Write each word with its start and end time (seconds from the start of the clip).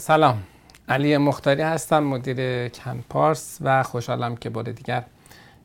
سلام. 0.00 0.42
علی 0.88 1.16
مختاری 1.16 1.62
هستم 1.62 2.02
مدیر 2.02 2.68
کنپارس 2.68 3.58
و 3.60 3.82
خوشحالم 3.82 4.36
که 4.36 4.50
بار 4.50 4.64
دیگر 4.64 5.04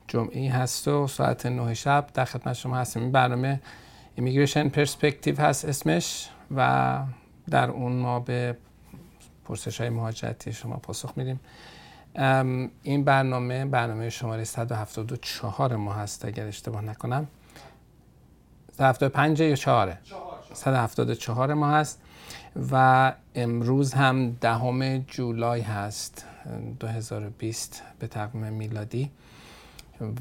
جمعی 0.08 0.48
هست 0.48 0.88
و 0.88 1.08
ساعت 1.08 1.46
9 1.46 1.74
شب 1.74 2.08
در 2.14 2.26
خدمت 2.26 2.54
شما 2.54 2.78
هستیم. 2.78 3.04
این 3.04 3.12
برنامه 3.12 3.62
ایمیگریشن 4.16 4.70
پرسپکتیو 4.70 5.42
هست 5.42 5.66
اسمش 5.66 6.30
و 6.56 7.00
در 7.50 7.70
اون 7.70 7.92
ما 7.92 8.20
به 8.20 8.58
پرسش 9.46 9.82
های 9.82 9.90
مهاجرتی 9.90 10.54
شما 10.54 10.78
پاسخ 10.78 11.14
میدیم. 11.16 11.40
این 12.84 13.04
برنامه 13.04 13.66
برنامه 13.66 14.10
شماره 14.10 14.44
174 14.44 15.76
ما 15.76 15.94
هست 15.94 16.26
اگر 16.26 16.48
اشتباه 16.48 16.82
نکنم. 16.82 17.28
175 18.72 19.40
یا 19.40 19.56
4 19.56 19.98
174 20.54 21.54
ما 21.54 21.72
هست. 21.72 22.02
و 22.72 23.14
امروز 23.36 23.94
هم 23.94 24.32
دهم 24.32 24.98
جولای 24.98 25.62
هست 25.62 26.26
2020 26.80 27.84
به 28.00 28.08
تقویم 28.08 28.54
میلادی 28.54 29.12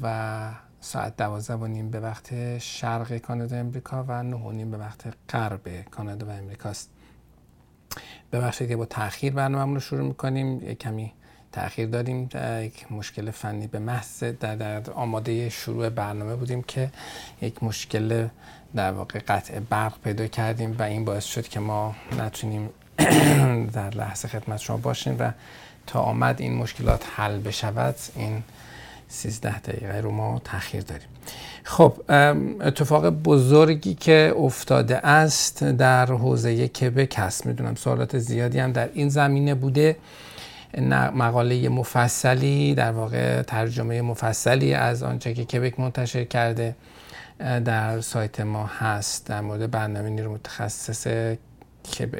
و 0.01 0.51
ساعت 0.79 1.17
دوازده 1.17 1.57
و 1.57 1.67
نیم 1.67 1.89
به 1.89 1.99
وقت 1.99 2.57
شرق 2.57 3.17
کانادا 3.17 3.57
امریکا 3.57 4.05
و 4.07 4.23
نه 4.23 4.35
و 4.35 4.51
نیم 4.51 4.71
به 4.71 4.77
وقت 4.77 5.13
غرب 5.29 5.89
کانادا 5.91 6.27
و 6.27 6.29
امریکاست. 6.29 6.89
ببخشید 8.31 8.67
که 8.67 8.75
با 8.75 8.85
تاخیر 8.85 9.33
برنامه 9.33 9.73
رو 9.73 9.79
شروع 9.79 10.07
می‌کنیم. 10.07 10.69
یک 10.69 10.79
کمی 10.79 11.13
تاخیر 11.51 11.87
داریم. 11.87 12.29
یک 12.61 12.91
مشکل 12.91 13.31
فنی 13.31 13.67
به 13.67 13.79
محض 13.79 14.23
در, 14.23 14.55
در 14.55 14.91
آماده 14.91 15.49
شروع 15.49 15.89
برنامه 15.89 16.35
بودیم 16.35 16.63
که 16.63 16.91
یک 17.41 17.63
مشکل 17.63 18.27
در 18.75 18.91
واقع 18.91 19.19
قطع 19.27 19.59
برق 19.59 19.93
پیدا 20.03 20.27
کردیم 20.27 20.75
و 20.79 20.83
این 20.83 21.05
باعث 21.05 21.25
شد 21.25 21.47
که 21.47 21.59
ما 21.59 21.95
نتونیم 22.19 22.69
در 23.73 23.89
لحظه 23.89 24.27
خدمت 24.27 24.59
شما 24.59 24.77
باشیم 24.77 25.15
و 25.19 25.31
تا 25.87 25.99
آمد 25.99 26.41
این 26.41 26.55
مشکلات 26.55 27.03
حل 27.15 27.39
بشود 27.39 27.95
این 28.15 28.43
13 29.07 29.59
دقیقه 29.59 30.01
رو 30.01 30.11
ما 30.11 30.41
تاخیر 30.43 30.81
داریم. 30.81 31.07
خب 31.63 31.93
اتفاق 32.61 33.09
بزرگی 33.09 33.93
که 33.93 34.33
افتاده 34.37 35.07
است 35.07 35.63
در 35.63 36.05
حوزه 36.05 36.67
کبک 36.67 37.15
هست. 37.17 37.45
می‌دونم 37.45 37.75
سوالات 37.75 38.17
زیادی 38.17 38.59
هم 38.59 38.71
در 38.71 38.89
این 38.93 39.09
زمینه 39.09 39.55
بوده. 39.55 39.97
مقاله 41.15 41.69
مفصلی 41.69 42.75
در 42.75 42.91
واقع 42.91 43.41
ترجمه 43.41 44.01
مفصلی 44.01 44.73
از 44.73 45.03
آنچه 45.03 45.33
که 45.33 45.45
کبک 45.45 45.79
منتشر 45.79 46.23
کرده. 46.23 46.75
در 47.39 48.01
سایت 48.01 48.39
ما 48.39 48.65
هست 48.65 49.27
در 49.27 49.41
مورد 49.41 49.71
برنامه 49.71 50.09
نیرو 50.09 50.33
متخصص 50.33 51.07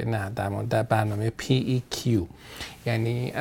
نه 0.06 0.30
در 0.36 0.50
مورد 0.50 0.88
برنامه 0.88 1.32
PEQ 1.42 2.10
یعنی 2.86 3.34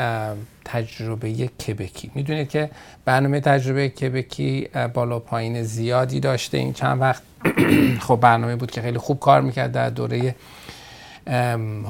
تجربه 0.64 1.32
کبکی. 1.48 2.10
می‌دونید 2.14 2.48
که 2.48 2.70
برنامه 3.04 3.40
تجربه 3.40 3.88
کبکی 3.88 4.68
بالا 4.94 5.18
پایین 5.18 5.62
زیادی 5.62 6.20
داشته. 6.20 6.58
این 6.58 6.72
چند 6.72 7.00
وقت 7.00 7.22
خب 8.06 8.16
برنامه 8.16 8.56
بود 8.56 8.70
که 8.70 8.82
خیلی 8.82 8.98
خوب 8.98 9.20
کار 9.20 9.40
می‌کرد 9.40 9.72
در 9.72 9.90
دوره 9.90 10.34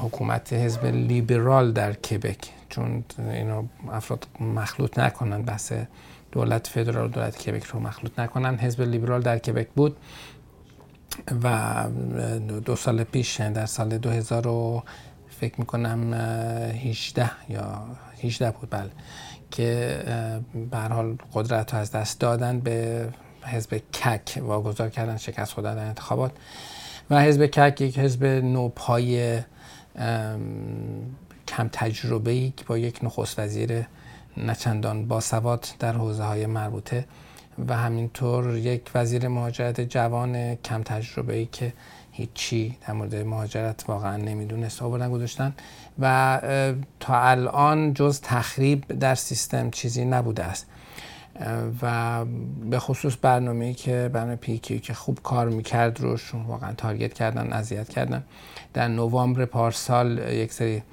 حکومت 0.03 0.53
حزب 0.53 0.85
لیبرال 0.85 1.71
در 1.71 1.93
کبک. 1.93 2.37
چون 2.69 3.03
اینو 3.31 3.63
افراد 3.91 4.27
مخلوط 4.39 4.99
نکنن 4.99 5.41
بحث 5.41 5.73
دولت 6.35 6.67
فدرال 6.67 7.05
و 7.05 7.09
دولت 7.09 7.37
کبک 7.37 7.63
رو 7.63 7.79
مخلوط 7.79 8.19
نکنن. 8.19 8.55
حزب 8.55 8.81
لیبرال 8.81 9.21
در 9.21 9.39
کبک 9.39 9.67
بود 9.75 9.97
و 11.43 11.83
دو 12.65 12.75
سال 12.75 13.03
پیش 13.03 13.39
یعنی 13.39 13.53
در 13.53 13.65
سال 13.65 13.97
2000 13.97 14.83
فکر 15.29 15.53
می‌کنم 15.57 16.13
18 16.13 17.31
یا 17.49 17.83
18 18.23 18.51
بود 18.51 18.69
بله 18.69 18.91
که 19.51 19.99
به 20.71 20.77
حال 20.77 21.17
قدرت 21.33 21.73
رو 21.73 21.79
از 21.79 21.91
دست 21.91 22.19
دادن 22.19 22.59
به 22.59 23.09
حزب 23.43 23.77
کک 23.77 24.41
واگذار 24.41 24.89
کردن 24.89 25.17
شکست 25.17 25.53
خودن 25.53 25.75
در 25.75 25.85
انتخابات. 25.85 26.31
و 27.09 27.21
حزب 27.21 27.45
کک 27.45 27.81
یک 27.81 27.99
حزب 27.99 28.25
نوپای 28.25 29.39
کم 31.47 31.69
تجربه 31.71 32.31
ای 32.31 32.53
با 32.67 32.77
یک 32.77 32.99
نخست 33.03 33.39
وزیر 33.39 33.85
نچندان 34.37 35.07
باسواد 35.07 35.67
در 35.79 35.93
حوزه 35.93 36.23
های 36.23 36.45
مربوطه 36.45 37.05
و 37.67 37.77
همینطور 37.77 38.57
یک 38.57 38.81
وزیر 38.95 39.27
مهاجرت 39.27 39.81
جوان 39.81 40.55
کم 40.55 40.83
تجربه 40.83 41.35
ای 41.35 41.45
که 41.45 41.73
هیچی 42.11 42.77
در 42.87 42.93
مورد 42.93 43.15
مهاجرت 43.15 43.83
واقعا 43.87 44.17
نمی‌دونست 44.17 44.81
آوردن 44.81 45.11
گذاشتن 45.11 45.53
و 45.99 46.39
تا 46.99 47.21
الان 47.21 47.93
جز 47.93 48.21
تخریب 48.21 48.87
در 48.99 49.15
سیستم 49.15 49.69
چیزی 49.69 50.05
نبوده 50.05 50.43
است. 50.43 50.67
و 51.81 52.25
به 52.69 52.79
خصوص 52.79 53.13
برنامه‌ای 53.21 53.73
که 53.73 54.09
برنامه 54.13 54.35
پیکی 54.35 54.79
که 54.79 54.93
خوب 54.93 55.19
کار 55.23 55.49
می‌کرد 55.49 56.01
روش 56.01 56.35
واقعا 56.47 56.73
تارگت 56.73 57.13
کردن 57.13 57.53
اذیت 57.53 57.89
کردن. 57.89 58.23
در 58.73 58.87
نوامبر 58.87 59.45
پارسال 59.45 60.17
یک 60.17 60.53
سری 60.53 60.83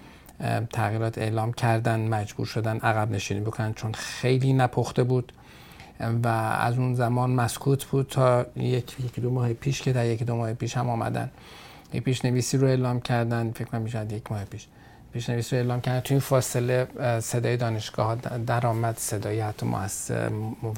تغییرات 0.73 1.19
اعلام 1.19 1.53
کردن 1.53 2.01
مجبور 2.01 2.47
شدن 2.47 2.79
عقب 2.79 3.11
نشینی 3.11 3.41
بکنن 3.41 3.75
چون 3.75 3.93
خیلی 3.93 4.53
نپخته 4.53 5.03
بود. 5.03 5.33
و 6.25 6.29
از 6.29 6.79
اون 6.79 6.95
زمان 6.95 7.31
مسکوت 7.31 7.85
بود 7.85 8.07
تا 8.07 8.47
یک 8.57 9.01
یک 9.01 9.21
دو 9.21 9.31
ماه 9.31 9.53
پیش 9.53 9.83
که 9.83 9.93
در 9.93 10.07
یک 10.07 10.23
دو 10.23 10.37
ماه 10.37 10.53
پیش 10.53 10.77
هم 10.77 10.91
آمدن. 10.91 11.31
پیش 12.05 12.25
نویسی 12.25 12.57
رو 12.57 12.67
اعلام 12.67 13.01
کردن 13.01 13.51
فکر 13.51 13.65
کنم 13.65 13.83
می‌شد 13.83 14.13
یک 14.13 14.33
ماه 14.33 14.45
پیش. 14.45 14.67
پیش 15.13 15.31
نویسی 15.31 15.57
رو 15.57 15.63
اعلام 15.63 15.81
کردن. 15.81 16.01
تو 16.01 16.15
این 16.15 16.21
فاصله 16.21 16.87
صدای 17.21 17.57
دانشگاه 17.57 18.07
ها 18.07 18.15
در 18.47 18.67
آمد 18.67 18.99
صدای 18.99 19.41
حتی 19.41 19.67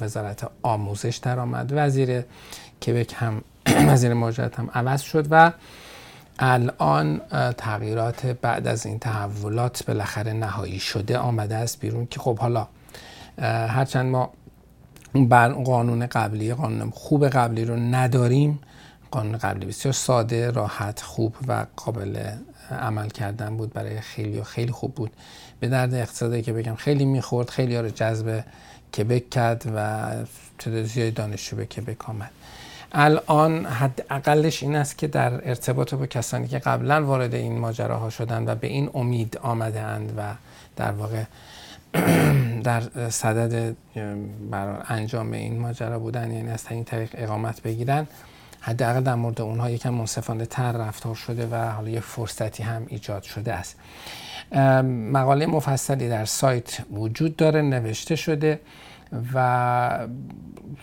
وزارت 0.01 0.49
آموزش 0.61 1.17
در 1.17 1.39
آمد 1.39 1.71
وزیر 1.75 2.23
کبک 2.87 3.13
هم 3.15 3.41
وزیر 3.89 4.13
مهاجرت 4.13 4.59
هم 4.59 4.69
عوض 4.73 5.01
شد 5.01 5.27
و 5.31 5.51
الان 6.39 7.21
تغییرات 7.57 8.25
بعد 8.25 8.67
از 8.67 8.85
این 8.85 8.99
تحولات 8.99 9.85
بالاخره 9.85 10.33
نهایی 10.33 10.79
شده 10.79 11.17
آمده 11.17 11.55
است 11.55 11.79
بیرون 11.79 12.05
که 12.05 12.19
خب 12.19 12.39
حالا 12.39 12.67
هرچند 13.67 14.11
ما 14.11 14.33
بر 15.13 15.49
قانون 15.49 16.05
قبلی 16.05 16.53
قانون 16.53 16.89
خوب 16.89 17.27
قبلی 17.27 17.65
رو 17.65 17.75
نداریم 17.75 18.59
قانون 19.11 19.37
قبلی 19.37 19.65
بسیار 19.65 19.93
ساده 19.93 20.51
راحت 20.51 21.01
خوب 21.01 21.35
و 21.47 21.65
قابل 21.75 22.31
عمل 22.71 23.09
کردن 23.09 23.57
بود 23.57 23.73
برای 23.73 24.01
خیلی 24.01 24.39
و 24.39 24.43
خیلی 24.43 24.71
خوب 24.71 24.95
بود. 24.95 25.11
به 25.59 25.67
درد 25.67 25.93
اقتصادی 25.93 26.41
که 26.41 26.53
بگم 26.53 26.75
خیلی 26.75 27.05
می‌خورد 27.05 27.49
خیلی 27.49 27.75
ها 27.75 27.81
رو 27.81 27.89
جذب 27.89 28.43
کبک 28.97 29.29
کرد 29.29 29.63
و 29.75 30.09
تعداد 30.59 30.83
زیادی 30.83 31.11
دانشجو 31.11 31.55
به 31.55 31.65
کبک 31.65 32.09
آمد. 32.09 32.31
الان 32.97 33.65
حد 33.65 34.05
اقلش 34.09 34.63
این 34.63 34.75
است 34.75 34.97
که 34.97 35.07
در 35.07 35.49
ارتباط 35.49 35.93
با 35.93 36.05
کسانی 36.05 36.47
که 36.47 36.59
قبلا 36.59 37.05
وارد 37.05 37.33
این 37.33 37.59
ماجراها 37.59 38.09
شدن 38.09 38.49
و 38.49 38.55
به 38.55 38.67
این 38.67 38.89
امید 38.93 39.37
آمده 39.37 39.81
اند 39.81 40.13
و 40.17 40.21
در 40.75 40.91
واقع 40.91 41.23
در 42.63 43.09
صدد 43.09 43.75
برای 44.51 44.77
انجام 44.87 45.31
این 45.31 45.59
ماجرا 45.59 45.99
بودن 45.99 46.31
یعنی 46.31 46.49
از 46.49 46.65
این 46.69 46.83
طریق 46.83 47.09
اقامت 47.13 47.61
بگیرن 47.61 48.07
حداقل 48.59 49.01
در 49.01 49.15
مورد 49.15 49.41
اونها 49.41 49.69
یکم 49.69 49.89
منصفانه 49.89 50.45
تر 50.45 50.71
رفتار 50.71 51.15
شده 51.15 51.47
و 51.51 51.71
حالا 51.71 51.89
یک 51.89 51.99
فرصتی 51.99 52.63
هم 52.63 52.85
ایجاد 52.87 53.23
شده 53.23 53.53
است. 53.53 53.75
مقاله 55.11 55.45
مفصلی 55.45 56.09
در 56.09 56.25
سایت 56.25 56.77
وجود 56.91 57.35
داره 57.35 57.61
نوشته 57.61 58.15
شده. 58.15 58.59
و 59.33 60.07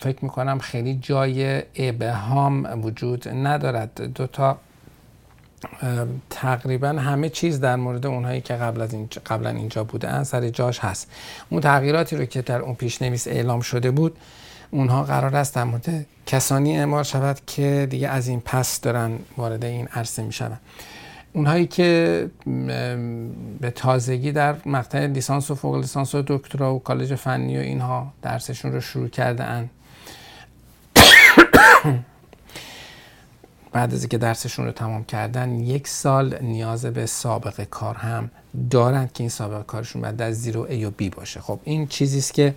فکر 0.00 0.24
می‌کنم 0.24 0.58
خیلی 0.58 0.94
جای 0.94 1.62
ابهام 1.74 2.84
وجود 2.84 3.28
ندارد. 3.28 4.00
دو 4.14 4.26
تا 4.26 4.58
تقریبا 6.30 6.88
همه 6.88 7.28
چیز 7.28 7.60
در 7.60 7.76
مورد 7.76 8.06
اونهایی 8.06 8.40
که 8.40 8.54
قبل 8.54 8.80
از 8.80 8.94
این 8.94 9.08
قبلا 9.26 9.50
اینجا 9.50 9.84
بودن 9.84 10.24
سر 10.24 10.48
جاش 10.48 10.78
هست. 10.78 11.10
اون 11.50 11.60
تغییراتی 11.60 12.16
رو 12.16 12.24
که 12.24 12.42
در 12.42 12.60
اون 12.60 12.74
پیشنویس 12.74 13.28
اعلام 13.28 13.60
شده 13.60 13.90
بود 13.90 14.16
اونها 14.70 15.02
قرار 15.02 15.36
است 15.36 15.54
در 15.54 15.64
مورد 15.64 16.06
کسانی 16.26 16.78
اعمال 16.78 17.02
شود 17.02 17.40
که 17.46 17.86
دیگه 17.90 18.08
از 18.08 18.28
این 18.28 18.40
پس 18.40 18.80
دارن 18.80 19.18
وارد 19.36 19.64
این 19.64 19.88
عرصه 19.88 20.22
می 20.22 20.32
اونهایی 21.32 21.66
که 21.66 22.30
به 23.60 23.70
تازگی 23.70 24.32
در 24.32 24.56
مقطع 24.66 25.06
لیسانس 25.06 25.50
و 25.50 25.54
فوق 25.54 25.76
لیسانس 25.76 26.14
و 26.14 26.22
دکترا 26.26 26.74
و 26.74 26.78
کالج 26.78 27.14
فنی 27.14 27.58
و 27.58 27.60
اینها 27.60 28.12
درسشون 28.22 28.72
رو 28.72 28.80
شروع 28.80 29.08
کرده 29.08 29.44
اند 29.44 29.70
بعد 33.72 33.94
از 33.94 34.00
اینکه 34.00 34.18
درسشون 34.18 34.64
رو 34.64 34.72
تمام 34.72 35.04
کردن 35.04 35.52
یک 35.52 35.88
سال 35.88 36.38
نیاز 36.42 36.86
به 36.86 37.06
سابقه 37.06 37.64
کار 37.64 37.94
هم 37.94 38.30
دارند 38.70 39.12
که 39.12 39.22
این 39.22 39.30
سابقه 39.30 39.62
کارشون 39.62 40.02
بعد 40.02 40.22
از 40.22 40.42
زیرو 40.42 40.60
ای 40.60 40.84
و 40.84 40.90
بی 40.90 41.10
باشه. 41.10 41.40
خب 41.40 41.60
این 41.64 41.86
چیزی 41.86 42.18
است 42.18 42.34
که 42.34 42.54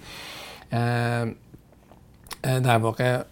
در 2.41 2.77
واقع 2.77 3.23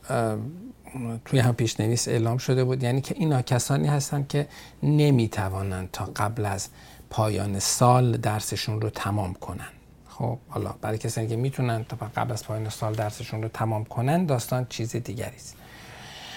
توی 1.25 1.39
هم 1.39 1.53
پیشنویس 1.53 2.07
اعلام 2.07 2.37
شده 2.37 2.63
بود. 2.63 2.83
یعنی 2.83 3.01
که 3.01 3.15
اینا 3.17 3.41
کسانی 3.41 3.87
هستند 3.87 4.27
که 4.27 4.47
نمی‌توانند 4.83 5.89
تا 5.91 6.09
قبل 6.15 6.45
از 6.45 6.69
پایان 7.09 7.59
سال 7.59 8.17
درسشون 8.17 8.81
رو 8.81 8.89
تمام 8.89 9.33
کنن. 9.33 9.69
خب 10.09 10.37
حالا 10.49 10.75
برای 10.81 10.97
کسانی 10.97 11.27
که 11.27 11.35
می‌تونن 11.35 11.83
تا 11.83 11.97
قبل 12.15 12.31
از 12.31 12.45
پایان 12.45 12.69
سال 12.69 12.93
درسشون 12.93 13.43
رو 13.43 13.47
تمام 13.47 13.85
کنن 13.85 14.25
داستان 14.25 14.65
چیز 14.69 14.95
دیگری 14.95 15.35
است. 15.35 15.55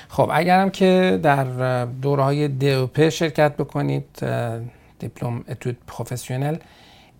خب 0.08 0.30
اگرم 0.32 0.70
که 0.70 1.20
در 1.22 1.84
دوره 1.84 2.22
های 2.22 3.10
شرکت 3.10 3.56
بکنید 3.56 4.04
دیپلم 4.98 5.44
اتود 5.48 5.78
پروفسیونل 5.86 6.56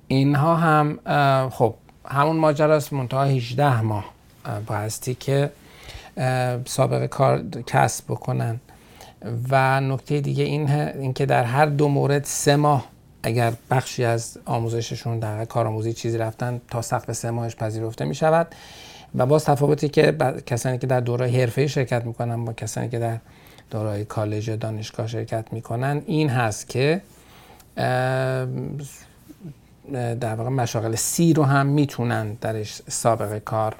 اینها 0.09 0.56
هم 0.56 0.99
خب 1.50 1.75
همون 2.09 2.37
ماجراست. 2.37 2.93
منتها 2.93 3.25
18 3.25 3.81
ماه 3.81 4.05
بایستی 4.67 5.15
که 5.15 5.50
سابقه 6.64 7.08
کار 7.08 7.42
کسب 7.66 8.04
بکنن. 8.04 8.60
و 9.50 9.80
نکته 9.80 10.20
دیگه 10.20 10.44
این 10.44 10.70
اینکه 10.70 11.26
در 11.26 11.44
هر 11.44 11.66
دو 11.66 11.88
مورد 11.88 12.24
سه 12.24 12.56
ماه 12.56 12.84
اگر 13.22 13.52
بخشی 13.70 14.04
از 14.04 14.38
آموزششون 14.44 15.18
در 15.18 15.44
کارآموزی 15.44 15.92
چیزی 15.92 16.18
رفتن 16.18 16.60
تا 16.70 16.82
سقف 16.82 17.12
سه 17.12 17.30
ماهش 17.30 17.56
پذیرفته 17.56 18.04
می 18.04 18.14
شود 18.14 18.54
و 19.14 19.26
باز 19.26 19.44
تفاوتی 19.44 19.88
که 19.88 20.16
کسانی 20.46 20.78
که 20.78 20.86
در 20.86 21.00
دوره 21.00 21.30
حرفه 21.30 21.66
شرکت 21.66 22.04
می‌کنن 22.04 22.44
با 22.44 22.52
کسانی 22.52 22.88
که 22.88 22.98
در 22.98 23.18
دوره 23.70 24.04
کالج 24.04 24.48
یا 24.48 24.56
دانشگاه 24.56 25.06
شرکت 25.06 25.52
می‌کنن 25.52 26.02
این 26.06 26.28
هست 26.28 26.68
که 26.68 27.00
در 30.20 30.34
واقع 30.34 30.50
مشاغل 30.50 30.94
سی 30.94 31.32
رو 31.32 31.42
هم 31.42 31.66
می‌تونن 31.66 32.32
درش 32.32 32.82
سابقه 32.88 33.40
کار 33.40 33.74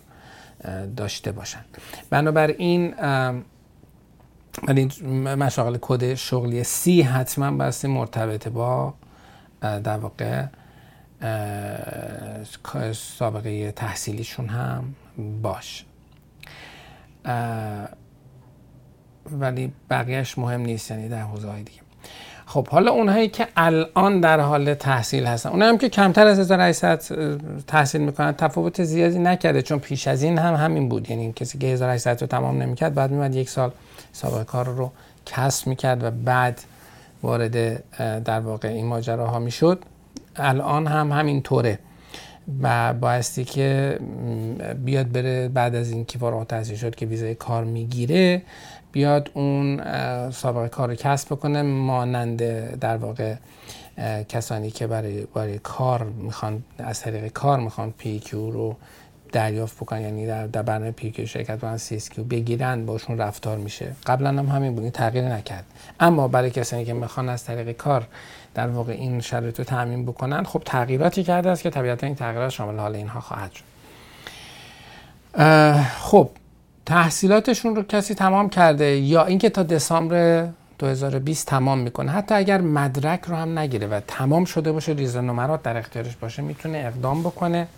داشته 0.97 1.33
باشن. 1.33 1.65
بنابراین 2.11 2.95
مشاغل 5.25 5.79
کد 5.81 6.15
شغلی 6.15 6.65
سی 6.65 7.03
حتما 7.03 7.51
بسته 7.51 7.89
مرتبط 7.89 8.49
با 8.49 8.95
در 9.61 9.99
واقع 9.99 10.47
سابقه 12.93 13.73
تحصیلیشون 13.73 14.49
هم 14.49 14.95
باش 15.43 15.85
ولی 19.31 19.73
بقیهش 19.91 20.39
مهم 20.39 20.61
نیست 20.61 20.91
یعنی 20.91 21.09
در 21.09 21.23
حوزه 21.23 21.51
های 21.51 21.63
دیگه. 21.63 21.86
خب 22.49 22.69
حالا 22.69 22.91
اونهایی 22.91 23.29
که 23.29 23.47
الان 23.57 24.21
در 24.21 24.41
حال 24.41 24.75
تحصیل 24.75 25.27
هستن 25.27 25.51
اونهایی 25.51 25.73
هم 25.73 25.79
که 25.79 25.89
کمتر 25.89 26.27
از 26.27 26.39
1800 26.39 27.03
تحصیل 27.67 28.01
می‌کنن 28.01 28.33
تفاوت 28.33 28.85
زیادی 28.85 29.19
نکرده 29.19 29.63
چون 29.63 29.79
پیش 29.79 30.09
از 30.09 30.23
این 30.23 30.39
هم 30.39 30.55
همین 30.55 30.89
بود. 30.89 31.11
یعنی 31.11 31.33
کسی 31.33 31.59
که 31.59 31.67
1800 31.67 32.21
رو 32.21 32.27
تمام 32.27 32.63
نمی‌کرد 32.63 32.95
بعد 32.95 33.11
میمد 33.11 33.35
یک 33.35 33.49
سال 33.49 33.71
سابقه 34.13 34.45
کار 34.45 34.69
رو 34.69 34.93
کسب 35.27 35.67
می‌کرد 35.67 36.05
و 36.05 36.11
بعد 36.11 36.61
وارد 37.23 37.83
در 38.25 38.41
واقع 38.41 38.69
این 38.69 38.87
ماجراها 38.87 39.39
می‌شد. 39.39 39.79
الان 40.37 40.87
هم 40.87 41.13
همین 41.13 41.43
طوره 41.43 41.79
و 42.63 42.95
بایستی 42.95 43.45
که 43.45 43.99
بیاد 44.85 45.13
بره 45.13 45.49
بعد 45.49 45.75
از 45.75 45.91
اینکه 45.91 46.19
فارغ 46.19 46.39
التحصیل 46.39 46.77
شد 46.77 46.95
که 46.95 47.07
ویزای 47.07 47.35
کار 47.35 47.65
می‌گیره 47.65 48.43
بیاد 48.97 49.31
اون 49.35 49.81
سابقه 50.31 50.69
کار 50.69 50.89
رو 50.89 50.95
کسب 50.95 51.29
بکنه 51.29 51.63
مانند 51.63 52.43
در 52.81 52.97
واقع 52.97 53.35
کسانی 54.29 54.71
که 54.71 54.87
برای, 54.87 55.25
برای 55.35 55.59
کار 55.59 56.03
می‌خوان 56.03 56.63
از 56.79 57.01
طریق 57.01 57.29
کار 57.29 57.61
می‌خوان 57.61 57.91
PEQ 57.99 58.51
رو 58.51 58.77
دریافت 59.33 59.77
بکنن 59.77 60.01
یعنی 60.01 60.27
در, 60.27 60.47
در 60.47 60.63
برنامه 60.63 60.91
PEQ 60.91 61.27
شرکت 61.27 61.57
بکنن 61.57 61.77
CSQ 61.77 62.25
بگیرن 62.25 62.87
باشون 62.87 63.19
رفتار 63.19 63.59
میشه. 63.59 63.93
قبلا 64.07 64.29
هم 64.29 64.47
همین 64.47 64.75
بود 64.75 64.89
تغییر 64.89 65.25
نکرد. 65.25 65.65
اما 66.01 66.29
برای 66.29 66.51
کسانی 66.51 66.85
که 66.85 66.93
می‌خوان 66.93 67.29
از 67.29 67.45
طریق 67.45 67.73
کار 67.77 68.07
در 68.55 68.69
واقع 68.69 68.93
این 68.93 69.21
شرایط 69.21 69.59
رو 69.59 69.65
تأمین 69.65 70.07
بکنن 70.07 70.45
خب 70.45 70.63
تغییراتی 70.65 71.25
کرده 71.25 71.51
است 71.51 71.63
که 71.63 71.71
طبیعتا 71.71 72.07
این 72.07 72.17
تغییرات 72.17 72.51
شامل 72.51 72.79
حال 72.79 72.95
اینها 72.95 73.21
خواهد 73.21 73.53
شد. 73.53 73.65
خب 75.99 76.31
تحصیلاتشون 76.87 77.77
رو 77.77 77.83
کسی 77.83 78.15
تمام 78.15 78.49
کرده 78.49 78.97
یا 78.97 79.25
اینکه 79.25 79.51
تا 79.51 79.63
دسامبر 79.63 80.49
2020 80.79 81.47
تمام 81.47 81.79
می‌کنه 81.79 82.13
حتی 82.13 82.35
اگر 82.35 82.61
مدرک 82.61 83.21
رو 83.25 83.37
هم 83.37 83.59
نگیره 83.59 83.87
و 83.87 84.01
تمام 84.07 84.45
شده 84.45 84.73
باشه 84.73 84.93
ریز 84.93 85.17
نمرات 85.17 85.63
در 85.63 85.77
اختیارش 85.77 86.17
باشه 86.17 86.43
می‌تونه 86.43 86.79
اقدام 86.79 87.23
بکنه. 87.23 87.69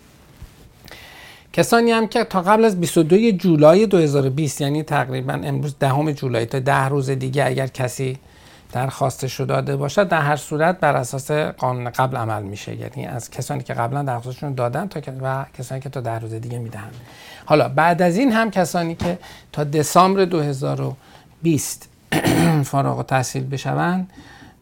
کسانی 1.53 1.91
هم 1.91 2.07
که 2.07 2.23
تا 2.23 2.41
قبل 2.41 2.65
از 2.65 2.79
22 2.79 3.31
جولای 3.31 3.87
2020 3.87 4.61
یعنی 4.61 4.83
تقریبا 4.83 5.33
امروز 5.33 5.75
دهم 5.79 6.11
جولای 6.11 6.45
تا 6.45 6.59
ده 6.59 6.85
روز 6.85 7.09
دیگه 7.09 7.45
اگر 7.45 7.67
کسی 7.67 8.17
درخواستش 8.71 9.39
رو 9.39 9.45
داده 9.45 9.75
باشد 9.75 10.07
در 10.07 10.21
هر 10.21 10.35
صورت 10.35 10.79
بر 10.79 10.95
اساس 10.95 11.31
قانون 11.31 11.89
قبل 11.89 12.17
عمل 12.17 12.43
میشه. 12.43 12.75
یعنی 12.75 13.05
از 13.05 13.31
کسانی 13.31 13.63
که 13.63 13.73
قبلا 13.73 14.03
درخواستشون 14.03 14.53
دادن 14.53 14.87
تا 14.87 15.01
و 15.21 15.45
کسانی 15.57 15.81
که 15.81 15.89
تا 15.89 16.01
ده 16.01 16.19
روز 16.19 16.33
دیگه 16.33 16.59
می‌دهند. 16.59 16.95
حالا 17.45 17.69
بعد 17.69 18.01
از 18.01 18.17
این 18.17 18.31
هم 18.31 18.51
کسانی 18.51 18.95
که 18.95 19.19
تا 19.51 19.63
دسامبر 19.63 20.25
2020 20.25 21.89
فارغ 22.71 23.05
تحصیل 23.05 23.47
بشوند 23.47 24.09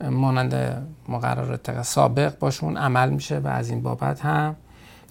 مانند 0.03 0.83
مقررات 1.09 1.81
سابق 1.81 2.39
باشون 2.39 2.77
عمل 2.77 3.09
میشه 3.09 3.37
و 3.37 3.47
از 3.47 3.69
این 3.69 3.81
بابت 3.81 4.21
هم 4.21 4.55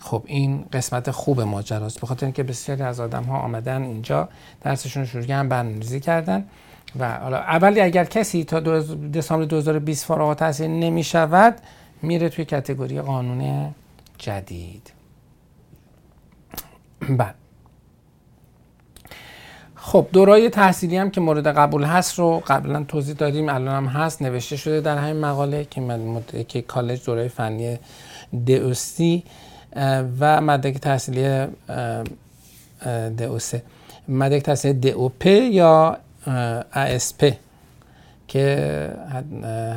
خب 0.00 0.22
این 0.26 0.64
قسمت 0.72 1.10
خوب 1.10 1.40
ماجراست. 1.40 2.00
به 2.00 2.06
خاطر 2.06 2.26
اینکه 2.26 2.43
بسیاری 2.43 2.82
از 2.82 3.00
آدم 3.00 3.22
ها 3.22 3.38
آمدن 3.38 3.82
اینجا 3.82 4.28
درسشون 4.60 5.02
رو 5.02 5.08
شروع 5.08 5.25
کردن 5.25 5.48
برنامه‌ریزی 5.48 6.00
کردن. 6.00 6.44
و 6.98 7.19
حالا 7.19 7.37
اولی 7.37 7.81
اگر 7.81 8.04
کسی 8.04 8.44
تا 8.44 8.60
دسامبر 9.14 9.44
2020 9.44 10.06
فارغ 10.06 10.28
التحصیل 10.28 10.70
نمی 10.70 11.04
شود 11.04 11.54
میره 12.02 12.28
توی 12.28 12.44
کتگوری 12.44 13.00
قانون 13.00 13.75
جدید. 14.19 14.93
بعد 17.08 17.34
خب 19.74 20.06
دورای 20.12 20.50
تحصیلی 20.50 20.96
هم 20.96 21.10
که 21.10 21.20
مورد 21.20 21.46
قبول 21.46 21.84
هست 21.84 22.19
رو 22.19 22.43
قبلا 22.46 22.84
توضیح 22.84 23.15
دادیم 23.15 23.48
الان 23.48 23.69
هم 23.69 23.86
هست 23.86 24.22
نوشته 24.22 24.56
شده 24.56 24.81
در 24.81 24.98
همین 24.98 25.17
مقاله 25.17 25.65
که 25.65 25.81
مد... 25.81 26.46
که 26.48 26.62
کالج 26.62 27.05
دورای 27.05 27.29
فنی 27.29 27.79
دوسی 28.46 29.22
و 30.20 30.41
مدرک 30.41 30.79
تحصیلی 30.79 31.46
دوسه 33.19 33.62
مدرک 34.08 34.43
تحصیلی 34.43 34.74
دوپ 34.81 35.26
یا 35.26 35.98
ASP 36.72 37.32
که 38.28 38.92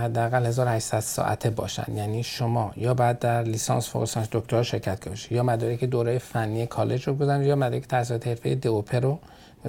حداقل 0.04 0.46
1800 0.46 1.00
ساعته 1.00 1.50
باشن. 1.50 1.96
یعنی 1.96 2.24
شما 2.24 2.74
یا 2.78 2.94
بعد 2.94 3.20
در 3.20 3.44
لیسانس 3.44 3.90
فوق 3.90 4.02
لیسانس 4.02 4.28
دکترا 4.32 4.64
شرکت 4.64 5.00
کنید 5.06 5.28
یا 5.32 5.44
مدارک 5.44 5.84
دوره 5.84 6.18
فنی 6.18 6.68
کالج 6.68 7.08
رو 7.08 7.14
بزنید 7.14 7.48
یا 7.48 7.56
مدارک 7.56 7.88
تحصیلات 7.88 8.28
حرفه 8.28 8.56
دوپ 8.56 8.96
رو 8.96 9.20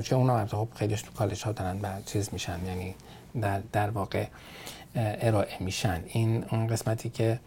چون 0.03 0.19
اونا 0.19 0.47
خب 0.47 0.69
خیلیش 0.75 1.03
تو 1.03 1.13
کالج 1.13 1.45
ها 1.45 1.53
دارن 1.53 1.79
بعد 1.79 2.05
چیز 2.07 2.29
میشن 2.33 2.59
یعنی 2.67 2.95
در, 3.41 3.61
در 3.73 3.91
واقع 3.91 4.27
ارائه 4.97 5.57
میشن. 5.61 6.03
این 6.07 6.45
اون 6.51 6.67
قسمتی 6.67 7.11
که 7.11 7.41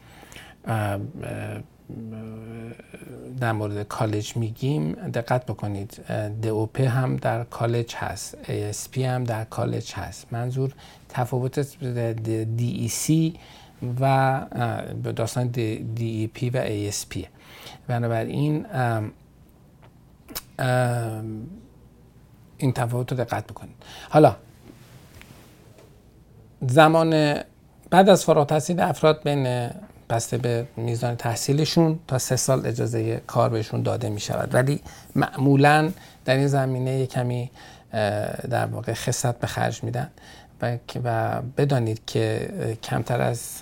در 3.39 3.51
مورد 3.51 3.87
کالج 3.87 4.37
میگیم 4.37 4.91
دقت 4.91 5.45
بکنید 5.45 5.99
DOP 6.43 6.79
هم 6.79 7.15
در 7.15 7.43
کالج 7.43 7.95
هست 7.95 8.37
ASP 8.43 8.97
هم 8.97 9.23
در 9.23 9.43
کالج 9.43 9.93
هست. 9.93 10.33
منظور 10.33 10.73
تفاوت 11.09 11.61
DEC 12.57 13.37
و 14.01 14.41
داستان 15.15 15.51
DEP 15.97 16.43
و 16.53 16.65
ASP 16.91 17.25
بنابراین 17.87 18.65
این 22.57 22.73
تفاوت 22.73 23.11
رو 23.11 23.17
دقت 23.17 23.47
بکنید. 23.47 23.75
حالا 24.09 24.35
زمان 26.67 27.39
بعد 27.89 28.09
از 28.09 28.25
فارغ 28.25 28.39
التحصیل 28.39 28.79
افراد 28.79 29.23
بین 29.23 29.69
بسته 30.09 30.37
به 30.37 30.67
میزان 30.77 31.15
تحصیلشون 31.15 31.99
تا 32.07 32.17
سه 32.17 32.35
سال 32.35 32.67
اجازه 32.67 33.21
کار 33.27 33.49
بهشون 33.49 33.83
داده 33.83 34.09
می 34.09 34.19
شود 34.19 34.55
ولی 34.55 34.79
معمولا 35.15 35.91
در 36.25 36.35
این 36.35 36.47
زمینه 36.47 37.05
کمی 37.05 37.51
در 38.49 38.65
واقع 38.65 38.93
خصت 38.93 39.39
به 39.39 39.47
خرج 39.47 39.83
میدن. 39.83 40.09
و 41.03 41.41
بدانید 41.57 42.01
که 42.07 42.49
کمتر 42.83 43.21
از 43.21 43.61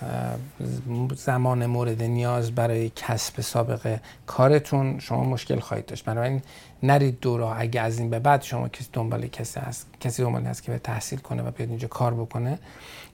زمان 1.16 1.66
مورد 1.66 2.04
نیاز 2.04 2.52
برای 2.52 2.92
کسب 2.96 3.42
سابقه 3.42 4.02
کارتون 4.28 5.00
شما 5.00 5.24
مشکل 5.24 5.60
خواهید 5.60 5.86
داشت. 5.86 6.06
بنابراین 6.06 6.42
نرید 6.84 7.20
دورا 7.20 7.54
اگه 7.54 7.82
از 7.82 8.00
این 8.00 8.10
به 8.10 8.20
بعد 8.20 8.42
شما 8.42 8.70
کسی 8.70 8.90
دنبال 8.94 9.28
کسی 9.28 9.60
هست 9.60 9.88
کسی 10.00 10.24
دنبال 10.24 10.44
هست 10.44 10.64
که 10.64 10.72
به 10.72 10.80
تحصیل 10.80 11.20
کنه 11.20 11.44
و 11.44 11.52
بیاد 11.52 11.70
اینجا 11.70 11.88
کار 11.88 12.14
بکنه 12.14 12.60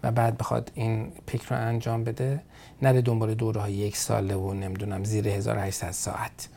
و 0.03 0.11
بعد 0.11 0.37
بخواد 0.37 0.71
این 0.75 1.11
پیک 1.25 1.43
رو 1.43 1.57
انجام 1.57 2.03
بده 2.03 2.41
نره 2.81 3.01
دنبال 3.01 3.33
دوره 3.33 3.61
های 3.61 3.73
یک 3.73 3.97
ساله 3.97 4.35
و 4.35 4.53
نمی‌دونم 4.53 5.03
زیر 5.03 5.27
1800 5.27 5.91
ساعت. 5.91 6.49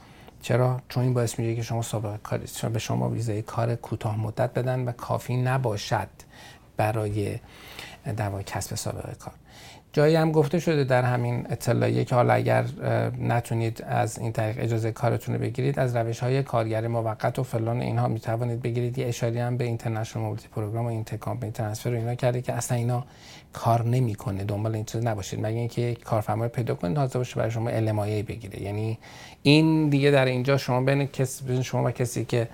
چرا؟ 0.43 0.81
چون 0.89 1.03
این 1.03 1.15
باعث 1.15 1.39
میشه 1.39 1.57
که 1.57 1.63
شما 1.63 1.83
سابقه 1.83 2.19
کار 2.23 2.39
به 2.73 2.79
شما 2.79 3.09
ویزای 3.09 3.43
کار 3.43 3.75
کوتاه 3.75 4.21
مدت 4.21 4.55
بدن 4.55 4.85
و 4.85 4.93
کافی 4.93 5.37
نباشد 5.37 6.09
برای 6.77 7.39
در 8.17 8.43
کسب 8.43 8.75
سابقه 8.75 9.15
کار. 9.15 9.35
جایی 9.93 10.17
هم 10.17 10.33
گفته 10.33 10.59
شده 10.59 10.85
در 10.85 11.03
همین 11.03 11.47
اطلاعیه 11.51 12.05
که 12.05 12.15
حالا 12.15 12.33
اگر 12.33 12.65
نتونید 13.19 13.85
از 13.87 14.19
این 14.19 14.33
طریق 14.33 14.57
اجازه 14.59 14.93
کارتون 14.93 15.35
رو 15.35 15.41
بگیرید 15.41 15.79
از 15.79 15.97
روش 15.97 16.21
های 16.21 16.43
کارگر 16.43 16.87
موقت 16.87 17.39
و 17.39 17.43
فلان 17.43 17.81
اینها 17.81 18.09
می 18.09 18.21
توانید 18.21 18.63
بگیرید. 18.63 18.99
یه 18.99 19.07
اشاره‌ای 19.07 19.39
هم 19.39 19.57
به 19.57 19.65
International 19.65 20.25
Mobility 20.25 20.49
Program 20.49 20.85
و 20.85 20.89
intercompany 20.89 21.51
transfer 21.51 21.91
و 21.91 21.97
اینا 21.97 22.15
کرده 22.15 22.43
که 22.43 22.53
اصلا 22.53 22.77
اینا 22.77 23.05
کار 23.53 23.85
نمی‌کنه. 23.85 24.45
دنبال 24.45 24.75
این 24.75 24.85
چیز 24.85 25.05
نباشید. 25.05 25.47
مگه 25.47 25.59
اینکه 25.59 25.83
یک 25.83 26.05
کارفرمای 26.05 26.49
پیدا 26.49 26.75
کنید 26.75 26.99
حاضر 26.99 27.19
باشه 27.19 27.37
برای 27.37 27.51
شما 27.51 27.71
LMIA 27.71 28.23
بگیره. 28.23 28.63
یعنی 28.63 28.99
این 29.43 29.89
دیگه 29.89 30.11
در 30.11 30.25
اینجا 30.25 30.57
شما 30.57 30.81
بین 30.81 31.07
کسی 31.07 31.63
شما 31.63 31.85
و 31.85 31.91
کسی 31.91 32.25
که 32.25 32.49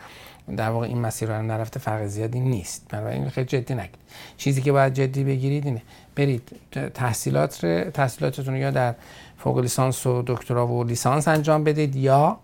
در 0.57 0.71
واقع 0.71 0.87
این 0.87 0.99
مسیر 0.99 1.37
رو 1.37 1.43
نرفته 1.43 1.81
فرق 1.81 2.07
زیادی 2.07 2.41
نیست. 2.41 2.87
بنابراین 2.89 3.29
خیلی 3.29 3.47
جدی 3.47 3.75
نگیرید 3.75 3.99
چیزی 4.37 4.63
که 4.63 4.73
باید 4.73 4.95
جدی 4.95 5.25
بگیرید 5.25 5.67
اینه. 5.67 5.83
برید. 6.17 6.61
تحصیلات 6.95 7.67
تحصیلاتتون 7.95 8.57
یا 8.57 8.71
در 8.71 8.95
فوق 9.39 9.59
لیسانس 9.59 10.07
و 10.07 10.23
دکترا 10.27 10.67
و 10.67 10.85
لیسانس 10.85 11.29
انجام 11.29 11.65
بدید 11.65 11.97
یا 11.97 12.39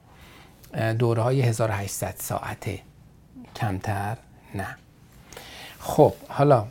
دوره 0.99 1.23
های 1.23 1.43
1800 1.43 2.15
ساعته 2.19 2.79
کمتر 3.57 4.17
نه. 4.55 4.77
خب 5.79 6.13
حالا 6.29 6.67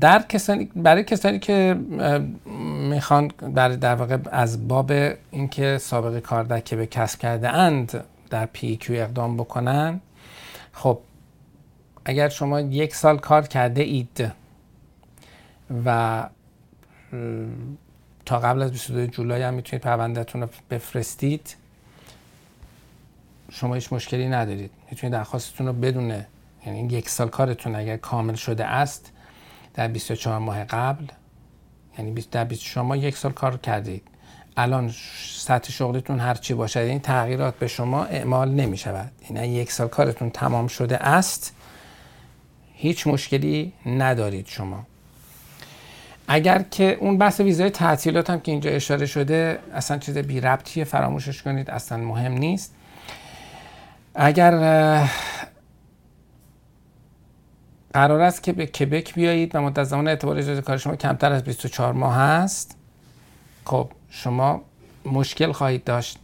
در 0.00 0.22
کسانی 0.28 0.64
برای 0.76 1.04
کسانی 1.04 1.38
که 1.38 1.76
می‌خوان 2.90 3.28
در, 3.54 3.68
در 3.68 3.94
واقع 3.94 4.18
از 4.30 4.68
باب 4.68 4.92
اینکه 5.30 5.78
سابقه 5.78 6.20
کار 6.20 6.44
در 6.44 6.60
کسب 6.60 7.18
کرده 7.18 7.48
اند 7.48 8.04
در 8.30 8.46
پی 8.46 8.76
کیو 8.76 8.96
اقدام 8.96 9.36
بکنن 9.36 10.00
خب 10.72 10.98
اگر 12.04 12.28
شما 12.28 12.60
یک 12.60 12.94
سال 12.94 13.18
کار 13.18 13.42
کرده 13.42 13.82
اید 13.82 14.32
و 15.84 16.28
تا 18.26 18.38
قبل 18.38 18.62
از 18.62 18.70
22 18.70 19.06
جولای 19.06 19.42
هم 19.42 19.54
می‌تونید 19.54 19.82
پروندهتون 19.82 20.40
رو 20.40 20.48
بفرستید 20.70 21.56
شما 23.50 23.74
هیچ 23.74 23.92
مشکلی 23.92 24.28
ندارید. 24.28 24.70
می‌تونید 24.90 25.12
درخواستتون 25.12 25.66
رو 25.66 25.72
بدونه 25.72 26.26
یعنی 26.66 26.94
یک 26.94 27.08
سال 27.08 27.28
کارتون 27.28 27.74
اگر 27.74 27.96
کامل 27.96 28.34
شده 28.34 28.64
است 28.64 29.10
در 29.74 29.88
24 29.88 30.38
ماه 30.38 30.64
قبل 30.64 31.06
یعنی 31.98 32.24
در 32.30 32.44
24 32.44 32.86
ماه 32.86 32.98
یک 32.98 33.16
سال 33.16 33.32
کار 33.32 33.56
کردید 33.56 34.02
الان 34.56 34.94
سطح 35.36 35.72
شغلتون 35.72 36.20
هر 36.20 36.34
چی 36.34 36.54
باشد 36.54 36.80
این 36.80 37.00
تغییرات 37.00 37.58
به 37.58 37.66
شما 37.66 38.04
اعمال 38.04 38.50
نمی 38.50 38.76
شود 38.76 39.12
این 39.20 39.36
یعنی 39.36 39.48
یک 39.48 39.72
سال 39.72 39.88
کارتون 39.88 40.30
تمام 40.30 40.66
شده 40.66 40.96
است 40.96 41.54
هیچ 42.84 43.06
مشکلی 43.06 43.72
ندارید 43.86 44.46
شما. 44.46 44.86
اگر 46.28 46.62
که 46.70 46.98
اون 47.00 47.18
بحث 47.18 47.40
ویزای 47.40 47.70
تعطیلات 47.70 48.30
هم 48.30 48.40
که 48.40 48.52
اینجا 48.52 48.70
اشاره 48.70 49.06
شده 49.06 49.58
اصلا 49.74 49.98
چیز 49.98 50.18
بی 50.18 50.40
ربطیه 50.40 50.84
فراموشش 50.84 51.42
کنید 51.42 51.70
اصلا 51.70 51.98
مهم 51.98 52.32
نیست. 52.32 52.74
اگر 54.14 54.50
قرار 57.92 58.20
است 58.20 58.42
که 58.42 58.52
به 58.52 58.66
کبک 58.66 59.14
بیایید 59.14 59.54
و 59.54 59.60
مدت 59.60 59.84
زمان 59.84 60.08
اعتبار 60.08 60.38
اجازه 60.38 60.62
کار 60.62 60.76
شما 60.76 60.96
کمتر 60.96 61.32
از 61.32 61.44
24 61.44 61.92
ماه 61.92 62.16
هست 62.16 62.76
خب 63.64 63.88
شما 64.10 64.62
مشکل 65.04 65.52
خواهید 65.52 65.84
داشت. 65.84 66.18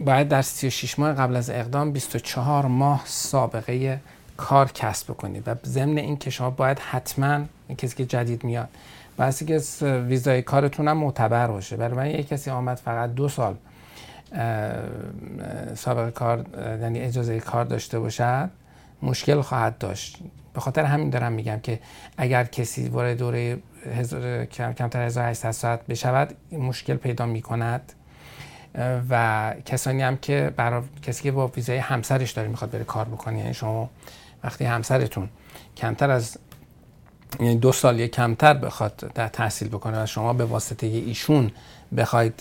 باید 0.00 0.28
در 0.28 0.42
36 0.42 0.98
ماه 0.98 1.12
قبل 1.12 1.36
از 1.36 1.50
اقدام 1.50 1.92
24 1.92 2.66
ماه 2.66 3.02
سابقه 3.04 4.00
کار 4.36 4.72
کسب 4.72 5.12
کنید 5.16 5.48
و 5.48 5.54
ضمن 5.64 5.98
این 5.98 6.16
که 6.16 6.30
شما 6.30 6.50
باید 6.50 6.78
حتما 6.78 7.40
کسی 7.78 7.96
که 7.96 8.04
جدید 8.04 8.44
میاد 8.44 8.68
بحثی 9.16 9.44
که 9.44 9.60
ویزای 9.82 10.42
کارتون 10.42 10.88
هم 10.88 10.96
معتبر 10.96 11.46
باشه. 11.46 11.76
برای 11.76 11.96
من 11.96 12.20
یک 12.20 12.28
کسی 12.28 12.50
آمد 12.50 12.76
فقط 12.76 13.14
دو 13.14 13.28
سال 13.28 13.56
سابقه 15.74 16.10
کار 16.10 16.44
یعنی 16.80 17.00
اجازه 17.00 17.40
کار 17.40 17.64
داشته 17.64 17.98
باشد 17.98 18.50
مشکل 19.02 19.40
خواهد 19.40 19.78
داشت. 19.78 20.18
به 20.54 20.60
خاطر 20.60 20.84
همین 20.84 21.10
دارم 21.10 21.32
میگم 21.32 21.60
که 21.60 21.80
اگر 22.16 22.44
کسی 22.44 22.88
وارد 22.88 23.18
دوره 23.18 23.58
هزار... 23.96 24.44
کمتر 24.44 25.02
1800 25.02 25.50
ساعت 25.50 25.86
بشود 25.86 26.36
مشکل 26.52 26.94
پیدا 26.94 27.26
می‌کند. 27.26 27.92
و 29.10 29.54
کسانی 29.66 30.02
هم 30.02 30.16
که 30.16 30.52
برای 30.56 30.82
کسی 31.02 31.22
که 31.22 31.32
با 31.32 31.46
ویزای 31.46 31.76
همسرش 31.76 32.30
داره 32.30 32.48
می‌خواد 32.48 32.70
بره 32.70 32.84
کار 32.84 33.04
بکنه 33.04 33.38
یعنی 33.38 33.54
شما 33.54 33.90
وقتی 34.44 34.64
همسرتون 34.64 35.28
کمتر 35.76 36.10
از 36.10 36.38
یعنی 37.40 37.56
دو 37.56 37.72
سال 37.72 38.06
کمتر 38.06 38.54
بخواد 38.54 39.12
در 39.14 39.28
تحصیل 39.28 39.68
بکنه 39.68 40.02
و 40.02 40.06
شما 40.06 40.32
به 40.32 40.44
واسطه 40.44 40.86
ایشون 40.86 41.50
بخواید 41.96 42.36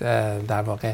در 0.48 0.62
واقع 0.62 0.94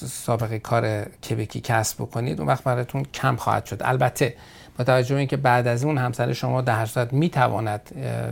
سابقه 0.00 0.58
کار 0.58 1.04
کبکی 1.04 1.60
کسب 1.60 1.96
بکنید 1.96 2.38
اون 2.40 2.48
وقت 2.48 2.64
براتون 2.64 3.02
کم 3.02 3.36
خواهد 3.36 3.66
شد. 3.66 3.80
البته 3.84 4.34
با 4.78 4.84
توجه 4.84 5.16
اینکه 5.16 5.36
بعد 5.36 5.66
از 5.66 5.84
اون 5.84 5.98
همسر 5.98 6.32
شما 6.32 6.60
در 6.60 6.76
هر 6.78 6.86
صورت 6.86 7.12
می‌تواند 7.12 7.80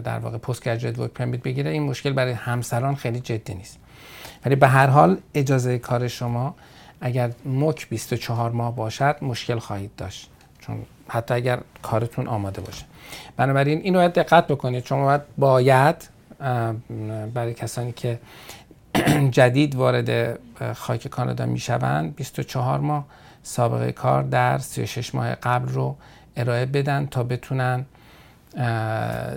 در 0.05 0.19
واقع 0.19 0.39
پست 0.39 0.63
گرجویت 0.63 0.99
ورک 0.99 1.11
پرمیت 1.11 1.43
بگیره 1.43 1.71
این 1.71 1.83
مشکل 1.83 2.13
برای 2.13 2.33
همسران 2.33 2.95
خیلی 2.95 3.21
جدی 3.21 3.55
نیست. 3.55 3.79
ولی 4.47 4.57
به 4.57 4.69
هر 4.69 4.87
حال 4.87 5.17
اجازه 5.35 5.79
کار 5.79 6.09
شما 6.09 6.55
اگر 7.01 7.31
مک 7.45 7.89
24 7.89 8.51
ماه 8.51 8.77
باشد 8.77 9.17
مشکل 9.23 9.59
خواهید 9.59 9.91
داشت. 9.97 10.31
چون 10.59 10.83
حتی 11.09 11.35
اگر 11.35 11.61
کارتون 11.83 12.27
آماده 12.27 12.61
باشه. 12.61 12.85
بنابراین 13.37 13.79
اینو 13.79 13.99
باید 13.99 14.13
دقت 14.13 14.47
بکنید. 14.47 14.87
شما 14.87 15.05
باید, 15.05 15.23
باید 15.39 16.09
برای 17.35 17.55
کسانی 17.55 17.93
که 17.93 18.19
جدید 19.31 19.75
وارد 19.75 20.39
خاک 20.75 21.09
کانادا 21.09 21.47
می‌شوند 21.47 22.17
24 22.17 22.81
ماه 22.81 23.05
سابقه 23.43 23.93
کار 23.93 24.23
در 24.23 24.59
36 24.59 25.15
ماه 25.15 25.35
قبل 25.35 25.69
رو 25.69 25.97
ارائه 26.37 26.67
بدن 26.67 27.07
تا 27.07 27.23
بتونن 27.23 27.85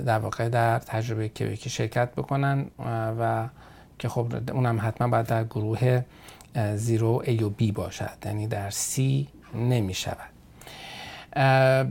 در 0.06 0.20
واقع 0.20 0.50
در 0.50 0.80
تجربه 0.80 1.30
کبکی 1.30 1.70
شرکت 1.70 2.10
بکنن 2.12 2.66
و 3.20 3.48
که 4.00 4.10
خب 4.10 4.34
اونم 4.52 4.80
حتما 4.82 5.08
باید 5.08 5.26
در 5.26 5.44
گروه 5.44 6.02
زیرو 6.76 7.24
A 7.26 7.42
و 7.42 7.52
B 7.60 7.72
باشد. 7.72 8.18
یعنی 8.26 8.48
در 8.48 8.72
C 8.72 9.00
نمی 9.56 9.94
شود 9.94 10.30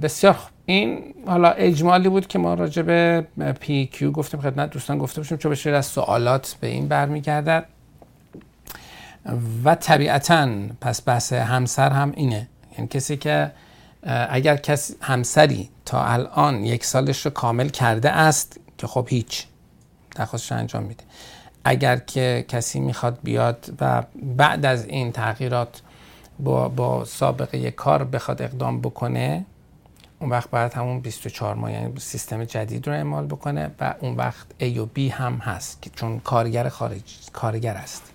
بسیار 0.02 0.37
این 0.66 1.14
حالا 1.26 1.50
اجمالی 1.50 2.08
بود 2.08 2.26
که 2.26 2.38
ما 2.38 2.54
راجع 2.54 2.82
به 2.82 3.26
پی 3.61 3.87
کیو 3.87 4.11
گفتیم. 4.11 4.40
خدمت 4.40 4.70
دوستان 4.70 4.99
گفته 4.99 5.20
باشیم 5.20 5.38
چون 5.38 5.54
به 5.54 5.70
از 5.70 5.87
سوالات 5.87 6.56
به 6.61 6.66
این 6.66 6.88
برمیگردد. 6.88 7.66
و 9.64 9.75
طبیعتا 9.75 10.49
پس 10.80 11.08
بحث 11.08 11.32
همسر 11.32 11.90
هم 11.90 12.12
اینه. 12.16 12.49
یعنی 12.73 12.88
کسی 12.88 13.16
که 13.16 13.52
اگر 14.28 14.56
کس 14.56 14.96
همسری 15.00 15.70
تا 15.84 16.04
الان 16.04 16.64
یک 16.64 16.84
سالش 16.84 17.26
رو 17.26 17.30
کامل 17.30 17.68
کرده 17.68 18.11
است 18.11 18.61
که 18.78 18.87
خب 18.87 19.06
هیچ 19.11 19.46
درخواستش 20.16 20.52
انجام 20.52 20.82
میده. 20.82 21.04
اگر 21.64 21.97
که 21.97 22.44
کسی 22.49 22.80
می‌خواد 22.80 23.18
بیاد 23.23 23.75
و 23.80 24.02
بعد 24.23 24.66
از 24.66 24.87
این 24.87 25.12
تغییرات 25.12 25.83
با, 26.38 26.68
با 26.68 27.04
سابقه 27.04 27.71
کار 27.71 28.04
بخواد 28.04 28.42
اقدام 28.42 28.80
بکنه 28.80 29.44
اون 30.18 30.30
وقت 30.30 30.50
باید 30.50 30.73
همون 30.73 31.00
24 31.00 31.54
ماه 31.54 31.73
یعنی 31.73 32.00
سیستم 32.00 32.44
جدید 32.44 32.87
رو 32.87 32.92
اعمال 32.92 33.26
بکنه 33.26 33.71
و 33.80 33.94
اون 34.00 34.16
وقت 34.16 34.47
A 34.61 34.78
و 34.78 34.88
B 34.97 34.99
هم 34.99 35.33
هست 35.35 35.83
که 35.83 35.90
چون 35.90 36.21
کارگر 36.21 36.68
خارج 36.68 37.02
کارگر 37.33 37.75
است. 37.75 38.11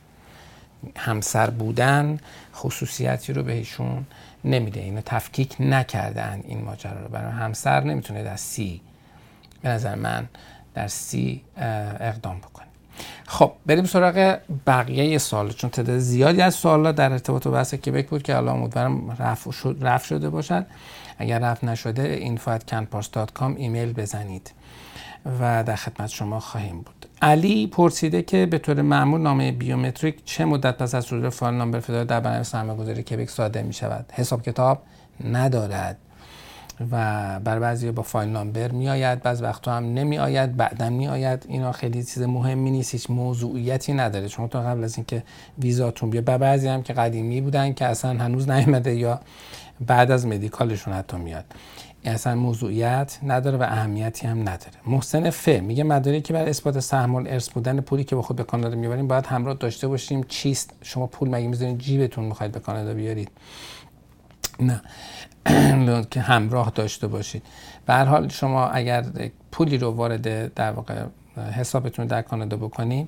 همسر 0.98 1.50
بودن 1.50 2.20
خصوصیتی 2.56 3.34
رو 3.34 3.44
بهشون 3.44 4.06
نمیده. 4.44 4.79
اینو 4.79 5.01
تفکیک 5.06 5.56
نکردن 5.60 6.41
این 6.44 6.63
ماجرا 6.63 7.01
رو. 7.01 7.08
برای 7.08 7.32
همسر 7.32 7.84
نمی‌تونه 7.84 8.24
در 8.24 8.36
سی 8.36 8.82
به 9.62 9.70
نظر 9.70 9.96
من 9.96 10.27
در 10.74 10.88
سی 10.88 11.44
اقدام 12.00 12.38
بکنه. 12.38 12.69
خب 13.27 13.51
بریم 13.65 13.86
سراغ 13.86 14.38
بقیه 14.68 15.18
سوال. 15.18 15.50
چون 15.51 15.70
تعداد 15.70 15.98
زیادی 15.98 16.41
از 16.41 16.56
سوالا 16.56 16.91
در 16.91 17.12
ارتباط 17.12 17.48
با 17.48 17.51
بحث 17.51 17.74
کبک 17.74 18.10
بود 18.10 18.24
که 18.24 18.38
الان 18.38 18.58
امیدوارم 18.60 19.12
رفع, 19.20 19.51
شد، 19.51 19.77
رفع 19.82 20.08
شده 20.08 20.29
باشد 20.29 20.65
اگر 21.18 21.39
رفع 21.39 21.68
نشده 21.68 22.36
info@canpars.com 22.36 23.41
ایمیل 23.58 23.94
بزنید 23.94 24.51
و 25.41 25.63
در 25.63 25.75
خدمت 25.75 26.10
شما 26.10 26.39
خواهیم 26.39 26.75
بود. 26.75 27.06
علی 27.22 27.68
پرسیده 27.68 28.22
که 28.22 28.46
به 28.46 28.58
طور 28.58 28.82
معمول 28.82 29.22
نامه 29.22 29.51
بیومتریک 29.51 30.25
چه 30.25 30.46
مدت 30.46 30.77
پس 30.77 30.96
از 30.96 31.06
صدور 31.06 31.29
file 31.29 31.56
number 31.56 31.79
فدرال 31.79 32.06
در 32.06 32.20
برنامه 32.20 32.44
سرمایه‌گذاری 32.44 33.03
کبک 33.03 33.29
صادر 33.29 33.62
می 33.62 33.74
شود 33.74 34.06
حساب 34.13 34.41
کتاب 34.41 34.82
ندارد. 35.24 35.98
و 36.91 37.39
بر 37.39 37.59
بعضی 37.59 37.91
با 37.91 38.03
file 38.03 38.29
number 38.29 38.72
میآید 38.71 39.21
بعض 39.21 39.41
وقتا 39.41 39.74
هم 39.74 39.93
نمی 39.93 40.17
آید 40.17 40.57
بعدا 40.57 40.89
می 40.89 41.07
آید 41.07 41.45
اینا 41.48 41.71
خیلی 41.71 42.03
چیز 42.03 42.21
مهمی 42.21 42.71
نیست 42.71 42.91
هیچ 42.91 43.09
موضوعیتی 43.09 43.93
نداره. 43.93 44.27
چون 44.27 44.48
تا 44.48 44.62
قبل 44.62 44.83
از 44.83 44.98
اینکه 44.98 45.24
ویزاتون 45.57 46.09
بیا 46.09 46.21
بعضی 46.21 46.67
هم 46.67 46.83
که 46.83 46.93
قدیمی 46.93 47.41
بودن 47.41 47.74
که 47.74 47.86
اصلا 47.86 48.19
هنوز 48.19 48.50
نیومده 48.50 48.95
یا 48.95 49.19
بعد 49.88 50.12
از 50.12 50.27
مدیکالشون 50.27 50.93
حتی 50.93 51.17
میاد 51.17 51.45
اصلا 52.05 52.36
موضوعیت 52.36 53.19
نداره 53.24 53.57
و 53.57 53.63
اهمیتی 53.63 54.27
هم 54.27 54.39
نداره. 54.39 54.74
محسن 54.88 55.29
ف 55.29 55.48
میگه 55.48 55.83
مداری 55.83 56.21
که 56.21 56.33
برای 56.33 56.50
اثبات 56.50 56.79
سهم 56.79 57.15
ارث 57.15 57.50
بودن 57.50 57.79
پولی 57.79 58.03
که 58.03 58.15
با 58.15 58.21
خود 58.21 58.38
به 58.38 58.43
کانادا 58.43 58.75
می‌بریم 58.75 59.07
باید 59.07 59.25
همراه 59.25 59.53
داشته 59.53 59.88
باشیم. 59.88 60.24
چیست؟ 60.24 60.74
شما 60.81 61.07
پول 61.07 61.29
مگه 61.29 61.48
می‌ذارین 61.48 61.77
جیبتون 61.77 62.25
می‌خواید 62.25 62.51
به 62.51 62.59
کانادا 62.59 62.93
بیارید؟ 62.93 63.31
نه. 64.59 64.81
که 66.12 66.22
همراه 66.22 66.72
داشته 66.75 67.08
باشید. 67.08 67.43
به 67.86 67.93
هر 67.93 68.05
حال 68.05 68.27
شما 68.27 68.67
اگر 68.67 69.05
پولی 69.51 69.77
رو 69.77 69.91
وارد 69.91 70.53
در 70.53 70.72
واقع 70.72 71.03
حسابتون 71.51 72.05
در 72.05 72.22
کانادا 72.22 72.58
بکنید 72.58 73.08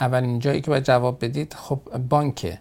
اولین 0.00 0.38
جایی 0.38 0.60
که 0.60 0.70
باید 0.70 0.84
جواب 0.84 1.24
بدید 1.24 1.54
خب 1.54 1.80
بانکه 2.08 2.58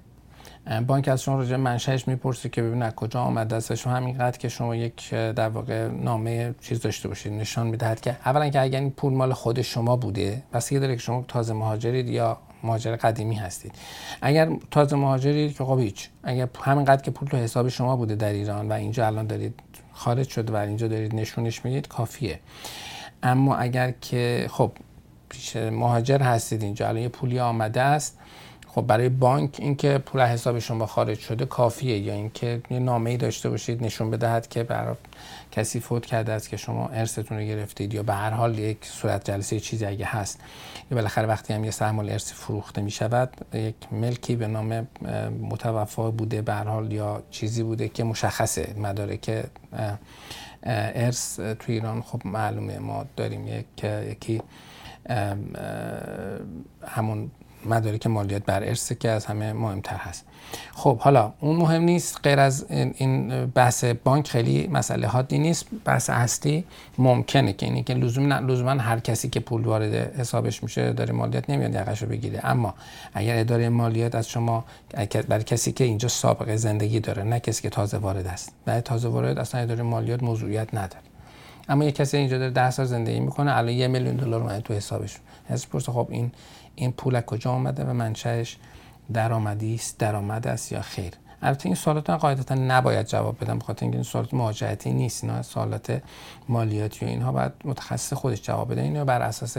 بانک 0.87 1.07
از 1.07 1.21
شما 1.21 1.37
راجع 1.37 1.55
منشأش 1.55 2.07
می‌پرسه 2.07 2.49
که 2.49 2.61
ببین 2.61 2.83
از 2.83 2.95
کجا 2.95 3.21
آمده 3.21 3.55
است 3.55 3.75
شما 3.75 3.93
همینقدر 3.93 4.37
که 4.37 4.49
شما 4.49 4.75
یک 4.75 5.09
در 5.09 5.49
واقع 5.49 5.87
نامه 5.87 6.55
چیز 6.61 6.81
داشته 6.81 7.07
باشید 7.07 7.33
نشان 7.33 7.67
می‌دهد 7.67 8.01
که 8.01 8.17
اولا 8.25 8.49
که 8.49 8.61
اگر 8.61 8.79
این 8.79 8.91
پول 8.91 9.13
مال 9.13 9.33
خود 9.33 9.61
شما 9.61 9.95
بوده 9.95 10.43
پس 10.51 10.73
داره 10.73 10.95
که 10.95 11.01
شما 11.01 11.25
تازه 11.27 11.53
مهاجرید 11.53 12.09
یا 12.09 12.37
مهاجر 12.67 12.95
قدیمی 12.95 13.35
هستید. 13.35 13.71
اگر 14.21 14.49
تازه 14.71 14.95
مهاجرید 14.95 15.57
که 15.57 15.63
خب 15.63 15.79
هیچ. 15.79 16.09
اگر 16.23 16.47
همینقدر 16.63 17.01
که 17.01 17.11
پول 17.11 17.27
تو 17.27 17.37
حساب 17.37 17.69
شما 17.69 17.95
بوده 17.95 18.15
در 18.15 18.33
ایران 18.33 18.69
و 18.69 18.73
اینجا 18.73 19.05
الان 19.05 19.27
دارید 19.27 19.59
خارج 19.93 20.29
شده 20.29 20.53
و 20.53 20.55
اینجا 20.55 20.87
دارید 20.87 21.15
نشونش 21.15 21.65
می‌دید 21.65 21.87
کافیه. 21.87 22.39
اما 23.23 23.55
اگر 23.55 23.91
که 24.01 24.47
خب 24.51 24.71
پیش 25.29 25.55
مهاجر 25.55 26.21
هستید 26.21 26.63
اینجا 26.63 26.87
الان 26.87 27.01
یه 27.01 27.09
پولی 27.09 27.39
آمده 27.39 27.81
است 27.81 28.17
خب 28.67 28.81
برای 28.81 29.09
بانک 29.09 29.55
اینکه 29.59 29.97
پول 29.97 30.21
حساب 30.21 30.59
شما 30.59 30.85
خارج 30.85 31.19
شده 31.19 31.45
کافیه 31.45 31.97
یا 31.97 32.13
اینکه 32.13 32.61
یه 32.69 32.79
نامه 32.79 33.09
ای 33.09 33.17
داشته 33.17 33.49
باشید 33.49 33.83
نشون 33.83 34.11
بدهد 34.11 34.47
که 34.47 34.63
برای 34.63 34.95
کسی 35.51 35.79
فوت 35.79 36.05
کرده 36.05 36.31
است 36.31 36.49
که 36.49 36.57
شما 36.57 36.87
ارثتون 36.87 37.37
رو 37.37 37.43
گرفتید 37.43 37.93
یا 37.93 38.03
به 38.03 38.13
هر 38.13 38.29
حال 38.29 38.59
یک 38.59 38.77
صورت 38.81 39.31
جلسه 39.31 39.59
چیزی 39.59 39.85
اگه 39.85 40.05
هست. 40.05 40.39
یا 40.91 40.95
بالاخره 40.95 41.27
وقتی 41.27 41.53
هم 41.53 41.63
یه 41.63 41.71
سهم 41.71 41.99
ارث 41.99 42.33
فروخته 42.33 42.81
می 42.81 42.91
شود 42.91 43.29
یک 43.53 43.75
ملکی 43.91 44.35
به 44.35 44.47
نام 44.47 44.87
متوفا 45.41 46.11
بوده 46.11 46.41
به 46.41 46.53
هر 46.53 46.63
حال 46.63 46.91
یا 46.91 47.23
چیزی 47.31 47.63
بوده 47.63 47.89
که 47.89 48.03
مشخصه 48.03 48.73
مدارک 48.77 49.45
ارث 50.63 51.39
تو 51.39 51.71
ایران. 51.71 52.01
خب 52.01 52.21
معلومه 52.25 52.79
ما 52.79 53.05
داریم 53.15 53.47
یک 53.47 53.83
یکی 53.83 54.41
همون 56.87 57.31
مدارک 57.65 58.07
مالیات 58.07 58.45
بر 58.45 58.63
ارث 58.63 58.91
که 58.93 59.09
از 59.09 59.25
همه 59.25 59.53
مهمتر 59.53 59.95
هست. 59.95 60.25
خب 60.73 60.99
حالا 60.99 61.33
اون 61.39 61.55
مهم 61.55 61.81
نیست 61.81 62.19
غیر 62.23 62.39
از 62.39 62.65
این 62.69 63.45
بحث 63.45 63.83
بانک 63.83 64.27
خیلی 64.27 64.67
مسئله 64.67 65.07
حادی 65.07 65.39
نیست 65.39 65.65
بحث 65.85 66.09
اصلی 66.09 66.65
ممکنه 66.97 67.53
که 67.53 67.65
اینی 67.65 67.83
که 67.83 67.93
لزوما 67.93 68.71
هر 68.71 68.99
کسی 68.99 69.29
که 69.29 69.39
پول 69.39 69.61
وارد 69.61 69.93
حسابش 70.19 70.63
میشه 70.63 70.93
داره 70.93 71.13
مالیات 71.13 71.49
نمیاد 71.49 71.73
یقش 71.73 72.01
رو 72.01 72.07
بگیره. 72.07 72.39
اما 72.43 72.73
اگر 73.13 73.39
اداره 73.39 73.69
مالیات 73.69 74.15
از 74.15 74.29
شما 74.29 74.65
برای 75.27 75.43
کسی 75.43 75.71
که 75.71 75.83
اینجا 75.83 76.07
سابقه 76.07 76.55
زندگی 76.55 76.99
داره 76.99 77.23
نه 77.23 77.39
کسی 77.39 77.61
که 77.61 77.69
تازه 77.69 77.97
وارد 77.97 78.27
است. 78.27 78.53
برای 78.65 78.81
تازه 78.81 79.07
وارد 79.07 79.39
اصلا 79.39 79.61
اداره 79.61 79.83
مالیات 79.83 80.23
موضوعیت 80.23 80.73
نداره. 80.73 81.03
اما 81.69 81.83
یه 81.83 81.91
کسی 81.91 82.17
اینجا 82.17 82.37
داره 82.37 82.51
10 82.51 82.71
سال 82.71 82.85
زندگی 82.85 83.19
می‌کنه 83.19 83.57
الان 83.57 83.73
یه 83.73 83.87
میلیون 83.87 84.15
دلار 84.15 84.41
اومده 84.41 84.61
تو 84.61 84.73
حسابش. 84.73 85.17
حس 85.49 85.67
خب 85.89 86.07
این 86.11 86.31
این 86.77 86.91
پول 86.91 87.15
از 87.15 87.23
کجا 87.23 87.51
آمده 87.51 87.83
و 87.83 87.93
منشأش 87.93 88.57
درآمدی 89.13 89.75
است 89.75 89.97
درآمد 89.97 90.47
است 90.47 90.71
یا 90.71 90.81
خیر؟ 90.81 91.13
البته 91.41 91.65
این 91.65 91.75
سوالات 91.75 92.09
قاعدتا 92.09 92.55
نباید 92.55 93.05
جواب 93.05 93.43
بدم 93.43 93.59
بخاطر 93.59 93.85
اینکه 93.85 93.97
این 93.97 94.03
سوالات 94.03 94.33
مهاجرتی 94.33 94.93
نیست 94.93 95.23
اینا 95.23 95.41
سوالات 95.41 96.01
مالیاتی 96.49 97.05
و 97.05 97.07
اینها. 97.07 97.31
باید 97.31 97.51
متخصص 97.65 98.13
خودش 98.13 98.41
جواب 98.41 98.71
بده. 98.71 98.81
اینو 98.81 99.05
بر 99.05 99.21
اساس 99.21 99.57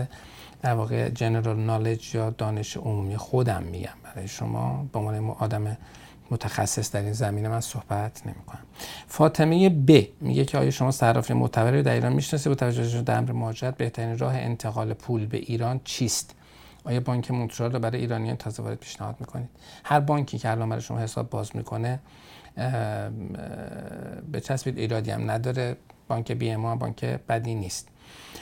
در 0.62 0.74
واقع 0.74 1.09
جنرال 1.09 1.57
نالج 1.57 2.14
یا 2.14 2.31
دانش 2.31 2.76
عمومی 2.76 3.16
خودم 3.16 3.62
میگم. 3.62 3.94
برای 4.04 4.28
شما 4.28 4.87
به 4.92 4.98
عنوان 4.98 5.31
آدم 5.31 5.76
متخصص 6.31 6.92
در 6.92 7.00
این 7.00 7.12
زمینه 7.12 7.48
من 7.48 7.61
صحبت 7.61 8.26
نمی 8.26 8.44
کنم 8.46 8.62
فاطمه 9.07 9.68
ب 9.68 10.07
میگه 10.20 10.44
که 10.44 10.59
آیا 10.59 10.70
شما 10.70 10.90
صرافی 10.90 11.35
معتبری 11.35 11.83
در 11.83 11.92
ایران 11.92 12.12
می‌شناسید؟ 12.12 12.48
با 12.48 12.54
توجه 12.54 13.02
به 13.02 13.12
امر 13.12 13.33
مهاجرت 13.33 13.76
بهترین 13.76 14.18
راه 14.18 14.35
انتقال 14.35 14.92
پول 14.92 15.26
به 15.26 15.38
ایران 15.38 15.81
چیست؟ 15.85 16.35
آیا 16.88 17.01
بانک 17.01 17.31
مونترال 17.31 17.72
رو 17.72 17.79
برای 17.79 18.01
ایرانیان 18.01 18.37
تازه 18.37 18.62
وارد 18.62 18.79
پیشنهاد 18.79 19.16
می‌کنید؟ 19.20 19.48
هر 19.85 20.01
بانکی 20.01 20.38
که 20.38 20.51
الان 20.51 20.68
برای 20.68 20.83
شما 20.83 20.98
حساب 20.98 21.31
باز 21.31 21.57
می‌کنه 21.57 22.01
به 24.33 24.40
چسبید 24.40 24.79
ایرادی 24.79 25.11
هم 25.11 25.31
نداره. 25.31 25.77
بانک 26.09 26.33
بی 26.33 26.51
ام 26.51 26.79
بانک 26.79 27.05
بدی 27.05 27.55
نیست. 27.55 27.88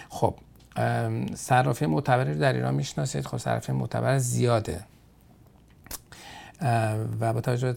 خب 0.08 0.34
صرافی 1.34 1.86
معتبری 1.86 2.32
رو 2.32 2.40
در 2.40 2.52
ایران 2.52 2.74
می‌شناسید. 2.74 3.26
خب 3.26 3.36
صرافی 3.36 3.72
معتبر 3.72 4.18
زیاده. 4.18 4.80
و 7.20 7.32
با 7.32 7.40
توجه 7.40 7.72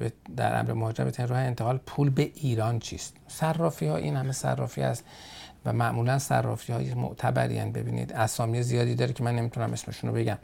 به 0.00 0.12
در 0.36 0.58
امر 0.58 0.72
مهاجرت 0.72 1.20
راه 1.20 1.38
انتقال 1.38 1.78
پول 1.86 2.10
به 2.10 2.30
ایران 2.34 2.78
چیست؟ 2.78 3.16
صرافی 3.28 3.86
ها 3.86 3.96
این 3.96 4.16
همه 4.16 4.32
صرافی 4.32 4.82
است 4.82 5.04
و 5.64 5.72
معمولا 5.72 6.18
صرافی 6.18 6.72
های 6.72 6.94
معتبری 6.94 7.60
ببینید 7.60 8.12
اسامی 8.12 8.62
زیادی 8.62 8.94
داره 8.94 9.12
که 9.12 9.24
من 9.24 9.36
نمی‌تونم 9.36 9.72
اسمشون 9.72 10.10
رو 10.10 10.16
بگم. 10.16 10.38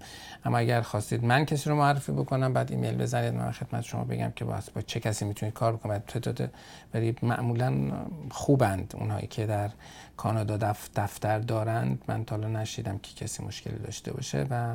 اما 0.44 0.58
اگر 0.58 0.80
خواستید 0.80 1.24
من 1.24 1.44
کسی 1.44 1.70
رو 1.70 1.76
معرفی 1.76 2.12
بکنم 2.12 2.52
بعد 2.52 2.70
ایمیل 2.70 2.96
بزنید 2.96 3.34
من 3.34 3.52
خدمت 3.52 3.84
شما 3.84 4.04
بگم 4.04 4.32
که 4.36 4.44
با, 4.44 4.58
چه 4.86 5.00
کسی 5.00 5.24
می‌تونید 5.24 5.54
کار 5.54 5.76
بکنید. 5.76 6.04
تعداد 6.04 6.50
ولی 6.94 7.16
معمولا 7.22 7.92
خوبند 8.30 8.94
اونهایی 8.98 9.26
که 9.26 9.46
در 9.46 9.70
کانادا 10.16 10.56
دفتر 10.96 11.38
دارند. 11.38 12.02
من 12.08 12.24
تا 12.24 12.36
نشیدم 12.36 12.98
که 12.98 13.24
کسی 13.24 13.44
مشکلی 13.44 13.78
داشته 13.78 14.12
باشه 14.12 14.46
و 14.50 14.74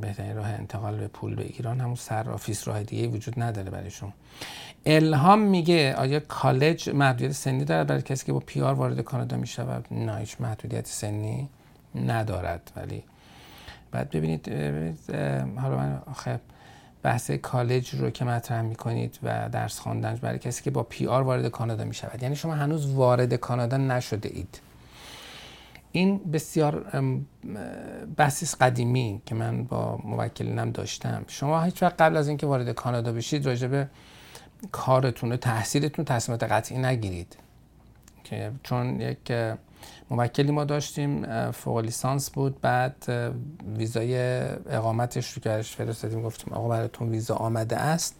بهترین 0.00 0.36
راه 0.36 0.48
انتقال 0.48 1.08
پول 1.08 1.34
به 1.34 1.42
ایران 1.42 1.80
همون 1.80 1.96
آفیس 2.32 2.68
راه 2.68 2.82
دیگه 2.82 3.08
وجود 3.08 3.42
نداره 3.42 3.70
برای 3.70 3.90
شما. 3.90 4.12
الهام 4.86 5.38
میگه 5.38 5.94
آیا 5.94 6.20
کالج 6.20 6.90
محدودیت 6.90 7.32
سنی 7.32 7.64
دارد 7.64 7.86
برای 7.86 8.02
کسی 8.02 8.26
که 8.26 8.32
با 8.32 8.40
PR 8.40 8.74
وارد 8.74 9.00
کانادا 9.00 9.36
می‌شود؟ 9.36 9.86
نه 9.90 10.16
هیچ 10.16 10.40
محدودیت 10.40 10.86
سنی 10.86 11.48
ندارد. 11.94 12.72
ولی 12.76 13.02
بعد 13.90 14.10
ببینید, 14.10 14.48
حالا 15.56 15.76
من 15.76 16.02
آخه 16.06 16.40
بحث 17.02 17.30
کالج 17.30 17.94
رو 17.94 18.10
که 18.10 18.24
مطرح 18.24 18.62
می‌کنید 18.62 19.18
و 19.22 19.48
درس 19.48 19.78
خواندن 19.78 20.14
برای 20.14 20.38
کسی 20.38 20.62
که 20.62 20.70
با 20.70 20.82
PR 20.82 21.22
وارد 21.22 21.48
کانادا 21.48 21.84
می‌شود. 21.84 22.22
یعنی 22.22 22.36
شما 22.36 22.54
هنوز 22.54 22.86
وارد 22.86 23.34
کانادا 23.34 23.76
نشده 23.76 24.28
اید. 24.28 24.60
این 25.92 26.18
بسیار 26.18 26.86
بحثی 28.16 28.56
قدیمی 28.60 29.22
که 29.26 29.34
من 29.34 29.64
با 29.64 30.00
موکلینم 30.04 30.70
داشتم. 30.70 31.24
شما 31.28 31.62
هیچ 31.62 31.82
وقت 31.82 32.00
قبل 32.00 32.16
از 32.16 32.28
اینکه 32.28 32.46
وارد 32.46 32.72
کانادا 32.72 33.12
بشید 33.12 33.46
راجع 33.46 33.66
به 33.66 33.88
کارتون 34.72 35.32
و 35.32 35.36
تحصیلتون 35.36 36.04
تصمیمات 36.04 36.42
قطعی 36.42 36.78
نگیرید. 36.78 37.36
که 38.24 38.50
چون 38.62 39.00
یک 39.00 39.32
موکلی 40.10 40.50
ما 40.52 40.64
داشتیم 40.64 41.50
فوق 41.50 41.78
لیسانس 41.78 42.30
بود. 42.30 42.60
بعد 42.60 43.12
ویزای 43.76 44.40
اقامتش 44.70 45.32
رو 45.32 45.42
که 45.42 45.62
فرستادیم 45.62 46.22
گفتیم 46.22 46.54
آقا 46.54 46.68
براتون 46.68 47.08
ویزا 47.08 47.34
آمده 47.34 47.76
است. 47.76 48.16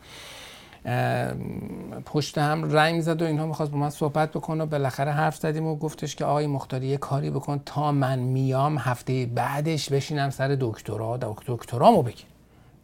پشت 2.04 2.38
هم 2.38 2.72
رنگ 2.72 3.00
زد 3.00 3.22
و 3.22 3.24
اینها 3.24 3.46
می‌خواست 3.46 3.72
با 3.72 3.78
من 3.78 3.90
صحبت 3.90 4.30
بکنه 4.30 4.62
و 4.62 4.66
بالاخره 4.66 5.12
حرف 5.12 5.36
زدیم 5.36 5.66
و 5.66 5.76
گفتش 5.76 6.16
که 6.16 6.24
آقای 6.24 6.46
مختاری 6.46 6.86
یه 6.86 6.96
کاری 6.96 7.30
بکن 7.30 7.60
تا 7.66 7.92
من 7.92 8.18
میام 8.18 8.78
هفته 8.78 9.26
بعدش 9.26 9.88
بشینم 9.88 10.30
سر 10.30 10.56
دکترا 10.60 11.18
دکترامو 11.46 12.02
بگیر. 12.02 12.26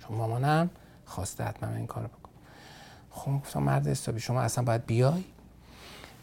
چون 0.00 0.16
مامانم 0.16 0.70
خواسته 1.04 1.44
حتما 1.44 1.76
این 1.76 1.86
کارو 1.86 2.06
بکن 2.06 2.30
خب 3.10 3.32
گفتم 3.32 3.62
مرد 3.62 3.88
استابی 3.88 4.20
شما 4.20 4.40
اصلا 4.40 4.64
باید 4.64 4.86
بیای. 4.86 5.24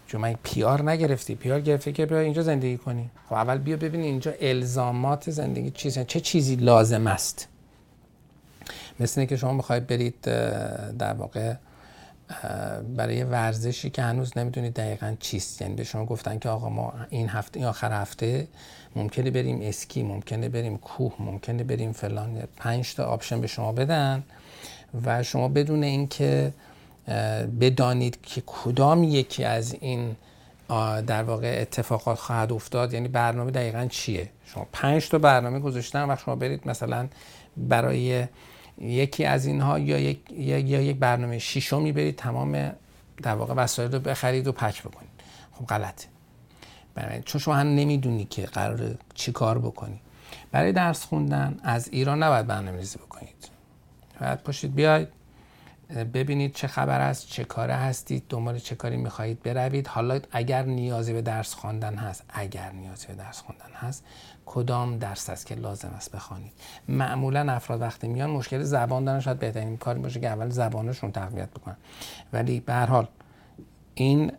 چون 0.07 0.21
من 0.21 0.35
پیار 0.43 0.89
نگرفتی 0.89 1.35
پیار 1.35 1.61
گرفتی 1.61 1.93
که 1.93 2.05
بیا 2.05 2.19
اینجا 2.19 2.41
زندگی 2.41 2.77
کنی. 2.77 3.09
خب 3.29 3.33
اول 3.33 3.57
بیا 3.57 3.77
ببینی 3.77 4.05
اینجا 4.05 4.33
الزامات 4.41 5.31
زندگی 5.31 5.71
چیزه 5.71 6.05
چه 6.05 6.19
چیزی 6.19 6.55
لازم 6.55 7.07
است. 7.07 7.47
مثل 8.99 9.25
که 9.25 9.37
شما 9.37 9.53
می‌خواید 9.53 9.87
برید 9.87 10.21
در 10.97 11.13
واقع 11.13 11.53
برای 12.95 13.23
ورزشی 13.23 13.89
که 13.89 14.01
هنوز 14.01 14.37
نمی‌دونید 14.37 14.73
دقیقا 14.73 15.15
چیست. 15.19 15.61
یعنی 15.61 15.75
به 15.75 15.83
شما 15.83 16.05
گفتن 16.05 16.39
که 16.39 16.49
آقا 16.49 16.69
ما 16.69 16.93
این 17.09 17.29
هفته 17.29 17.59
این 17.59 17.67
آخر 17.69 18.01
هفته 18.01 18.47
ممکنه 18.95 19.31
بریم 19.31 19.59
اسکی 19.61 20.03
ممکنه 20.03 20.49
بریم 20.49 20.77
کوه 20.77 21.13
ممکنه 21.19 21.63
بریم 21.63 21.91
فلان. 21.91 22.43
پنج 22.57 22.95
تا 22.95 23.05
option 23.05 23.41
به 23.41 23.47
شما 23.47 23.71
بدن 23.71 24.23
و 25.05 25.23
شما 25.23 25.47
بدون 25.47 25.83
اینکه 25.83 26.53
بدانید 27.61 28.21
که 28.23 28.43
کدام 28.45 29.03
یکی 29.03 29.43
از 29.43 29.75
این 29.81 30.15
در 31.07 31.23
واقع 31.23 31.57
اتفاقات 31.61 32.17
خواهد 32.17 32.51
افتاد 32.53 32.93
یعنی 32.93 33.07
برنامه 33.07 33.51
دقیقا 33.51 33.87
چیه؟ 33.89 34.29
شما 34.45 34.67
پنج 34.73 35.09
تا 35.09 35.17
برنامه 35.17 35.59
گذاشتن 35.59 36.11
و 36.11 36.15
شما 36.15 36.35
برید 36.35 36.67
مثلا 36.67 37.07
برای 37.57 38.25
یکی 38.81 39.25
از 39.25 39.45
اینها 39.45 39.79
یا 39.79 39.99
یک, 39.99 40.19
یا 40.31 40.81
یک 40.81 40.97
برنامه 40.97 41.39
شیشو 41.39 41.81
برید 41.81 42.15
تمام 42.15 42.71
در 43.23 43.35
واقع 43.35 43.53
وسایل 43.53 43.91
رو 43.91 43.99
بخرید 43.99 44.47
و 44.47 44.51
pack 44.51 44.81
بکنید. 44.81 45.09
خب 45.51 45.65
غلطه. 45.65 46.07
چون 47.25 47.41
شما 47.41 47.55
هم 47.55 47.67
نمی‌دونی 47.67 48.25
که 48.25 48.41
قرار 48.45 48.95
چی 49.13 49.31
کار 49.31 49.59
بکنی. 49.59 50.01
برای 50.51 50.71
درس 50.71 51.05
خوندن 51.05 51.59
از 51.63 51.87
ایران 51.87 52.23
نباید 52.23 52.47
برنامه‌ریزی 52.47 52.97
بکنید. 52.97 53.49
باید 54.21 54.43
پشتید 54.43 54.75
بیاید 54.75 55.07
ببینید 56.13 56.53
چه 56.53 56.67
خبر 56.67 57.01
است 57.01 57.27
چه 57.27 57.43
کاره 57.43 57.73
هستید 57.73 58.23
دنبال 58.29 58.59
چه 58.59 58.75
کاری 58.75 58.97
می‌خواهید 58.97 59.43
بروید. 59.43 59.87
حالا 59.87 60.19
اگر 60.31 60.63
نیازی 60.63 61.13
به 61.13 61.21
درس 61.21 61.53
خواندن 61.53 61.95
هست 61.95 62.23
اگر 62.29 62.71
نیازی 62.71 63.07
به 63.07 63.13
درس 63.13 63.41
خواندن 63.41 63.73
هست 63.75 64.03
کدام 64.45 64.97
درس 64.97 65.29
است 65.29 65.45
که 65.45 65.55
لازم 65.55 65.91
است 65.95 66.11
بخوانید 66.11 66.51
معمولا 66.89 67.51
افراد 67.53 67.81
وقتی 67.81 68.07
میان 68.07 68.29
مشکل 68.29 68.63
زبان 68.63 69.05
دارن 69.05 69.19
شاید 69.19 69.39
بهترین 69.39 69.77
کاری 69.77 69.99
باشه 69.99 70.19
که 70.19 70.27
اول 70.27 70.49
زبانشون 70.49 71.11
تقویت 71.11 71.49
بکنن. 71.49 71.77
ولی 72.33 72.59
به 72.59 72.73
هر 72.73 72.85
حال 72.85 73.07
این 73.95 74.31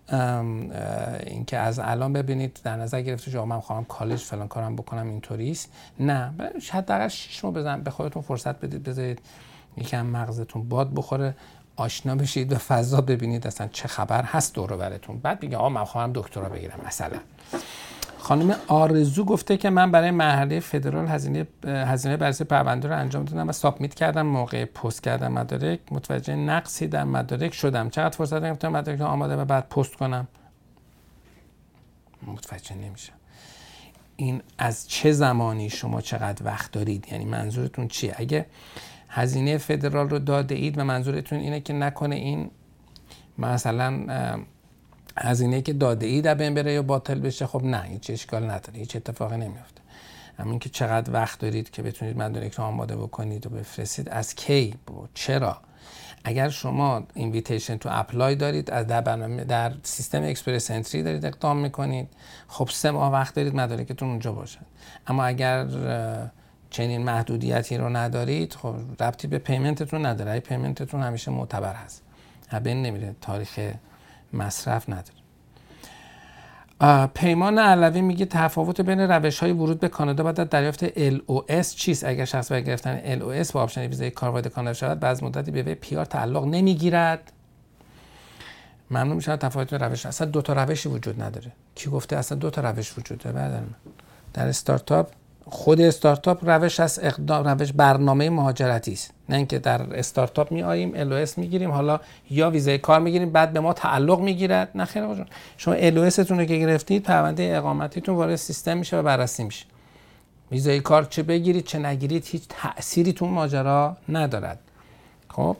اینکه 1.26 1.58
از 1.58 1.78
الان 1.78 2.12
ببینید 2.12 2.60
در 2.64 2.76
نظر 2.76 3.02
گرفته 3.02 3.30
شما 3.30 3.44
من 3.44 3.60
خواهم 3.60 3.84
کالج 3.84 4.20
فلان 4.20 4.48
کارم 4.48 4.76
بکنم 4.76 5.08
اینطوری 5.08 5.50
است؟ 5.50 5.72
نه. 6.00 6.32
حداقل 6.70 7.08
شش 7.08 7.44
ماه 7.44 7.52
بزن 7.52 7.82
به 7.82 7.90
خودتون 7.90 8.22
فرصت 8.22 8.60
بدید 8.60 8.82
بذارید 8.82 9.20
یکم 9.76 10.06
مغزتون 10.06 10.68
باد 10.68 10.94
بخوره. 10.94 11.36
آشنا 11.76 12.14
بشید 12.14 12.52
و 12.52 12.56
فضا 12.58 13.00
ببینید 13.00 13.46
اصلا 13.46 13.68
چه 13.72 13.88
خبر 13.88 14.22
هست 14.22 14.54
دور 14.54 14.76
براتون 14.76 15.18
بعد 15.18 15.42
میگه 15.42 15.56
آقا 15.56 15.68
من 15.68 15.84
خواهم 15.84 16.10
دکترا 16.14 16.48
بگیرم. 16.48 16.80
مثلا. 16.86 17.18
خانم 18.18 18.56
آرزو 18.68 19.24
گفته 19.24 19.56
که 19.56 19.70
من 19.70 19.90
برای 19.90 20.10
مرحله 20.10 20.60
فدرال 20.60 21.06
هزینه 21.06 21.46
هزینه 21.64 22.16
بررسی 22.16 22.44
پرونده 22.44 22.88
رو 22.88 22.98
انجام 22.98 23.24
دادم 23.24 23.48
و 23.48 23.52
سابمیت 23.52 23.94
کردم 23.94 24.26
موقع 24.26 24.64
پست 24.64 25.02
کردم 25.02 25.32
مدارک. 25.32 25.80
متوجه 25.90 26.36
نقصی 26.36 26.86
در 26.86 27.04
مدارک 27.04 27.54
شدم. 27.54 27.90
چقدر 27.90 28.16
فرصت 28.16 28.40
گرفتم 28.40 28.68
مدارک 28.68 29.00
آماده 29.00 29.36
و 29.36 29.44
بعد 29.44 29.68
پست 29.68 29.96
کنم؟ 29.96 30.28
متوجه 32.26 32.74
نمیشم 32.74 33.12
این 34.16 34.42
از 34.58 34.88
چه 34.88 35.12
زمانی 35.12 35.70
شما 35.70 36.00
چقدر 36.00 36.44
وقت 36.44 36.72
دارید؟ 36.72 37.06
یعنی 37.12 37.24
منظورتون 37.24 37.88
چیه؟ 37.88 38.14
اگه 38.16 38.46
هزینه 39.16 39.58
فدرال 39.58 40.08
رو 40.08 40.18
داده 40.18 40.54
اید 40.54 40.78
و 40.78 40.84
منظورتون 40.84 41.38
اینه 41.38 41.60
که 41.60 41.72
نکنه 41.72 42.16
این 42.16 42.50
مثلا 43.38 44.06
هزینه 45.18 45.62
که 45.62 45.72
داده 45.72 46.06
اید 46.06 46.26
بین 46.26 46.54
بره 46.54 46.72
یا 46.72 46.82
باطل 46.82 47.18
بشه؟ 47.18 47.46
خب 47.46 47.64
نه 47.64 47.82
هیچ 47.82 48.10
اشکال 48.10 48.44
نداره 48.50 48.78
هیچ 48.78 48.96
اتفاقی 48.96 49.36
نمیفته 49.36 49.80
همین 50.38 50.58
که 50.58 50.68
چقدر 50.68 51.12
وقت 51.12 51.40
دارید 51.40 51.70
که 51.70 51.82
بتونید 51.82 52.18
مدارک 52.18 52.54
رو 52.54 52.64
آماده 52.64 52.96
بکنید 52.96 53.46
و 53.46 53.50
بفرستید 53.50 54.08
از 54.08 54.34
کی؟ 54.34 54.74
چرا؟ 55.14 55.58
اگر 56.24 56.48
شما 56.48 57.02
invitation 57.14 57.76
to 57.76 57.88
apply 57.92 58.34
دارید 58.34 58.70
از 58.70 58.86
در 58.86 59.00
برنامه 59.00 59.44
در 59.44 59.72
سیستم 59.82 60.22
Express 60.22 60.70
Entry 60.70 61.02
دارید 61.02 61.24
اقدام 61.24 61.56
می‌کنید 61.56 62.08
خب 62.48 62.68
سه 62.72 62.90
ماه 62.90 63.12
وقت 63.12 63.34
دارید 63.34 63.54
مدارکتون 63.54 64.08
اونجا 64.08 64.32
باشد. 64.32 64.66
اما 65.06 65.24
اگر 65.24 65.66
چنین 66.76 67.04
محدودیتی 67.04 67.76
رو 67.76 67.96
ندارید 67.96 68.54
خب 68.54 68.74
ربطی 69.00 69.28
به 69.28 69.38
payment 69.38 69.86
تون 69.86 70.06
نداره. 70.06 70.30
ای 70.30 70.40
payment 70.40 70.84
تون 70.84 71.02
همیشه 71.02 71.30
معتبر 71.30 71.74
هست. 71.74 72.02
بین 72.62 72.82
نمیره. 72.82 73.14
تاریخ 73.20 73.60
مصرف 74.32 74.88
نداره. 74.88 75.18
پیمان 77.06 77.58
علوی 77.58 78.00
میگه 78.00 78.26
تفاوت 78.26 78.80
بین 78.80 79.00
روش 79.00 79.38
های 79.38 79.52
ورود 79.52 79.80
به 79.80 79.88
کانادا 79.88 80.24
بعد 80.24 80.40
از 80.40 80.48
دریافت 80.48 80.88
LOS 80.88 81.66
چیست؟ 81.74 82.04
اگر 82.04 82.24
شخص 82.24 82.52
برای 82.52 82.64
گرفتن 82.64 83.18
LOS 83.18 83.52
با 83.52 83.62
option 83.62 83.80
ویزای 83.80 84.10
کار 84.10 84.30
وارد 84.30 84.46
کانادا 84.46 84.74
شود 84.74 85.00
بعد 85.00 85.24
مدتی 85.24 85.50
به 85.50 85.74
PR 85.74 86.04
تعلق 86.04 86.44
نمی‌گیرد. 86.44 87.32
ممنون 88.90 89.16
میشه 89.16 89.36
تفاوت 89.36 89.72
روش. 89.72 90.06
اصلا 90.06 90.26
دو 90.26 90.42
تا 90.42 90.52
روشی 90.52 90.88
وجود 90.88 91.22
نداره. 91.22 91.52
کی 91.74 91.90
گفته 91.90 92.16
اصلا 92.16 92.38
دو 92.38 92.50
تا 92.50 92.70
روش 92.70 92.98
وجود 92.98 93.18
داره 93.18 93.62
در 94.34 94.48
استارتاپ 94.48 95.10
خود 95.48 95.80
استارتاپ 95.80 96.48
روش 96.50 96.80
از 96.80 97.00
اقدام 97.02 97.48
روش 97.48 97.72
برنامه 97.72 98.30
مهاجرتی 98.30 98.92
است. 98.92 99.10
نه 99.28 99.36
اینکه 99.36 99.58
در 99.58 99.98
استارتاپ 99.98 100.52
می 100.52 100.62
آییم 100.62 100.92
LOS 100.94 101.38
می‌گیریم 101.38 101.70
حالا 101.70 102.00
یا 102.30 102.50
ویزای 102.50 102.78
کار 102.78 103.00
می‌گیریم 103.00 103.30
بعد 103.30 103.52
به 103.52 103.60
ما 103.60 103.72
تعلق 103.72 104.20
می‌گیرد. 104.20 104.70
نه 104.74 104.84
خیر 104.84 105.02
آقا 105.02 105.24
شما 105.56 105.74
LOS 105.74 106.14
تون 106.14 106.38
رو 106.38 106.44
که 106.44 106.56
گرفتید 106.56 107.02
پرونده 107.02 107.52
اقامتیتون 107.56 108.14
وارد 108.14 108.36
سیستم 108.36 108.78
میشه 108.78 108.98
و 108.98 109.02
بررسی 109.02 109.44
میشه. 109.44 109.66
ویزای 110.50 110.80
کار 110.80 111.04
چه 111.04 111.22
بگیرید 111.22 111.64
چه 111.64 111.78
نگیرید 111.78 112.24
هیچ 112.26 112.42
تأثیری 112.48 113.12
تو 113.12 113.26
ماجرا 113.26 113.96
ندارد. 114.08 114.58
خب؟ 115.28 115.56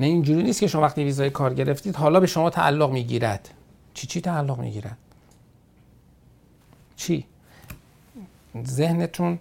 نه 0.00 0.06
اینجوری 0.06 0.42
نیست 0.42 0.60
که 0.60 0.66
شما 0.66 0.82
وقتی 0.82 1.04
ویزای 1.04 1.30
کار 1.30 1.54
گرفتید 1.54 1.96
حالا 1.96 2.20
به 2.20 2.26
شما 2.26 2.50
تعلق 2.50 2.90
می‌گیرد. 2.90 3.48
چی 3.94 4.06
چی 4.06 4.20
تعلق 4.20 4.58
می‌گیرد؟ 4.58 4.96
چی؟ 6.96 7.24
ذهنتون 8.66 9.38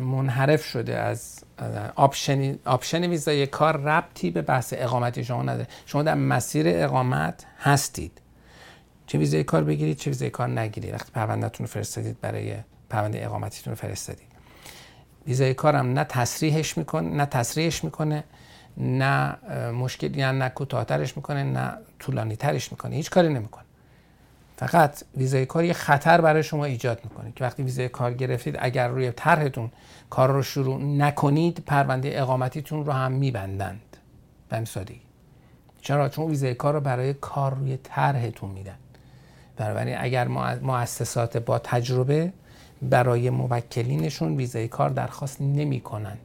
منحرف 0.00 0.64
شده 0.64 0.98
از 0.98 1.44
option 1.96 2.58
option 2.64 3.04
ویزای 3.04 3.46
کار 3.46 3.76
ربطی 3.76 4.30
به 4.30 4.42
بحث 4.42 4.74
اقامتی 4.76 5.24
شما 5.24 5.42
نداره. 5.42 5.68
شما 5.86 6.02
در 6.02 6.14
مسیر 6.14 6.66
اقامت 6.68 7.46
هستید. 7.60 8.20
چه 9.06 9.18
ویزای 9.18 9.44
کار 9.44 9.64
بگیرید 9.64 9.96
چه 9.96 10.10
ویزای 10.10 10.30
کار 10.30 10.48
نگیرید. 10.48 10.94
وقتی 10.94 11.12
پروندهتون 11.12 11.66
رو 11.66 11.72
فرستادید 11.72 12.20
برای 12.20 12.56
پرونده 12.90 13.24
اقامتیتون 13.24 13.70
رو 13.70 13.76
فرستادید. 13.76 14.28
ویزای 15.26 15.54
کارم 15.54 15.92
نه 15.92 16.04
تصریحش 16.04 16.78
می‌کنه 16.78 17.08
نه 17.08 17.26
تصریحش 17.26 17.84
می‌کنه 17.84 18.24
نه 18.76 19.36
مشکلی 19.70 20.18
یعنی 20.18 20.38
نه 20.38 20.48
کوتاهترش 20.48 21.16
می‌کنه 21.16 21.42
نه 21.42 21.72
طولانی 21.98 22.36
ترش 22.36 22.72
می‌کنه. 22.72 22.96
هیچ 22.96 23.10
کاری 23.10 23.28
نمی‌کنه. 23.28 23.64
فقط 24.58 25.02
ویزای 25.16 25.46
کار 25.46 25.64
یه 25.64 25.72
خطر 25.72 26.20
برای 26.20 26.42
شما 26.42 26.64
ایجاد 26.64 27.00
می‌کنه 27.04 27.32
که 27.36 27.44
وقتی 27.44 27.62
ویزای 27.62 27.88
کار 27.88 28.14
گرفتید 28.14 28.56
اگر 28.58 28.88
روی 28.88 29.10
طرحتون 29.10 29.70
کار 30.10 30.30
رو 30.30 30.42
شروع 30.42 30.82
نکنید 30.82 31.62
پرونده 31.66 32.20
اقامتیتون 32.20 32.84
رو 32.84 32.92
هم 32.92 33.12
میبندند. 33.12 33.96
به 34.48 34.64
سادگی. 34.64 35.00
چرا؟ 35.80 36.08
چون 36.08 36.26
ویزای 36.26 36.54
کار 36.54 36.74
رو 36.74 36.80
برای 36.80 37.14
کار 37.14 37.54
روی 37.54 37.76
طرحتون 37.76 38.50
میدن. 38.50 38.74
بنابراین 39.56 39.96
اگر 39.98 40.28
مؤسسات 40.62 41.36
با 41.36 41.58
تجربه 41.58 42.32
برای 42.82 43.30
موکلینشون 43.30 44.36
ویزای 44.36 44.68
کار 44.68 44.90
درخواست 44.90 45.40
نمی‌کنند 45.40 46.18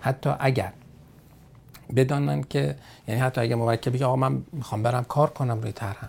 حتی 0.00 0.30
اگر 0.38 0.72
بدانن 1.96 2.42
که 2.42 2.76
یعنی 3.08 3.20
حتی 3.20 3.40
اگر 3.40 3.54
موکل 3.54 3.90
بگه 3.90 4.06
آقا 4.06 4.16
من 4.16 4.42
می‌خوام 4.52 4.82
برم 4.82 5.04
کار 5.04 5.30
کنم 5.30 5.60
روی 5.60 5.72
طرحم. 5.72 6.08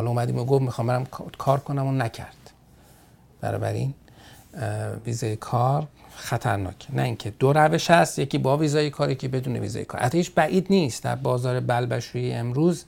حالا 0.00 0.10
اومدیم 0.10 0.38
و 0.38 0.44
گفت 0.44 0.62
می‌خوام 0.62 0.86
برم 0.86 1.06
کار 1.38 1.60
کنم 1.60 1.86
و 1.86 1.92
نکرد. 1.92 2.36
این 3.42 3.94
ویزای 5.06 5.36
کار 5.36 5.88
خطرناک. 6.16 6.86
نه 6.92 7.02
اینکه 7.02 7.30
دو 7.30 7.52
روش 7.52 7.90
هست 7.90 8.18
یکی 8.18 8.38
با 8.38 8.56
ویزای 8.56 8.90
کار 8.90 9.10
یکی 9.10 9.28
بدون 9.28 9.56
ویزای 9.56 9.84
کار. 9.84 10.00
حتی 10.00 10.18
هیچ 10.18 10.34
بعید 10.34 10.66
نیست. 10.70 11.04
در 11.04 11.14
بازار 11.14 11.60
بلبشویی 11.60 12.32
امروز 12.32 12.84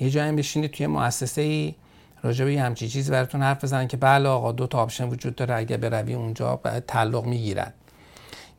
یه 0.00 0.10
جایی 0.10 0.32
بشینید 0.32 0.70
توی 0.70 0.86
مؤسسه 0.86 1.42
ای 1.42 1.74
راجع 2.22 2.44
به 2.44 2.60
همچی 2.60 2.88
چیزی 2.88 3.10
براتون 3.10 3.42
حرف 3.42 3.64
بزنن 3.64 3.88
که 3.88 3.96
بله 3.96 4.28
آقا 4.28 4.52
دو 4.52 4.66
تا 4.66 4.78
آپشن 4.78 5.08
وجود 5.08 5.34
داره 5.34 5.54
اگه 5.54 5.76
بروی 5.76 6.14
اونجا 6.14 6.60
تعلق 6.86 7.24
می‌گیرد 7.24 7.74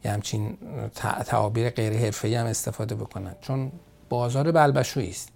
یه 0.06 0.12
همچین 0.12 0.58
تعابیر 1.26 1.70
غیر 1.70 1.94
حرفه‌ای 1.94 2.36
هم 2.36 2.46
استفاده 2.46 2.96
بکنن. 2.96 3.36
چون 3.42 3.72
بازار 4.10 4.52
بلبشویی 4.52 5.10
است. 5.10 5.30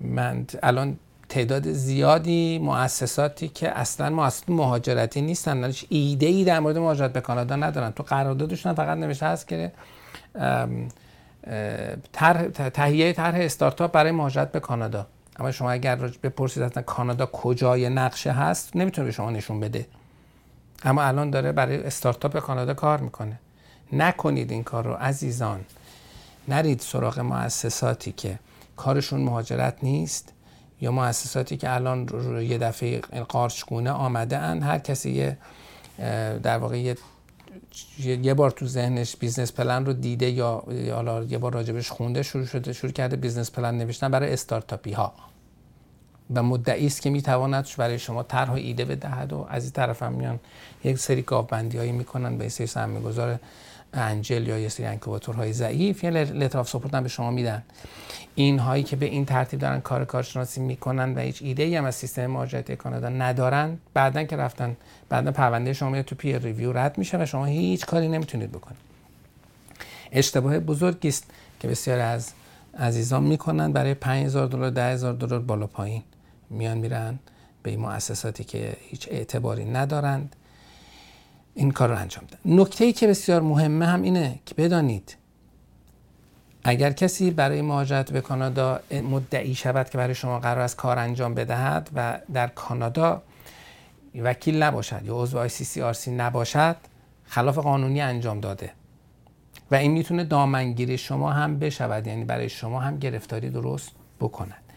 من 0.00 0.46
الان 0.62 0.98
تعداد 1.28 1.72
زیادی 1.72 2.58
مؤسساتی 2.58 3.48
که 3.48 3.78
اصلا 3.78 4.10
مؤسسات 4.10 4.48
مهاجرتی 4.48 5.20
نیستن 5.20 5.64
هیچ 5.64 5.86
ایده 5.88 6.26
ای 6.26 6.44
در 6.44 6.60
مورد 6.60 6.78
مهاجرت 6.78 7.12
به 7.12 7.20
کانادا 7.20 7.56
ندارن. 7.56 7.90
تو 7.90 8.02
قراردادشون 8.02 8.72
فقط 8.72 8.98
نوشته 8.98 9.26
هست 9.26 9.48
که 9.48 9.72
تهیه 12.74 13.12
طرح 13.12 13.36
استارتاپ 13.40 13.92
برای 13.92 14.12
مهاجرت 14.12 14.52
به 14.52 14.60
کانادا. 14.60 15.06
اما 15.38 15.50
شما 15.52 15.70
اگر 15.70 15.96
بپرسید 15.96 16.62
اصلا 16.62 16.82
کانادا 16.82 17.26
کجای 17.26 17.88
نقشه 17.88 18.32
هست 18.32 18.76
نمی‌تونه 18.76 19.04
به 19.06 19.12
شما 19.12 19.30
نشون 19.30 19.60
بده. 19.60 19.86
اما 20.84 21.02
الان 21.02 21.30
داره 21.30 21.52
برای 21.52 21.82
استارتاپ 21.82 22.38
کانادا 22.38 22.74
کار 22.74 23.00
می‌کنه. 23.00 23.38
نکنید 23.92 24.52
این 24.52 24.62
کار 24.62 24.84
رو 24.84 24.94
عزیزان. 24.94 25.60
نرید 26.48 26.80
سراغ 26.80 27.20
مؤسساتی 27.20 28.12
که 28.12 28.38
کارشون 28.76 29.20
مهاجرت 29.20 29.76
نیست. 29.82 30.32
یا 30.80 30.92
مؤسساتی 30.92 31.56
که 31.56 31.74
الان 31.74 32.08
رو 32.08 32.42
یه 32.42 32.58
دفعه 32.58 33.00
قارچگونه 33.28 33.90
آمده 33.90 34.38
ان 34.38 34.62
هر 34.62 34.78
کسی 34.78 35.10
یه 35.10 35.38
در 36.42 36.58
واقع 36.58 36.78
یه 36.78 36.96
یه 37.98 38.34
بار 38.34 38.50
تو 38.50 38.66
ذهنش 38.66 39.16
business 39.16 39.52
plan 39.52 39.86
رو 39.86 39.92
دیده 39.92 40.30
یا 40.30 40.64
حالا 40.94 41.24
یه 41.24 41.38
بار 41.38 41.54
راجبش 41.54 41.90
خونده 41.90 42.22
شروع 42.22 42.46
شده 42.46 42.72
شروع 42.72 42.92
کرده 42.92 43.16
business 43.16 43.50
plan 43.50 43.78
نوشتن 43.78 44.10
برای 44.10 44.32
استارتاپی 44.32 44.92
ها 44.92 45.12
و 46.34 46.42
مدعی 46.42 46.86
است 46.86 47.02
که 47.02 47.10
می‌تواند 47.10 47.68
برای 47.78 47.98
شما 47.98 48.22
طرح 48.22 48.52
ایده 48.52 48.84
بدهد 48.84 49.32
و 49.32 49.46
از 49.48 49.62
این 49.64 49.72
طرف 49.72 50.02
هم 50.02 50.12
میان 50.12 50.40
یک 50.84 50.98
سری 50.98 51.22
گاوبندی 51.22 51.78
هایی 51.78 51.92
می‌کنن 51.92 52.38
به 52.38 52.48
سری 52.48 52.66
سرمایه‌گذار 52.66 53.38
angel 53.92 54.48
یا 54.48 54.58
یه 54.58 54.68
سری 54.68 54.86
incubator 54.86 55.40
های 55.40 55.52
ضعیف 55.52 56.04
یه 56.04 56.10
letter 56.10 56.58
of 56.58 56.68
support 56.68 56.94
هم 56.94 57.02
به 57.02 57.08
شما 57.08 57.30
میدن. 57.30 57.62
این 58.34 58.58
هایی 58.58 58.82
که 58.82 58.96
به 58.96 59.06
این 59.06 59.24
ترتیب 59.24 59.60
دارن 59.60 59.80
کار 59.80 60.04
کارشناسی 60.04 60.60
می‌کنن 60.60 61.14
و 61.14 61.18
هیچ 61.20 61.42
ایده 61.42 61.62
ای 61.62 61.76
هم 61.76 61.84
از 61.84 61.94
سیستم 61.94 62.26
مهاجرتی 62.26 62.76
کانادا 62.76 63.08
ندارن 63.08 63.78
بعدا 63.94 64.24
که 64.24 64.36
رفتن 64.36 64.76
بعدا 65.08 65.32
پرونده 65.32 65.72
شما 65.72 65.90
میاد 65.90 66.04
تو 66.04 66.14
پیر 66.14 66.38
ریویو 66.38 66.72
رد 66.72 66.98
میشه 66.98 67.22
و 67.22 67.26
شما 67.26 67.44
هیچ 67.44 67.86
کاری 67.86 68.08
نمی‌تونید 68.08 68.52
بکنید. 68.52 68.78
اشتباه 70.12 70.58
بزرگی 70.58 71.08
است 71.08 71.24
که 71.60 71.68
بسیار 71.68 71.98
از 71.98 72.32
عزیزان 72.78 73.22
می‌کنن. 73.22 73.72
برای 73.72 73.94
5000 73.94 74.46
دلار 74.46 74.70
10000 74.70 75.14
دلار 75.14 75.40
بالا 75.40 75.66
پایین 75.66 76.02
میان 76.50 76.78
میرن 76.78 77.18
به 77.62 77.70
این 77.70 77.80
مؤسساتی 77.80 78.44
که 78.44 78.76
هیچ 78.80 79.08
اعتباری 79.10 79.64
ندارند. 79.64 80.36
این 81.58 81.70
کار 81.70 81.88
رو 81.88 81.96
انجام 81.96 82.24
دادن 82.24 82.60
نکته 82.60 82.84
ای 82.84 82.92
که 82.92 83.06
بسیار 83.06 83.42
مهمه 83.42 83.86
هم 83.86 84.02
اینه 84.02 84.40
که 84.46 84.54
بدانید 84.54 85.16
اگر 86.64 86.92
کسی 86.92 87.30
برای 87.30 87.62
مهاجرت 87.62 88.12
به 88.12 88.20
کانادا 88.20 88.80
مدعی 88.90 89.54
شود 89.54 89.90
که 89.90 89.98
برای 89.98 90.14
شما 90.14 90.38
قرار 90.38 90.58
است 90.58 90.76
کار 90.76 90.98
انجام 90.98 91.34
بدهد 91.34 91.90
و 91.94 92.20
در 92.34 92.46
کانادا 92.46 93.22
وکیل 94.14 94.62
نباشد 94.62 95.00
یا 95.04 95.22
عضو 95.22 95.38
IRC 95.38 96.10
نباشد 96.10 96.76
خلاف 97.24 97.58
قانونی 97.58 98.00
انجام 98.00 98.40
داده 98.40 98.70
و 99.70 99.74
این 99.74 99.90
می‌تونه 99.90 100.24
دامنگیر 100.24 100.98
شما 100.98 101.32
هم 101.32 101.58
بشود 101.58 102.06
یعنی 102.06 102.24
برای 102.24 102.48
شما 102.48 102.80
هم 102.80 102.98
گرفتاری 102.98 103.50
درست 103.50 103.90
بکند. 104.20 104.67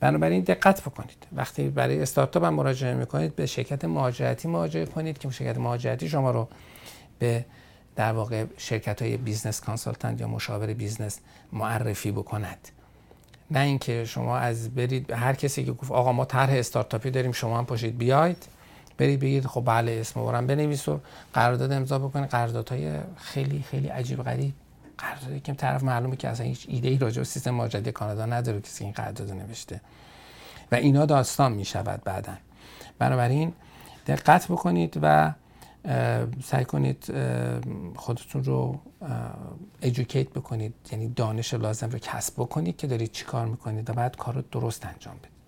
بنابراین 0.00 0.42
دقت 0.42 0.80
بکنید. 0.82 1.26
وقتی 1.32 1.68
برای 1.68 2.02
استارتاپ 2.02 2.44
هم 2.44 2.54
مراجعه 2.54 2.94
می‌کنید 2.94 3.36
به 3.36 3.46
شرکت 3.46 3.84
مهاجرتی 3.84 4.48
مراجعه 4.48 4.86
کنید 4.86 5.18
که 5.18 5.30
شرکت 5.30 5.58
مهاجرتی 5.58 6.08
شما 6.08 6.30
رو 6.30 6.48
به 7.18 7.44
در 7.96 8.12
واقع 8.12 8.44
شرکت 8.56 9.02
های 9.02 9.16
business 9.16 9.60
consultant 9.60 10.20
یا 10.20 10.28
مشاور 10.28 10.74
business 10.74 11.20
معرفی 11.52 12.12
بکند. 12.12 12.68
نه 13.50 13.60
اینکه 13.60 14.04
شما 14.04 14.38
از 14.38 14.74
برید 14.74 15.10
هر 15.10 15.34
کسی 15.34 15.64
که 15.64 15.72
گفت 15.72 15.90
آقا 15.90 16.12
ما 16.12 16.24
طرح 16.24 16.50
استارتاپی 16.52 17.10
داریم 17.10 17.32
شما 17.32 17.58
هم 17.58 17.66
پاشید 17.66 17.98
بیاید 17.98 18.46
برید 18.98 19.20
بگید 19.20 19.46
خب 19.46 19.62
بله 19.66 19.92
اسم 19.92 20.46
بنویس 20.46 20.88
و 20.88 21.00
قرارداد 21.34 21.72
امضا 21.72 21.98
بکنید. 21.98 22.28
قراردادهای 22.28 22.92
خیلی 23.16 23.64
خیلی 23.70 23.88
عجیب 23.88 24.22
غریب 24.22 24.52
قراردادی 25.00 25.40
که 25.40 25.54
طرف 25.54 25.82
معلومه 25.82 26.16
که 26.16 26.28
اصلا 26.28 26.46
هیچ 26.46 26.66
ایده 26.68 26.88
ای 26.88 26.98
راجع 26.98 27.18
به 27.18 27.24
سیستم 27.24 27.50
مهاجرتی 27.50 27.92
کانادا 27.92 28.26
نداره 28.26 28.60
کسی 28.60 28.84
این 28.84 28.92
قرارداد 28.92 29.30
نوشته. 29.30 29.80
و 30.72 30.74
اینا 30.74 31.06
داستان 31.06 31.52
می 31.52 31.64
شود 31.64 32.04
بعدا. 32.04 32.32
بنابراین 32.98 33.52
دقت 34.06 34.48
بکنید 34.48 34.98
و 35.02 35.32
سعی 36.44 36.64
کنید 36.64 37.14
خودتون 37.96 38.44
رو 38.44 38.80
ایژوکیت 39.80 40.28
بکنید. 40.28 40.74
یعنی 40.92 41.08
دانش 41.08 41.54
لازم 41.54 41.90
رو 41.90 41.98
کسب 41.98 42.34
بکنید 42.34 42.76
که 42.76 42.86
دارید 42.86 43.12
چی 43.12 43.24
کار 43.24 43.46
می‌کنید 43.46 43.90
و 43.90 43.92
بعد 43.92 44.16
کار 44.16 44.34
رو 44.34 44.42
درست 44.52 44.86
انجام 44.86 45.16
بدید. 45.18 45.39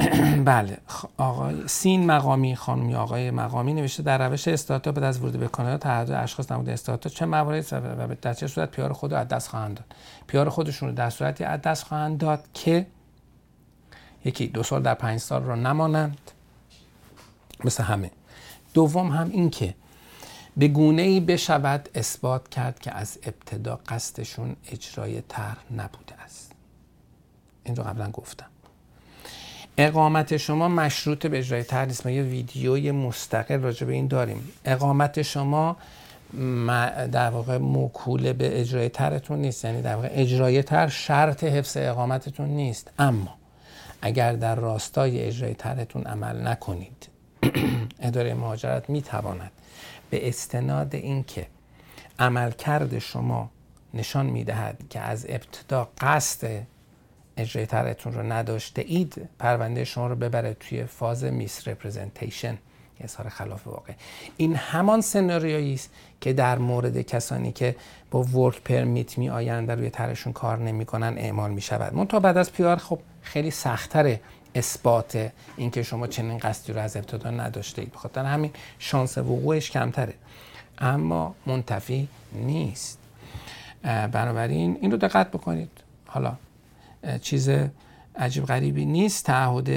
بله. 0.44 0.78
آقای 1.16 1.68
سین 1.68 2.06
مقامی 2.06 2.56
خانمی 2.56 2.94
آقای 2.94 3.30
مقامی 3.30 3.74
نوشته 3.74 4.02
در 4.02 4.28
روش 4.28 4.48
استارتاپ 4.48 4.94
بعد 4.94 5.04
از 5.04 5.20
ورود 5.20 5.36
به 5.36 5.48
کانادا 5.48 5.78
تعداد 5.78 6.16
اشخاص 6.16 6.52
نمود 6.52 6.68
استارتاپ 6.68 7.12
چه 7.12 7.26
مواردی 7.26 7.76
و 7.76 8.14
در 8.22 8.34
چه 8.34 8.46
صورت 8.46 8.70
پیار 8.70 8.92
خود 8.92 9.12
رو 9.12 9.18
از 9.18 9.28
دست 9.28 9.48
خواهند 9.48 9.76
داد؟ 9.76 9.86
پیار 10.26 10.48
خودشون 10.48 10.88
رو 10.88 10.94
در 10.94 11.10
صورتی 11.10 11.44
از 11.44 11.62
دست 11.62 11.84
خواهند 11.84 12.18
داد 12.18 12.44
که 12.54 12.86
یکی 14.24 14.46
دو 14.46 14.62
سال 14.62 14.82
در 14.82 14.94
پنج 14.94 15.20
سال 15.20 15.44
رو 15.44 15.56
نمانند. 15.56 16.30
مثل 17.64 17.82
همه. 17.82 18.10
دوم 18.74 19.10
هم 19.10 19.30
این 19.30 19.50
که 19.50 19.74
به 20.56 20.68
گونه 20.68 21.02
ای 21.02 21.20
بشود 21.20 21.88
اثبات 21.94 22.48
کرد 22.48 22.78
که 22.78 22.90
از 22.90 23.18
ابتدا 23.22 23.80
قصدشون 23.88 24.56
اجرای 24.72 25.20
طرح 25.20 25.58
نبوده 25.70 26.14
است. 26.24 26.52
این 27.64 27.76
رو 27.76 27.84
قبلا 27.84 28.10
گفتم. 28.10 28.46
اقامت 29.78 30.36
شما 30.36 30.68
مشروط 30.68 31.26
به 31.26 31.38
اجرای 31.38 31.62
طرح 31.62 31.88
ما 32.04 32.10
یه 32.10 32.22
ویدیوی 32.22 32.90
مستقل 32.90 33.60
راجع 33.60 33.86
به 33.86 33.92
این 33.92 34.06
داریم. 34.06 34.52
اقامت 34.64 35.22
شما 35.22 35.76
در 37.12 37.30
واقع 37.30 37.58
موکول 37.58 38.32
به 38.32 38.60
اجرای 38.60 38.88
طرحتون 38.88 39.38
نیست. 39.38 39.64
یعنی 39.64 39.82
در 39.82 39.94
واقع 39.94 40.08
اجرای 40.10 40.62
طرح 40.62 40.90
شرط 40.90 41.44
حفظ 41.44 41.76
اقامتتون 41.76 42.48
نیست. 42.48 42.90
اما 42.98 43.34
اگر 44.02 44.32
در 44.32 44.54
راستای 44.54 45.22
اجرای 45.22 45.54
طرحتون 45.54 46.02
عمل 46.02 46.48
نکنید 46.48 47.08
اداره 48.00 48.34
مهاجرت 48.34 48.90
می 48.90 49.02
تواند 49.02 49.50
به 50.10 50.28
استناد 50.28 50.94
اینکه 50.94 51.46
عملکرد 52.18 52.98
شما 52.98 53.50
نشان 53.94 54.26
می 54.26 54.44
دهد 54.44 54.80
که 54.90 55.00
از 55.00 55.26
ابتدا 55.28 55.88
قصد 56.00 56.66
اجرای 57.36 57.66
طرحتون 57.66 58.12
رو 58.12 58.32
نداشته 58.32 58.84
اید 58.86 59.28
پرونده 59.38 59.84
شما 59.84 60.06
رو 60.06 60.16
ببره 60.16 60.56
توی 60.60 60.84
فاز 60.84 61.24
میس 61.24 61.68
رپرزنتیشن 61.68 62.58
اظهار 63.00 63.28
خلاف 63.28 63.66
واقع. 63.66 63.92
این 64.36 64.56
همان 64.56 65.00
سناریویی 65.00 65.74
است 65.74 65.90
که 66.20 66.32
در 66.32 66.58
مورد 66.58 67.02
کسانی 67.02 67.52
که 67.52 67.76
با 68.10 68.22
ورک 68.22 68.60
پرمیت 68.60 69.18
می 69.18 69.30
آیند 69.30 69.70
روی 69.70 69.90
طرحشون 69.90 70.32
کار 70.32 70.58
نمی‌کنن 70.58 71.14
اعمال 71.18 71.50
می 71.50 71.60
شود 71.60 71.94
منتها 71.94 72.20
بعد 72.20 72.36
از 72.36 72.52
پیار 72.52 72.76
خب 72.76 72.98
خیلی 73.22 73.50
سختره 73.50 74.20
اثبات 74.54 75.30
اینکه 75.56 75.82
شما 75.82 76.06
چنین 76.06 76.38
قصدی 76.38 76.72
رو 76.72 76.80
از 76.80 76.96
ابتدا 76.96 77.30
نداشته 77.30 77.82
اید. 77.82 77.92
بخاطر 77.92 78.24
همین 78.24 78.50
شانس 78.78 79.18
وقوعش 79.18 79.70
کمتره. 79.70 80.14
اما 80.78 81.34
منتفی 81.46 82.08
نیست. 82.32 82.98
بنابراین 83.82 84.78
این 84.80 84.90
رو 84.90 84.96
دقت 84.96 85.30
بکنید. 85.30 85.70
حالا 86.06 86.36
چیز 87.22 87.50
عجیب 88.16 88.44
غریبی 88.44 88.84
نیست. 88.84 89.24
تعهد 89.24 89.68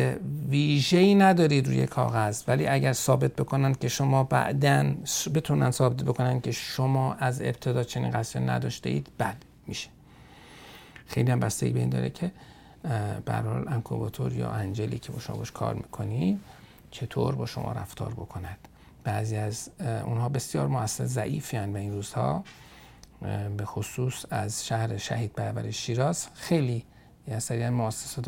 ویژه‌ای 0.49 1.15
ندارید 1.15 1.67
روی 1.67 1.85
کاغذ. 1.85 2.43
ولی 2.47 2.67
اگر 2.67 2.93
ثابت 2.93 3.35
بکنن 3.35 3.73
که 3.73 3.87
شما 3.87 4.23
بعدا 4.23 4.93
بتونن 5.33 5.71
ثابت 5.71 6.03
بکنن 6.03 6.41
که 6.41 6.51
شما 6.51 7.13
از 7.13 7.41
ابتدا 7.41 7.83
چنین 7.83 8.11
قصدی 8.11 8.39
نداشته 8.43 8.89
اید 8.89 9.07
بله 9.17 9.35
میشه. 9.67 9.89
خیلی 11.05 11.31
هم 11.31 11.39
بستگی 11.39 11.69
به 11.69 11.79
این 11.79 11.89
داره 11.89 12.09
که 12.09 12.31
برحال 13.25 13.67
انکوباتور 13.67 14.33
یا 14.33 14.49
انجلی 14.49 14.99
که 14.99 15.11
با 15.11 15.19
شما 15.19 15.35
باش 15.37 15.51
کار 15.51 15.73
می‌کنی 15.73 16.39
چطور 16.91 17.35
با 17.35 17.45
شما 17.45 17.71
رفتار 17.71 18.13
بکند؟ 18.13 18.57
بعضی 19.03 19.35
از 19.35 19.69
اونها 19.79 20.29
بسیار 20.29 20.67
مؤسسه 20.67 21.05
ضعیفی 21.05 21.57
و 21.57 21.75
این 21.77 21.93
روزها 21.93 22.43
به 23.57 23.65
خصوص 23.65 24.25
از 24.29 24.65
شهر 24.65 24.97
شهید 24.97 25.33
پرور 25.33 25.71
شیراز. 25.71 26.27
خیلی 26.33 26.85
یه 27.27 27.39
سری 27.39 27.69
مؤسسات 27.69 28.27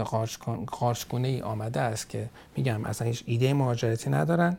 قارچگونه 0.68 1.28
ای 1.28 1.42
آمده 1.42 1.80
است 1.80 2.10
که 2.10 2.30
میگم 2.56 2.86
اصلا 2.86 3.08
هیچ 3.08 3.24
ایده 3.26 3.54
مهاجرتی 3.54 4.10
ندارن. 4.10 4.58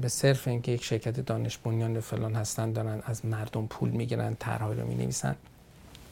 به 0.00 0.08
صرف 0.08 0.48
اینکه 0.48 0.72
یک 0.72 0.84
شرکت 0.84 1.20
دانش 1.20 1.58
بنیان 1.58 2.00
فلان 2.00 2.34
هستن 2.34 2.72
دارن 2.72 3.02
از 3.06 3.26
مردم 3.26 3.66
پول 3.66 3.90
می‌گیرن 3.90 4.34
طرحهایی 4.34 4.80
رو 4.80 4.86
می‌نویسن 4.86 5.36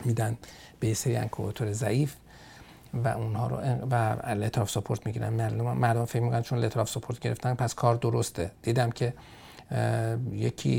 میدن 0.04 0.38
به 0.80 0.94
سری 0.94 1.16
انکوباتور 1.16 1.72
ضعیف 1.72 2.14
و 2.94 3.08
اونها 3.08 3.46
رو 3.46 3.56
و 3.90 3.94
letter 4.35 4.64
support 4.64 5.06
می‌گیرن. 5.06 5.28
مردم 5.28 5.64
مردم 5.64 6.04
فکر 6.04 6.22
می‌کنن 6.22 6.42
چون 6.42 6.58
letter 6.58 6.85
support 6.85 7.18
گرفتن 7.18 7.54
پس 7.54 7.74
کار 7.74 7.94
درسته. 7.94 8.50
دیدم 8.62 8.90
که 8.90 9.14
یکی 10.32 10.70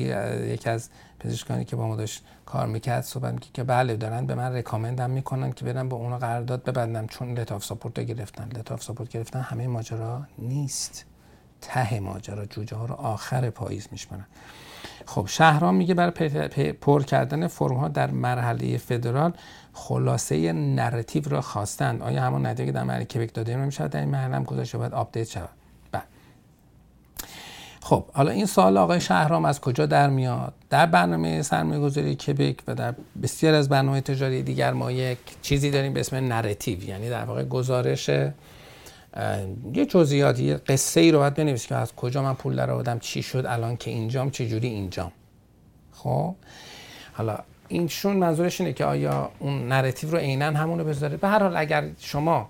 یکی 0.53 0.69
از 0.69 0.89
پزشکانی 1.19 1.65
که 1.65 1.75
با 1.75 1.87
ما 1.87 1.95
داشت 1.95 2.23
کار 2.45 2.67
می‌کرد 2.67 3.03
صحبت 3.03 3.53
که 3.53 3.63
بله 3.63 3.95
دارن 3.95 4.25
به 4.25 4.35
من 4.35 4.55
recommend 4.55 5.04
ام 5.04 5.09
می‌کنن 5.09 5.51
که 5.51 5.65
برم 5.65 5.89
با 5.89 5.97
اونو 5.97 6.17
قرارداد 6.17 6.63
ببندم 6.63 7.07
چون 7.07 7.33
letter 7.33 7.55
of 7.55 7.65
support 7.65 7.99
گرفتن. 7.99 8.49
letter 8.57 8.73
of 8.73 8.83
support 8.83 9.09
گرفتن 9.09 9.39
همه 9.39 9.67
ماجرا 9.67 10.27
نیست. 10.37 11.05
ته 11.61 11.99
ماجرا 11.99 12.45
جوجه 12.45 12.75
ها 12.75 12.85
رو 12.85 12.95
آخر 12.95 13.49
پاییز 13.49 13.87
میشمرن 13.91 14.25
خب 15.05 15.25
شهرام 15.27 15.75
میگه 15.75 15.93
برای 15.93 16.73
پر 16.73 17.03
کردن 17.03 17.47
فرم 17.47 17.75
ها 17.75 17.87
در 17.87 18.11
مرحله 18.11 18.77
فدرال 18.77 19.33
خلاصه 19.73 20.53
narrative 20.53 21.29
را 21.29 21.41
خواستند 21.41 22.01
آیا 22.01 22.21
همون 22.21 22.45
نتیجه 22.45 22.65
که 22.65 22.71
در 22.71 22.83
مرحله 22.83 23.05
کبک 23.05 23.33
داده 23.33 23.55
میشه 23.55 23.87
در 23.87 23.99
این 23.99 24.09
مرحله 24.09 24.35
هم 24.35 24.43
گذاشته؟ 24.43 24.77
باید 24.77 24.93
update 24.93 25.27
شود. 25.27 25.62
خب 27.85 28.05
حالا 28.13 28.31
این 28.31 28.45
سوال 28.45 28.77
آقای 28.77 29.01
شهرام 29.01 29.45
از 29.45 29.61
کجا 29.61 29.85
در 29.85 30.09
میاد؟ 30.09 30.53
در 30.69 30.85
برنامه 30.85 31.41
سرمایه 31.41 31.79
گذاری 31.79 32.15
کبک 32.15 32.57
و 32.67 32.75
در 32.75 32.93
بسیار 33.23 33.53
از 33.53 33.69
برنامه 33.69 34.01
تجاری 34.01 34.43
دیگر 34.43 34.73
ما 34.73 34.91
یک 34.91 35.17
چیزی 35.41 35.71
داریم 35.71 35.93
به 35.93 35.99
اسم 35.99 36.15
narrative 36.15 36.83
یعنی 36.83 37.09
در 37.09 37.25
واقع 37.25 37.43
گزارش 37.43 38.09
یه 39.73 39.85
جزئیاتی 39.89 40.43
یه 40.43 40.55
قصه 40.55 41.01
ای 41.01 41.11
رو 41.11 41.19
باید 41.19 41.33
بنویسی 41.33 41.67
که 41.67 41.75
از 41.75 41.95
کجا 41.95 42.23
من 42.23 42.33
پول 42.33 42.55
در 42.55 42.71
آوردم 42.71 42.99
چی 42.99 43.23
شد 43.23 43.45
الان 43.47 43.77
که 43.77 43.91
اینجام 43.91 44.29
چه 44.29 44.47
جوری 44.47 44.67
اینجام. 44.67 45.11
خب 45.91 46.35
حالا 47.13 47.37
ایشون 47.67 48.17
منظورش 48.17 48.61
اینه 48.61 48.73
که 48.73 48.85
آیا 48.85 49.31
اون 49.39 49.67
narrative 49.67 50.11
رو 50.11 50.17
عینا 50.17 50.45
همون 50.45 50.79
رو 50.79 50.85
بذاره؟ 50.85 51.17
به 51.17 51.27
هر 51.27 51.43
حال 51.43 51.57
اگر 51.57 51.89
شما 51.99 52.49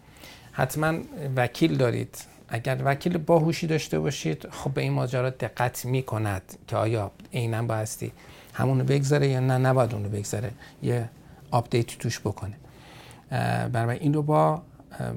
حتما 0.52 0.94
وکیل 1.36 1.78
دارید 1.78 2.33
اگر 2.54 2.82
وکیل 2.86 3.18
باهوشی 3.18 3.68
داشته 3.68 4.00
باشید 4.00 4.50
خب 4.50 4.72
به 4.72 4.82
این 4.82 4.94
ماجرا 4.94 5.30
دقت 5.30 5.86
می‌کند 5.86 6.42
که 6.68 6.78
آیا 6.78 7.12
عینا 7.34 7.64
بایستی 7.64 8.12
همونو 8.54 8.84
بگذاره 8.84 9.28
یا 9.28 9.40
نه 9.40 9.58
نباید 9.58 9.94
اونو 9.94 10.10
بگذاره. 10.10 10.52
یه 10.84 11.10
update 11.52 11.86
توش 11.86 12.20
بکنه. 12.20 12.54
برای 13.74 14.00
این 14.00 14.14
رو 14.14 14.22
با 14.24 14.62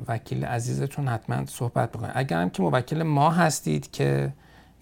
وکیل 0.08 0.44
عزیزتون 0.44 1.08
حتما 1.08 1.46
صحبت 1.46 1.92
بکنید 1.92 2.12
اگر 2.14 2.42
هم 2.42 2.50
که 2.50 2.62
موکل 2.62 3.02
ما 3.02 3.30
هستید 3.30 3.90
که 3.90 4.32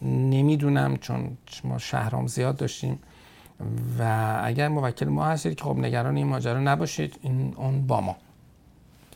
نمی‌دونم 0.03 0.97
چون 0.97 1.37
ما 1.65 1.79
شهرام 1.79 2.27
زیاد 2.27 2.57
داشتیم 2.57 2.99
و 3.99 4.41
اگر 4.45 4.69
موکل 4.69 5.09
ما 5.09 5.25
هستید 5.25 5.55
که 5.55 5.65
خب 5.65 5.77
نگران 5.79 6.17
این 6.17 6.27
ماجرا 6.27 6.61
نباشید 6.61 7.19
این 7.23 7.55
اون 7.57 7.87
با 7.87 8.01
ما. 8.01 8.17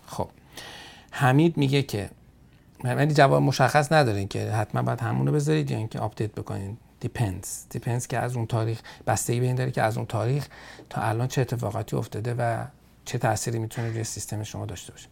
خب 0.07 0.29
حمید 1.11 1.57
میگه 1.57 1.83
که 1.83 2.11
ولی 2.85 3.14
جواب 3.14 3.43
مشخص 3.43 3.93
ندارین 3.93 4.29
که 4.29 4.53
حتما 4.53 4.83
باید 4.83 5.01
همونو 5.01 5.33
بذارید 5.33 5.71
یا 5.71 5.77
اینکه 5.77 5.99
update 5.99 6.33
بکنید 6.33 6.79
depends 7.01 7.64
depends 7.71 8.07
که 8.07 8.19
از 8.19 8.37
اون 8.37 8.47
تاریخ 8.47 8.81
بستگی 9.07 9.41
به 9.41 9.47
این 9.47 9.55
داره 9.55 9.71
که 9.71 9.83
از 9.83 9.97
اون 9.97 10.07
تاریخ 10.07 10.49
تا 10.91 11.01
الان 11.01 11.29
چه 11.29 11.41
اتفاقاتی 11.41 11.97
افتاده 11.97 12.35
و 12.38 12.64
چه 13.05 13.19
تأثیری 13.19 13.59
می‌تونه 13.59 13.88
روی 13.88 14.05
سیستم 14.05 14.43
شما 14.43 14.67
داشته 14.67 14.93
باشه. 14.93 15.09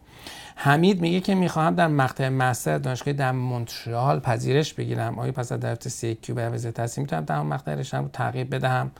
حمید 0.55 1.01
میگه 1.01 1.19
که 1.19 1.35
می‌خواهم 1.35 1.75
در 1.75 1.87
مقطع 1.87 2.29
master 2.29 2.77
دانشگاه 2.77 3.13
در 3.13 3.31
مونترال 3.31 4.19
پذیرش 4.19 4.73
بگیرم. 4.73 5.19
آیا 5.19 5.31
پس 5.31 5.51
از 5.51 5.59
دریافت 5.59 6.15
CAQ 6.15 6.35
به 6.35 6.41
عوض 6.41 6.65
تحصیل 6.65 7.01
می‌تونم 7.01 7.25
در 7.25 7.41
مقطع 7.41 7.75
رشتم 7.75 8.03
رو 8.03 8.09
تغییر 8.09 8.47
بدهم؟ 8.47 8.91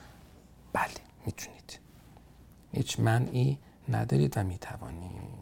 بله 0.72 0.84
می‌تونید. 1.26 1.78
هیچ 2.72 3.00
منعی 3.00 3.58
ندارید 3.88 4.38
و 4.38 4.44
می‌توانید. 4.44 5.37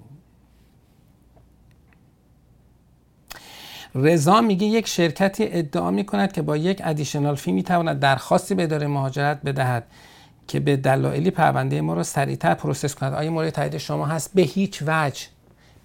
رضا 3.97 4.41
میگه 4.41 4.67
یک 4.67 4.87
شرکتی 4.87 5.49
ادعا 5.51 5.91
می‌کند 5.91 6.33
که 6.33 6.43
با 6.43 6.57
یک 6.57 6.83
additional 6.85 7.35
fee 7.35 7.53
می‌تواند 7.53 8.01
درخواستی 8.01 8.55
به 8.55 8.63
اداره 8.63 8.87
مهاجرت 8.87 9.43
بدهد 9.43 9.87
که 10.49 10.61
به 10.61 10.77
دلایلی 10.77 11.31
پرونده 11.31 11.81
ما 11.81 11.95
رو 11.95 12.03
سریعتر 12.03 12.55
process 12.55 12.95
کند. 12.95 13.15
آیا 13.15 13.31
مورد 13.31 13.51
تایید 13.51 13.79
شما 13.79 14.07
هست؟ 14.07 14.31
به 14.35 14.43
هیچ 14.43 14.83
وجه. 14.87 15.27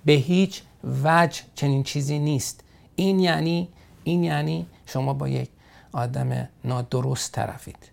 به 0.06 0.14
هیچ 0.14 0.62
وجه 1.04 1.42
چنین 1.56 1.84
چیزی 1.84 2.20
نیست. 2.20 2.64
این 2.96 3.20
یعنی 3.20 3.68
این 4.04 4.24
یعنی 4.24 4.66
شما 4.86 5.14
با 5.14 5.28
یک 5.28 5.50
آدم 5.94 6.50
نادرست 6.64 7.32
طرفید. 7.32 7.92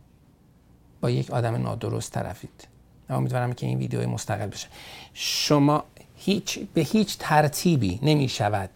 با 1.00 1.11
یک 1.11 1.31
آدم 1.31 1.54
نادرست 1.54 2.12
طرفید. 2.12 2.68
امیدوارم 3.11 3.52
که 3.52 3.66
این 3.66 3.78
ویدیو 3.78 4.09
مستقل 4.09 4.46
بشه. 4.46 4.68
شما 5.14 5.85
هیچ 6.16 6.59
به 6.74 6.81
هیچ 6.81 7.16
ترتیبی 7.18 7.98
نمی 8.02 8.28
شود 8.28 8.70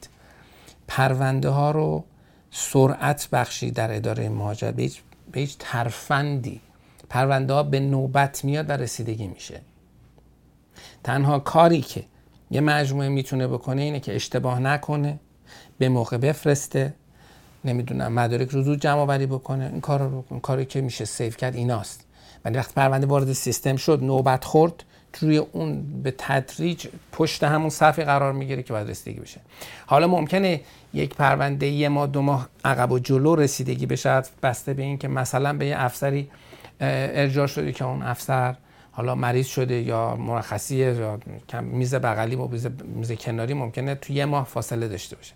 پرونده 0.88 1.48
ها 1.48 1.70
رو 1.70 2.04
سرعت 2.50 3.28
بخشی 3.32 3.70
در 3.70 3.96
اداره 3.96 4.28
مهاجرت. 4.28 4.74
به 4.74 5.40
هیچ 5.40 5.56
ترفندی. 5.58 6.60
پرونده 7.08 7.54
ها 7.54 7.62
به 7.62 7.80
نوبت 7.80 8.44
میاد 8.44 8.70
و 8.70 8.72
رسیدگی 8.72 9.26
میشه. 9.26 9.60
تنها 11.04 11.38
کاری 11.38 11.80
که 11.80 12.04
یه 12.50 12.60
مجموعه 12.60 13.08
می‌تونه 13.08 13.46
بکنه 13.46 13.82
اینه 13.82 14.00
که 14.00 14.14
اشتباه 14.14 14.60
نکنه 14.60 15.18
به 15.78 15.88
موقع 15.88 16.16
بفرسته 16.16 16.94
نمی‌دونم 17.64 18.12
مدارک 18.12 18.48
رو 18.48 18.62
زود 18.62 18.80
جمع 18.80 18.98
آوری 19.00 19.26
بکنه. 19.26 19.64
این 19.72 19.80
کار 19.80 20.02
رو 20.02 20.22
کاری 20.42 20.64
که 20.64 20.80
میشه 20.80 21.04
سیف 21.04 21.36
کرد 21.36 21.56
ایناست. 21.56 22.04
ولی 22.44 22.58
وقتی 22.58 22.72
پرونده 22.74 23.06
وارد 23.06 23.32
سیستم 23.32 23.76
شد 23.76 24.02
نوبت 24.02 24.44
خورد 24.44 24.84
روی 25.20 25.36
اون 25.36 26.02
به 26.02 26.14
تدریج 26.18 26.86
پشت 27.12 27.44
همون 27.44 27.70
صفی 27.70 28.04
قرار 28.04 28.32
می‌گیره 28.32 28.62
که 28.62 28.72
باید 28.72 28.90
رسیدگی 28.90 29.20
بشه. 29.20 29.40
حالا 29.86 30.06
ممکنه 30.06 30.60
یک 30.94 31.14
پرونده 31.14 31.66
یه 31.66 31.88
ماه 31.88 32.06
دو 32.06 32.22
ماه 32.22 32.48
عقب 32.64 32.92
و 32.92 32.98
جلو 32.98 33.36
رسیدگی 33.36 33.86
بشه. 33.86 34.22
بسته 34.42 34.74
به 34.74 34.82
این 34.82 34.98
که 34.98 35.08
مثلا 35.08 35.52
به 35.52 35.66
یه 35.66 35.74
افسری 35.78 36.30
ارجاع 36.80 37.46
شده 37.46 37.72
که 37.72 37.84
اون 37.84 38.02
افسر 38.02 38.56
حالا 38.92 39.14
مریض 39.14 39.46
شده 39.46 39.74
یا 39.74 40.16
مرخصیه 40.16 40.94
یا 40.94 41.18
میز 41.62 41.94
بغلی 41.94 42.36
و 42.36 42.48
میز 42.84 43.12
کناری 43.12 43.54
ممکنه 43.54 43.94
تو 43.94 44.12
یه 44.12 44.24
ماه 44.24 44.44
فاصله 44.44 44.88
داشته 44.88 45.16
باشه. 45.16 45.34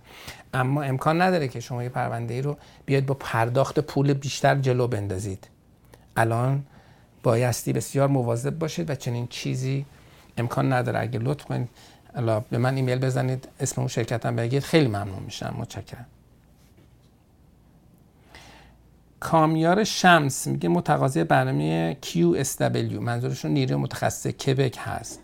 اما 0.55 0.83
امکان 0.83 1.23
نداره 1.23 1.49
که 1.49 1.61
شما 1.61 1.83
یه 1.83 1.89
پرونده 1.89 2.35
ای 2.35 2.43
رو 2.43 2.57
بیاید 2.87 3.07
با 3.07 3.15
پرداخت 3.15 3.81
پول 3.81 4.13
بیشتر 4.13 4.55
جلو 4.55 4.87
بندازید. 4.87 5.49
الان 6.17 6.63
بایستی 7.23 7.73
بسیار 7.73 8.09
مواظب 8.09 8.59
باشید 8.59 8.91
و 8.91 8.95
چنین 8.95 9.27
چیزی 9.27 9.87
امکان 10.37 10.73
نداره. 10.73 11.01
اگه 11.01 11.19
لطف 11.19 11.45
کنید 11.45 11.69
به 12.51 12.59
من 12.59 12.77
ایمیل 12.77 12.99
بزنید 12.99 13.49
اسم 13.61 13.81
اون 13.81 13.89
شرکتم 13.89 14.37
بگید 14.37 14.63
خیلی 14.63 14.89
ممنون 14.89 15.23
میشم. 15.25 15.55
متشکرم. 15.59 16.07
کامیار 19.21 19.85
شمس 19.85 20.47
میگه 20.47 20.69
متقاضی 20.69 21.25
برنامه 21.25 21.97
QSW 22.03 22.93
منظورشون 23.01 23.51
نیروی 23.51 23.77
متخصص 23.77 24.27
کبک 24.27 24.79
هست. 24.81 25.21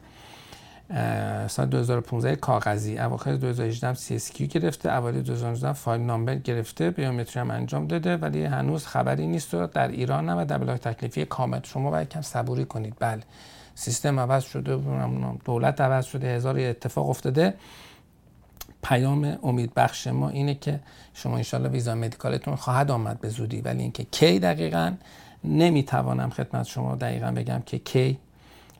سال 1.48 1.66
2015 1.66 2.36
کاغذی. 2.36 2.98
اواخر 2.98 3.32
2018 3.36 3.88
هم 3.88 3.94
CSQ 3.94 4.42
گرفته 4.42 4.92
اوایل 4.92 5.22
2019 5.22 5.72
فایل 5.72 6.00
نامبر 6.00 6.34
گرفته 6.34 6.90
بیومتری 6.90 7.40
هم 7.40 7.50
انجام 7.50 7.86
داده 7.86 8.16
ولی 8.16 8.44
هنوز 8.44 8.86
خبری 8.86 9.26
نیست 9.26 9.54
و 9.54 9.66
در 9.66 9.88
ایران 9.88 10.28
هم 10.28 10.38
و 10.38 10.44
در 10.44 10.58
بلاک 10.58 10.80
تکلیفی 10.80 11.24
کامل. 11.24 11.60
شما 11.62 11.90
باید 11.90 12.08
کم 12.08 12.20
صبوری 12.20 12.64
کنید. 12.64 12.94
بله. 12.98 13.22
سیستم 13.74 14.20
عوض 14.20 14.44
شده 14.44 14.80
دولت 15.44 15.80
عوض 15.80 16.04
شده 16.04 16.36
هزار 16.36 16.58
اتفاق 16.58 17.10
افتاده. 17.10 17.54
پیام 18.82 19.38
امید 19.42 19.74
بخش 19.74 20.06
ما 20.06 20.28
اینه 20.28 20.54
که 20.54 20.80
شما 21.14 21.36
انشالله 21.36 21.68
ویزا 21.68 21.94
مدیکالتون 21.94 22.56
خواهد 22.56 22.90
آمد 22.90 23.20
به 23.20 23.28
زودی 23.28 23.60
ولی 23.60 23.82
اینکه 23.82 24.04
کی 24.04 24.38
دقیقا 24.38 24.94
نمی‌توانم 25.44 26.30
خدمت 26.30 26.66
شما 26.66 26.96
دقیقا 26.96 27.30
بگم 27.30 27.62
که 27.66 27.78
کی 27.78 28.18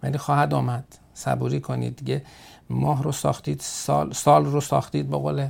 ولی 0.03 0.19
خواهد 0.19 0.55
آمد. 0.55 1.02
صبوری 1.15 1.61
کنید. 1.61 1.97
دیگه 1.97 2.23
ماه 2.71 3.03
رو 3.03 3.13
ساختید 3.13 3.61
سال, 3.61 4.13
سال 4.13 4.45
رو 4.45 4.61
ساختید 4.61 5.11
به 5.11 5.17
قول 5.17 5.49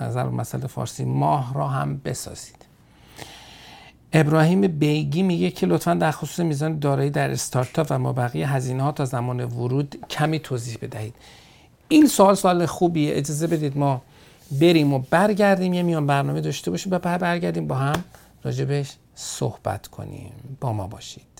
نظر 0.00 0.28
مسئله 0.28 0.66
فارسی 0.66 1.04
ماه 1.04 1.54
را 1.54 1.68
هم 1.68 2.00
بسازید. 2.04 2.66
ابراهیم 4.12 4.60
بیگی 4.60 5.22
میگه 5.22 5.50
که 5.50 5.66
لطفا 5.66 5.94
در 5.94 6.10
خصوص 6.10 6.40
میزان 6.40 6.78
دارایی 6.78 7.10
در 7.10 7.30
استارتاپ 7.30 7.86
و 7.90 7.98
ما 7.98 8.12
بقیه 8.12 8.52
هزینه 8.52 8.82
ها 8.82 8.92
تا 8.92 9.04
زمان 9.04 9.44
ورود 9.44 10.06
کمی 10.10 10.38
توضیح 10.38 10.78
بدهید. 10.82 11.14
این 11.88 12.06
سال 12.06 12.34
سال 12.34 12.66
خوبیه. 12.66 13.16
اجازه 13.16 13.46
بدید 13.46 13.78
ما 13.78 14.02
بریم 14.60 14.94
و 14.94 14.98
برگردیم. 15.10 15.74
یه 15.74 15.82
میان 15.82 16.06
برنامه 16.06 16.40
داشته 16.40 16.70
باشیم 16.70 16.92
و 16.92 16.98
برگردیم 16.98 17.66
با 17.66 17.74
هم 17.74 18.04
راجبش 18.42 18.96
صحبت 19.14 19.86
کنیم. 19.86 20.32
با 20.60 20.72
ما 20.72 20.86
باشید. 20.86 21.35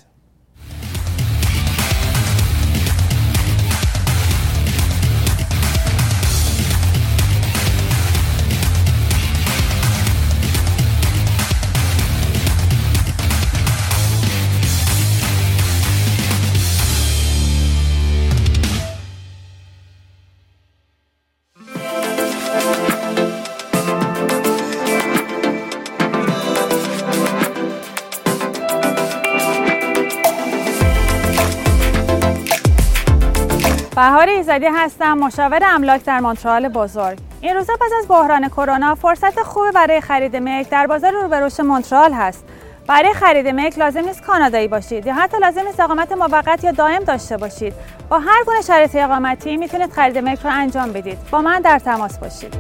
بهار 34.07 34.29
ایزدی 34.29 34.67
هستم 34.67 35.19
مشاور 35.19 35.61
املاک 35.65 36.05
در 36.05 36.21
مونترال 36.21 36.69
بزرگ. 36.69 37.19
این 37.41 37.55
روزا 37.55 37.73
پس 37.73 37.91
از 37.99 38.09
بحران 38.09 38.49
کرونا 38.49 38.95
فرصت 38.95 39.43
خوبی 39.43 39.71
برای 39.75 40.01
خرید 40.01 40.37
ملک 40.37 40.69
در 40.69 40.87
بازار 40.87 41.13
رو 41.13 41.35
رشد 41.35 41.63
مونترال 41.63 42.13
هست. 42.13 42.45
برای 42.89 43.15
خرید 43.15 43.49
ملک 43.49 43.79
لازم 43.79 44.01
نیست 44.01 44.23
کانادایی 44.23 44.69
باشید 44.69 45.07
یا 45.07 45.15
حتی 45.15 45.39
لازم 45.39 45.61
نیست 45.61 45.81
اقامت 45.81 46.13
موقت 46.13 46.65
یا 46.65 46.73
دائم 46.73 47.05
داشته 47.05 47.37
باشید. 47.37 47.75
با 48.09 48.19
هر 48.19 48.45
گونه 48.47 48.61
شرایط 48.61 48.95
اقامتی 48.95 49.57
می‌تونید 49.57 49.93
خرید 49.93 50.19
ملک 50.19 50.41
رو 50.45 50.51
انجام 50.53 50.93
بدید. 50.93 51.19
با 51.31 51.41
من 51.41 51.61
در 51.61 51.79
تماس 51.79 52.19
باشید. 52.19 52.57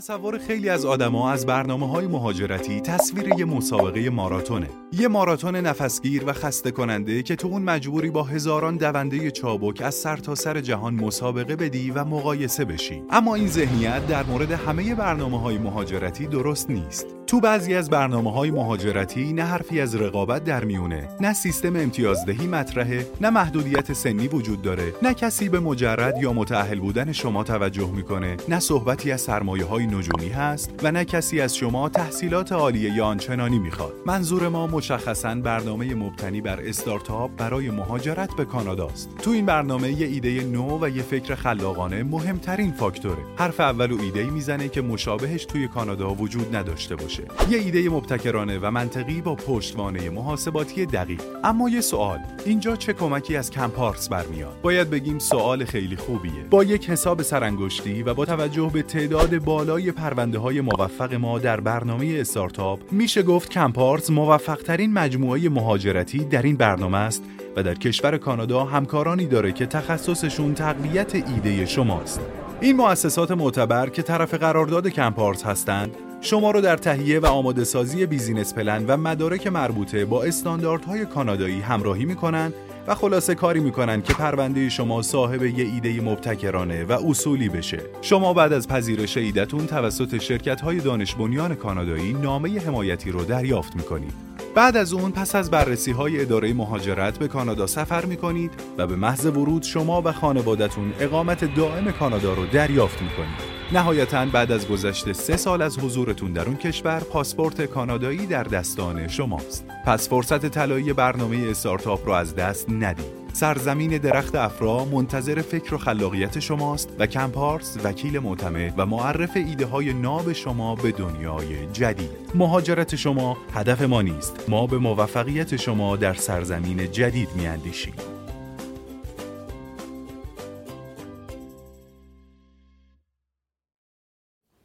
تصور 0.00 0.38
خیلی 0.38 0.68
از 0.68 0.84
آدما 0.84 1.30
از 1.30 1.46
برنامه 1.46 1.88
های 1.88 2.06
مهاجرتی 2.06 2.80
تصویر 2.80 3.28
یه 3.38 3.44
مسابقه 3.44 4.10
ماراتونه. 4.10 4.68
یه 4.92 5.08
ماراتون 5.08 5.56
نفسگیر 5.56 6.24
و 6.26 6.32
خسته 6.32 6.70
کننده 6.70 7.22
که 7.22 7.36
تو 7.36 7.48
اون 7.48 7.62
مجبوری 7.62 8.10
با 8.10 8.22
هزاران 8.22 8.76
دونده 8.76 9.30
چابک 9.30 9.80
از 9.82 9.94
سرتاسر 9.94 10.54
سر 10.54 10.60
جهان 10.60 10.94
مسابقه 10.94 11.56
بدی 11.56 11.90
و 11.90 12.04
مقایسه 12.04 12.64
بشی. 12.64 13.02
اما 13.10 13.34
این 13.34 13.48
ذهنیت 13.48 14.06
در 14.06 14.22
مورد 14.22 14.52
همه 14.52 14.94
برنامه 14.94 15.40
های 15.40 15.58
مهاجرتی 15.58 16.26
درست 16.26 16.70
نیست. 16.70 17.06
تو 17.30 17.40
بعضی 17.40 17.74
از 17.74 17.90
برنامه 17.90 18.32
های 18.32 18.50
مهاجرتی 18.50 19.32
نه 19.32 19.42
حرفی 19.42 19.80
از 19.80 19.96
رقابت 19.96 20.44
در 20.44 20.64
میونه 20.64 21.08
نه 21.20 21.32
سیستم 21.32 21.76
امتیازدهی 21.76 22.46
مطرحه 22.46 23.06
نه 23.20 23.30
محدودیت 23.30 23.92
سنی 23.92 24.28
وجود 24.28 24.62
داره 24.62 24.92
نه 25.02 25.14
کسی 25.14 25.48
به 25.48 25.60
مجرد 25.60 26.22
یا 26.22 26.32
متأهل 26.32 26.80
بودن 26.80 27.12
شما 27.12 27.44
توجه 27.44 27.90
می‌کنه 27.90 28.36
نه 28.48 28.60
صحبتی 28.60 29.12
از 29.12 29.20
سرمایه 29.20 29.64
های 29.64 29.86
نجومی 29.90 30.28
هست 30.28 30.80
و 30.82 30.92
نه 30.92 31.04
کسی 31.04 31.40
از 31.40 31.56
شما 31.56 31.88
تحصیلات 31.88 32.52
عالیه 32.52 32.92
یا 32.92 33.06
آنچنانی 33.06 33.58
می‌خواد. 33.58 33.92
منظور 34.06 34.48
ما 34.48 34.66
مشخصا 34.66 35.34
برنامه 35.34 35.94
مبتنی 35.94 36.40
بر 36.40 36.60
استارتاپ 36.60 37.30
برای 37.36 37.70
مهاجرت 37.70 38.36
به 38.36 38.44
کاناداست 38.44 39.10
تو 39.22 39.30
این 39.30 39.46
برنامه 39.46 40.00
یه 40.00 40.06
ایده 40.06 40.44
نو 40.44 40.78
و 40.84 40.88
یه 40.88 41.02
فکر 41.02 41.34
خلاقانه 41.34 42.02
مهمترین 42.02 42.72
فاکتوره. 42.72 43.22
حرف 43.36 43.60
اول 43.60 43.92
و 43.92 44.00
ایده 44.00 44.24
می‌زنه 44.24 44.68
که 44.68 44.80
مشابهش 44.80 45.44
توی 45.44 45.68
کانادا 45.68 46.14
وجود 46.14 46.56
نداشته 46.56 46.96
باشه. 46.96 47.22
یه 47.50 47.58
ایده 47.58 47.88
مبتکرانه 47.88 48.58
و 48.58 48.70
منطقی 48.70 49.20
با 49.20 49.34
پشتوانه 49.34 50.10
محاسباتی 50.10 50.86
دقیق. 50.86 51.22
اما 51.44 51.68
یه 51.68 51.80
سوال 51.80 52.18
اینجا 52.44 52.76
چه 52.76 52.92
کمکی 52.92 53.36
از 53.36 53.50
کمپارس 53.50 54.08
برمیاد؟ 54.08 54.60
باید 54.62 54.90
بگیم 54.90 55.18
سوال 55.18 55.64
خیلی 55.64 55.96
خوبیه. 55.96 56.44
با 56.50 56.64
یک 56.64 56.90
حساب 56.90 57.22
سرانگشتی 57.22 58.02
و 58.02 58.14
با 58.14 58.24
توجه 58.24 58.70
به 58.72 58.82
تعداد 58.82 59.38
بالای 59.38 59.79
پرونده 59.80 60.38
های 60.38 60.60
موفق 60.60 61.14
ما 61.14 61.38
در 61.38 61.60
برنامه 61.60 62.16
استارتاپ 62.20 62.92
میشه 62.92 63.22
گفت 63.22 63.50
کمپارس 63.50 64.10
موفق 64.10 64.62
ترین 64.62 64.92
مجموعه 64.92 65.48
مهاجرتی 65.48 66.18
در 66.18 66.42
این 66.42 66.56
برنامه 66.56 66.98
است 66.98 67.22
و 67.56 67.62
در 67.62 67.74
کشور 67.74 68.18
کانادا 68.18 68.64
همکارانی 68.64 69.26
داره 69.26 69.52
که 69.52 69.66
تخصصشون 69.66 70.54
تقویت 70.54 71.14
ایده 71.14 71.66
شماست. 71.66 72.20
این 72.60 72.76
مؤسسات 72.76 73.30
معتبر 73.30 73.88
که 73.88 74.02
طرف 74.02 74.34
قرارداد 74.34 74.88
کمپارس 74.88 75.44
هستند 75.44 75.96
شما 76.20 76.50
رو 76.50 76.60
در 76.60 76.76
تهیه 76.76 77.18
و 77.18 77.26
آماده 77.26 77.64
سازی 77.64 78.06
بیزینس 78.06 78.54
پلن 78.54 78.84
و 78.86 78.96
مدارک 78.96 79.46
مربوطه 79.46 80.04
با 80.04 80.24
استانداردهای 80.24 81.06
کانادایی 81.06 81.60
همراهی 81.60 82.04
می‌کنند 82.04 82.54
و 82.86 82.94
خلاصه 82.94 83.34
کاری 83.34 83.60
می‌کنن 83.60 84.02
که 84.02 84.14
پرونده 84.14 84.68
شما 84.68 85.02
صاحب 85.02 85.42
یه 85.42 85.64
ایده 85.64 86.00
مبتکرانه 86.00 86.84
و 86.84 86.92
اصولی 87.08 87.48
بشه. 87.48 87.80
شما 88.00 88.32
بعد 88.32 88.52
از 88.52 88.68
پذیرش 88.68 89.16
ایدهتون 89.16 89.66
توسط 89.66 90.18
شرکت 90.18 90.60
های 90.60 90.80
دانش 90.80 91.14
بنیان 91.14 91.54
کانادایی 91.54 92.12
نامه 92.12 92.58
حمایتی 92.60 93.10
رو 93.10 93.24
دریافت 93.24 93.76
می‌کنید. 93.76 94.12
بعد 94.54 94.76
از 94.76 94.92
اون 94.92 95.10
پس 95.10 95.34
از 95.34 95.50
بررسی 95.50 95.92
های 95.92 96.20
اداره 96.20 96.52
مهاجرت 96.52 97.18
به 97.18 97.28
کانادا 97.28 97.66
سفر 97.66 98.04
می 98.04 98.16
کنید 98.16 98.52
و 98.78 98.86
به 98.86 98.96
محض 98.96 99.26
ورود 99.26 99.62
شما 99.62 100.02
و 100.02 100.12
خانوادتون 100.12 100.92
اقامت 101.00 101.54
دائم 101.54 101.92
کانادا 101.92 102.34
رو 102.34 102.46
دریافت 102.46 103.02
می 103.02 103.08
کنید. 103.08 103.59
نهایتا 103.72 104.26
بعد 104.26 104.52
از 104.52 104.68
گذشت 104.68 105.12
سه 105.12 105.36
سال 105.36 105.62
از 105.62 105.78
حضورتون 105.78 106.32
در 106.32 106.46
اون 106.46 106.56
کشور 106.56 107.00
پاسپورت 107.00 107.62
کانادایی 107.62 108.26
در 108.26 108.42
دستان 108.42 109.08
شماست. 109.08 109.66
پس 109.86 110.08
فرصت 110.08 110.46
طلایی 110.46 110.92
برنامه 110.92 111.46
استارتاپ 111.50 112.06
رو 112.06 112.12
از 112.12 112.34
دست 112.34 112.70
ندید. 112.70 113.20
سرزمین 113.32 113.98
درخت 113.98 114.34
افرا 114.34 114.84
منتظر 114.84 115.42
فکر 115.42 115.74
و 115.74 115.78
خلاقیت 115.78 116.38
شماست 116.38 116.88
و 116.98 117.06
کمپارس 117.06 117.76
وکیل 117.84 118.18
معتمد 118.18 118.74
و 118.76 118.86
معرف 118.86 119.36
ایده 119.36 119.66
های 119.66 119.92
ناب 119.92 120.32
شما 120.32 120.74
به 120.74 120.92
دنیای 120.92 121.66
جدید. 121.72 122.10
مهاجرت 122.34 122.96
شما 122.96 123.36
هدف 123.54 123.82
ما 123.82 124.02
نیست. 124.02 124.44
ما 124.48 124.66
به 124.66 124.78
موفقیت 124.78 125.56
شما 125.56 125.96
در 125.96 126.14
سرزمین 126.14 126.92
جدید 126.92 127.28
میاندیشیم. 127.36 127.94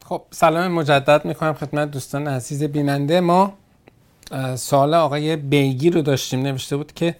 خب 0.10 0.22
سلام 0.32 0.68
مجدد 0.68 1.26
می‌کنم 1.26 1.54
خدمت 1.54 1.92
دوستان 1.92 2.28
عزیز 2.28 2.64
بیننده. 2.64 3.20
ما 3.20 3.54
سوال 4.56 4.94
آقای 4.94 5.36
بیگی 5.36 5.90
رو 5.90 6.02
داشتیم. 6.02 6.42
نوشته 6.42 6.78
بود 6.78 6.94
که 6.94 7.16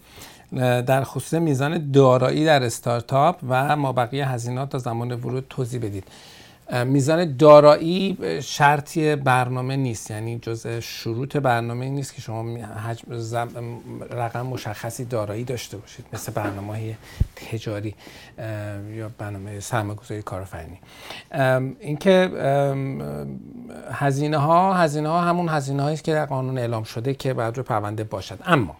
در 0.86 1.04
خصوص 1.04 1.34
میزان 1.34 1.90
دارایی 1.90 2.44
در 2.44 2.62
استارتاپ 2.62 3.36
و 3.48 3.76
ما 3.76 3.92
بقیه 3.92 4.28
هزینات 4.28 4.68
تا 4.68 4.78
زمان 4.78 5.12
ورود 5.12 5.46
توضیح 5.50 5.80
بدید. 5.80 6.04
میزان 6.84 7.36
دارایی 7.36 8.18
شرطی 8.42 9.16
برنامه 9.16 9.76
نیست. 9.76 10.10
یعنی 10.10 10.38
جز 10.38 10.66
شروط 10.66 11.36
برنامه 11.36 11.88
نیست 11.88 12.14
که 12.14 12.22
شما 12.22 12.58
رقم 14.10 14.46
مشخصی 14.46 15.04
دارایی 15.04 15.44
داشته 15.44 15.76
باشید 15.76 16.04
مثل 16.12 16.32
برنامه 16.32 16.72
های 16.72 16.94
تجاری 17.36 17.94
یا 18.94 19.10
برنامه 19.18 19.60
سرمایه‌گذاری 19.60 20.22
کارآفرینی. 20.22 20.78
اینکه 21.80 22.30
هزینه 23.92 24.38
ها 24.38 24.74
هزینه 24.74 25.08
ها 25.08 25.20
همون 25.20 25.48
هزینه 25.48 25.82
است 25.82 26.04
که 26.04 26.12
در 26.12 26.26
قانون 26.26 26.58
اعلام 26.58 26.82
شده 26.82 27.14
که 27.14 27.34
بعد 27.34 27.56
رو 27.56 27.62
پرونده 27.62 28.04
باشد. 28.04 28.38
اما 28.46 28.76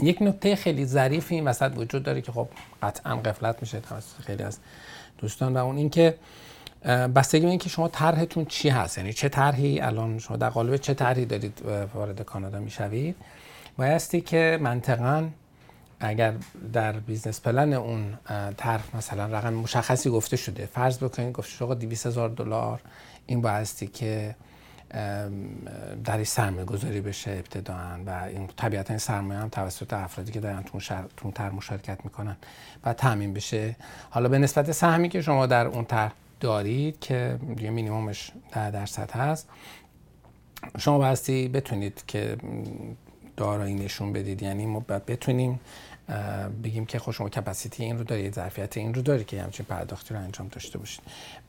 یک 0.00 0.22
نکته 0.22 0.56
خیلی 0.56 0.86
ظریف 0.86 1.32
این 1.32 1.48
وسط 1.48 1.72
وجود 1.76 2.02
داره 2.02 2.20
که 2.20 2.32
خب 2.32 2.48
قطعا 2.82 3.16
قفلت 3.16 3.56
میشه 3.60 3.80
توسط 3.80 4.22
خیلی 4.22 4.42
از 4.42 4.58
دوستان 5.18 5.56
و 5.56 5.64
اون 5.64 5.76
اینکه 5.76 6.14
بستگی 6.84 7.40
به 7.40 7.50
اینکه 7.50 7.68
شما 7.68 7.88
طرحتون 7.88 8.44
چی 8.44 8.68
هست؟ 8.68 8.98
یعنی 8.98 9.12
چه 9.12 9.28
طرحی؟ 9.28 9.80
الان 9.80 10.18
شما 10.18 10.36
در 10.36 10.48
قالب 10.48 10.76
چه 10.76 10.94
طرحی 10.94 11.24
دارید 11.24 11.62
وارد 11.94 12.22
کانادا 12.22 12.58
می‌شوید؟ 12.58 13.16
بایستی 13.78 14.20
که 14.20 14.58
منطقا 14.62 15.28
اگر 16.00 16.34
در 16.72 16.92
business 16.92 17.40
plan 17.40 17.72
اون 17.72 18.18
طرح 18.56 18.96
مثلا 18.96 19.26
رقم 19.38 19.54
مشخصی 19.54 20.10
گفته 20.10 20.36
شده 20.36 20.66
فرض 20.66 20.98
بکنید 20.98 21.32
گفته 21.32 21.50
شده 21.50 21.74
200 21.74 22.06
هزار 22.06 22.28
دلار 22.28 22.80
این 23.26 23.42
بایستی 23.42 23.86
که 23.86 24.34
در 26.04 26.24
سرمایه 26.24 26.64
گذاری 26.64 27.00
بشه 27.00 27.30
ابتداعا 27.30 27.98
و 28.06 28.10
این 28.10 28.48
طبیعتا 28.56 28.92
این 28.92 28.98
سرمایه 28.98 29.40
هم 29.40 29.48
توسط 29.48 29.92
افرادی 29.92 30.32
که 30.32 30.40
دارن 30.40 30.64
تو 31.16 31.24
اون 31.24 31.32
طرح 31.32 31.50
مشارکت 31.50 31.98
می‌کنن 32.04 32.36
و 32.84 32.92
تامین 32.92 33.34
بشه. 33.34 33.76
حالا 34.10 34.28
به 34.28 34.38
نسبت 34.38 34.72
سهمی 34.72 35.08
که 35.08 35.22
شما 35.22 35.46
در 35.46 35.66
اون 35.66 35.84
طرح 35.84 36.12
دارید 36.46 37.00
که 37.00 37.38
یه 37.60 37.70
مینیمومش 37.70 38.32
در 38.52 38.70
درصد 38.70 39.10
هست. 39.10 39.48
شما 40.78 40.98
باستی 40.98 41.48
بتونید 41.48 42.02
که 42.06 42.36
دارایی 43.36 43.74
نشون 43.74 44.12
بدید. 44.12 44.42
یعنی 44.42 44.66
ما 44.66 44.80
بتونیم 44.80 45.60
بگیم 46.64 46.86
که 46.86 46.98
خب 46.98 47.12
شما 47.12 47.28
کپاسیتی 47.28 47.84
این 47.84 47.98
رو 47.98 48.04
دارید 48.04 48.34
ظرفیت 48.34 48.76
این 48.76 48.94
رو 48.94 49.02
داری 49.02 49.24
که 49.24 49.42
همچین 49.42 49.66
پرداختی 49.66 50.14
رو 50.14 50.20
انجام 50.20 50.48
داشته 50.48 50.78
باشید. 50.78 51.00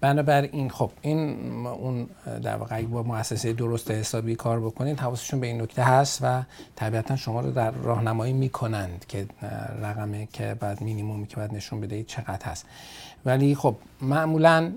بنابراین 0.02 0.70
خب 0.70 0.92
این 1.02 1.66
اون 1.66 2.10
در 2.44 2.56
واقع 2.56 2.82
با 2.82 3.04
مؤسسه 3.04 3.54
درست 3.54 3.92
حسابی 3.92 4.36
کار 4.36 4.60
بکنید 4.60 5.00
حواسشون 5.00 5.40
به 5.40 5.48
این 5.48 5.62
نکته 5.62 5.84
هست 5.84 6.20
و 6.22 6.44
طبیعتا 6.76 7.16
شما 7.16 7.42
رو 7.42 7.52
در 7.52 7.72
راهنمایی 7.72 8.34
می‌کنند 8.34 9.06
که 9.08 9.28
رقمی 9.82 10.28
که 10.34 10.56
بعد 10.60 10.84
مینیمومی 10.84 11.28
که 11.28 11.36
بعد 11.36 11.54
نشون 11.54 11.82
بدهید 11.82 12.06
چقدر 12.06 12.46
هست. 12.46 12.66
ولی 13.26 13.56
خب 13.56 13.76
معمولا 14.02 14.72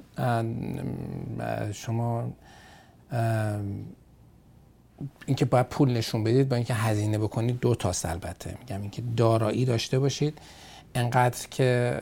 شما 1.72 2.32
اینکه 5.26 5.44
باید 5.44 5.66
پول 5.66 5.90
نشون 5.90 6.24
بدید 6.24 6.48
با 6.48 6.56
اینکه 6.56 6.74
هزینه 6.74 7.18
بکنید 7.18 7.60
دو 7.60 7.74
تا 7.74 7.92
البته 8.04 8.58
میگم 8.60 8.80
اینکه 8.80 9.02
دارایی 9.16 9.64
داشته 9.64 9.98
باشید. 9.98 10.38
انقدر 10.94 11.48
که 11.48 12.00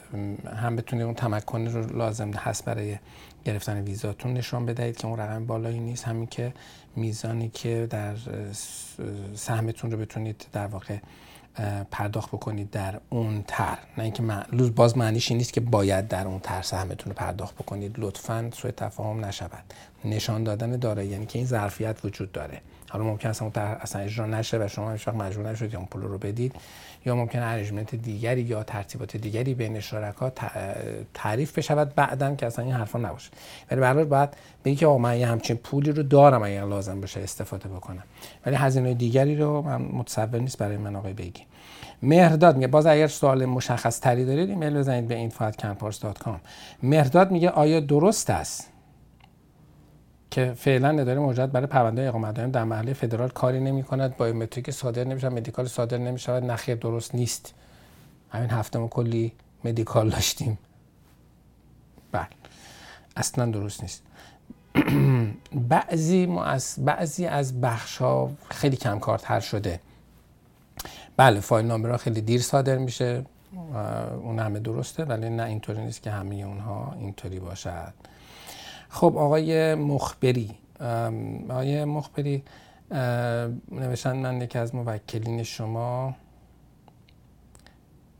هم 0.56 0.76
بتونید 0.76 1.04
اون 1.04 1.14
تمکن 1.14 1.66
رو 1.66 1.96
لازم 1.96 2.30
هست 2.30 2.64
برای 2.64 2.96
گرفتن 3.44 3.80
ویزاتون 3.80 4.32
نشون 4.32 4.66
بدهید 4.66 4.96
که 4.96 5.06
اون 5.06 5.18
رقم 5.18 5.46
بالایی 5.46 5.80
نیست. 5.80 6.04
همین 6.04 6.26
که 6.26 6.52
میزانی 6.96 7.48
که 7.48 7.86
در 7.90 8.14
سهمتون 9.34 9.90
رو 9.90 9.98
بتونید 9.98 10.46
در 10.52 10.66
واقع 10.66 10.98
پرداخت 11.90 12.28
بکنید 12.28 12.70
در 12.70 13.00
اون 13.10 13.44
تر. 13.46 13.78
نه 13.98 14.04
اینکه 14.04 14.22
لوز 14.52 14.74
باز 14.74 14.96
معنیش 14.96 15.30
این 15.30 15.38
نیست 15.38 15.52
که 15.52 15.60
باید 15.60 16.08
در 16.08 16.26
اون 16.26 16.40
تر 16.40 16.62
سهمتون 16.62 17.12
رو 17.12 17.18
پرداخت 17.18 17.54
بکنید. 17.54 17.94
لطفا 17.98 18.50
سوء 18.54 18.70
تفاهم 18.70 19.24
نشود. 19.24 19.64
نشان 20.04 20.44
دادن 20.44 20.76
داره 20.76 21.06
یعنی 21.06 21.26
که 21.26 21.38
این 21.38 21.46
ظرفیت 21.46 22.04
وجود 22.04 22.32
داره. 22.32 22.60
حالا 22.90 23.04
ممکن 23.04 23.28
است 23.28 23.42
اصلا 23.58 24.02
اجرا 24.02 24.26
نشه 24.26 24.58
و 24.58 24.68
شما 24.68 24.92
هیچ 24.92 25.08
مجبور 25.08 25.50
نشید 25.50 25.76
اون 25.76 25.86
پول 25.86 26.02
رو 26.02 26.18
بدید 26.18 26.54
یا 27.06 27.16
ممکن 27.16 27.38
ارنجمنت 27.38 27.94
دیگری 27.94 28.42
یا 28.42 28.62
ترتیبات 28.62 29.16
دیگری 29.16 29.54
بین 29.54 29.80
شرکا 29.80 30.32
تعریف 31.14 31.58
بشود 31.58 31.94
بعدا 31.94 32.34
که 32.34 32.46
اصلا 32.46 32.64
این 32.64 32.74
حرفا 32.74 32.98
نباشه. 32.98 33.30
ولی 33.70 33.80
برای 33.80 34.04
بعد 34.04 34.36
بگی 34.64 34.76
که 34.76 34.86
آقا 34.86 34.98
من 34.98 35.18
یه 35.18 35.26
همچین 35.26 35.56
پولی 35.56 35.92
رو 35.92 36.02
دارم 36.02 36.42
اگر 36.42 36.64
لازم 36.64 37.00
باشه 37.00 37.20
استفاده 37.20 37.68
بکنم. 37.68 38.02
ولی 38.46 38.56
هزینه 38.56 38.94
دیگری 38.94 39.36
رو 39.36 39.62
من 39.62 39.82
متصور 39.82 40.40
نیست 40.40 40.58
برای 40.58 40.76
من 40.76 40.96
آقای 40.96 41.12
بگی 41.12 41.42
مهرداد 42.02 42.54
میگه 42.54 42.66
باز 42.66 42.86
اگر 42.86 43.06
سوال 43.06 43.44
مشخص 43.44 44.00
تری 44.00 44.24
دارید 44.24 44.50
ایمیل 44.50 44.78
بزنید 44.78 45.08
به 45.08 45.28
info@campars.com 45.28 46.38
مهرداد 46.82 47.30
میگه 47.30 47.50
آیا 47.50 47.80
درست 47.80 48.30
است 48.30 48.70
که 50.30 50.52
فعلا 50.52 50.88
اداره 51.00 51.20
مهاجرت 51.20 51.52
برای 51.52 51.66
پرونده 51.66 52.08
اقامت 52.08 52.34
دائم 52.34 52.50
در 52.50 52.64
مرحله 52.64 52.92
فدرال 52.92 53.28
کاری 53.28 53.60
نمی 53.60 53.82
کند 53.82 54.16
biometric 54.16 54.70
صادر 54.70 55.04
نمیشه 55.04 55.28
medical 55.28 55.66
صادر 55.66 55.98
نمی 55.98 56.18
شود 56.18 56.44
نخیر 56.44 56.74
درست 56.74 57.14
نیست. 57.14 57.54
همین 58.30 58.50
هفته 58.50 58.78
ما 58.78 58.88
کلی 58.88 59.32
medical 59.64 60.10
داشتیم. 60.10 60.58
بله. 62.12 62.26
اصلا 63.16 63.46
درست 63.46 63.82
نیست. 63.82 64.02
بعضی 65.68 66.38
از 66.44 66.74
بعضی 66.78 67.26
از 67.26 67.60
بخش 67.60 67.96
ها 67.96 68.30
خیلی 68.50 68.76
کم 68.76 68.98
کارتر 68.98 69.40
شده. 69.40 69.80
بله 71.16 71.40
file 71.40 71.66
number 71.66 71.96
خیلی 71.96 72.20
دیر 72.20 72.40
صادر 72.40 72.78
میشه. 72.78 73.24
اون 74.22 74.38
همه 74.38 74.58
درسته 74.58 75.04
ولی 75.04 75.30
نه 75.30 75.42
اینطوری 75.42 75.84
نیست 75.84 76.02
که 76.02 76.10
همه 76.10 76.34
اونها 76.34 76.96
اینطوری 77.00 77.40
باشد. 77.40 77.94
خب 78.88 79.16
آقای 79.16 79.74
مخبری 79.74 80.54
آقای 81.50 81.84
مخبری 81.84 82.42
نوشتن 83.72 84.16
من 84.16 84.40
یکی 84.40 84.58
از 84.58 84.74
موکلین 84.74 85.42
شما 85.42 86.14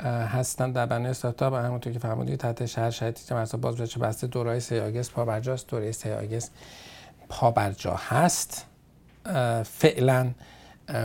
هستم 0.01 0.73
در 0.73 0.87
بنای 0.87 1.11
استارتاپ. 1.11 1.55
همونطور 1.55 1.93
که 1.93 1.99
فرمودید 1.99 2.41
تحت 2.41 2.66
شهر 2.66 2.91
شهیدی 2.91 3.21
که 3.29 3.35
مرسا 3.35 3.59
باز 3.59 3.77
بچه 3.77 4.01
بسته. 4.01 4.27
دورای 4.27 4.61
سی 4.61 4.79
آگست 4.81 5.12
پابرجاست 5.12 5.66
دوره 5.69 5.93
سی 5.93 6.11
آگست 6.11 6.53
پابرجا 7.29 7.95
هست. 7.95 8.66
فعلا 9.64 10.31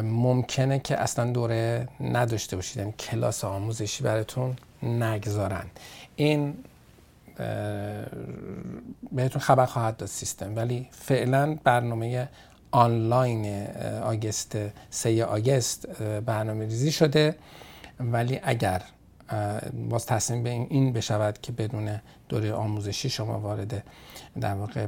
ممکنه 0.03 0.79
که 0.79 0.97
اصلا 1.01 1.31
دوره 1.31 1.87
نداشته 1.99 2.55
باشید. 2.55 2.77
یعنی 2.77 2.91
کلاس 2.91 3.43
آموزشی 3.43 4.03
براتون 4.03 4.55
نگذارن. 4.83 5.65
این 6.15 6.53
بهتون 9.11 9.41
خبر 9.41 9.65
خواهد 9.65 9.97
داد 9.97 10.09
سیستم. 10.09 10.55
ولی 10.55 10.87
فعلا 10.91 11.57
برنامه 11.63 12.29
آنلاین 12.71 13.67
آگست 14.03 14.57
سه 14.89 15.25
آگست 15.25 15.87
برنامه 16.01 16.65
ریزی 16.65 16.91
شده. 16.91 17.35
ولی 17.99 18.39
اگر 18.43 18.81
باز 19.89 20.05
تصمیم 20.05 20.43
به 20.43 20.49
این 20.49 20.93
بشود 20.93 21.41
که 21.41 21.51
بدون 21.51 21.99
دوره 22.29 22.53
آموزشی 22.53 23.09
شما 23.09 23.39
وارد 23.39 23.83
در 24.41 24.53
واقع 24.53 24.85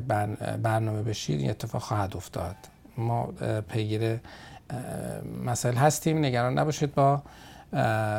برنامه 0.58 1.04
بشید 1.04 1.40
این 1.40 1.50
اتفاق 1.50 1.82
خواهد 1.82 2.18
افتاد. 2.18 2.56
ما 2.98 3.34
پیگیر 3.70 4.20
مسائل 5.44 5.76
هستیم. 5.76 6.26
نگران 6.26 6.60
نباشید 6.60 6.96
با 6.96 7.22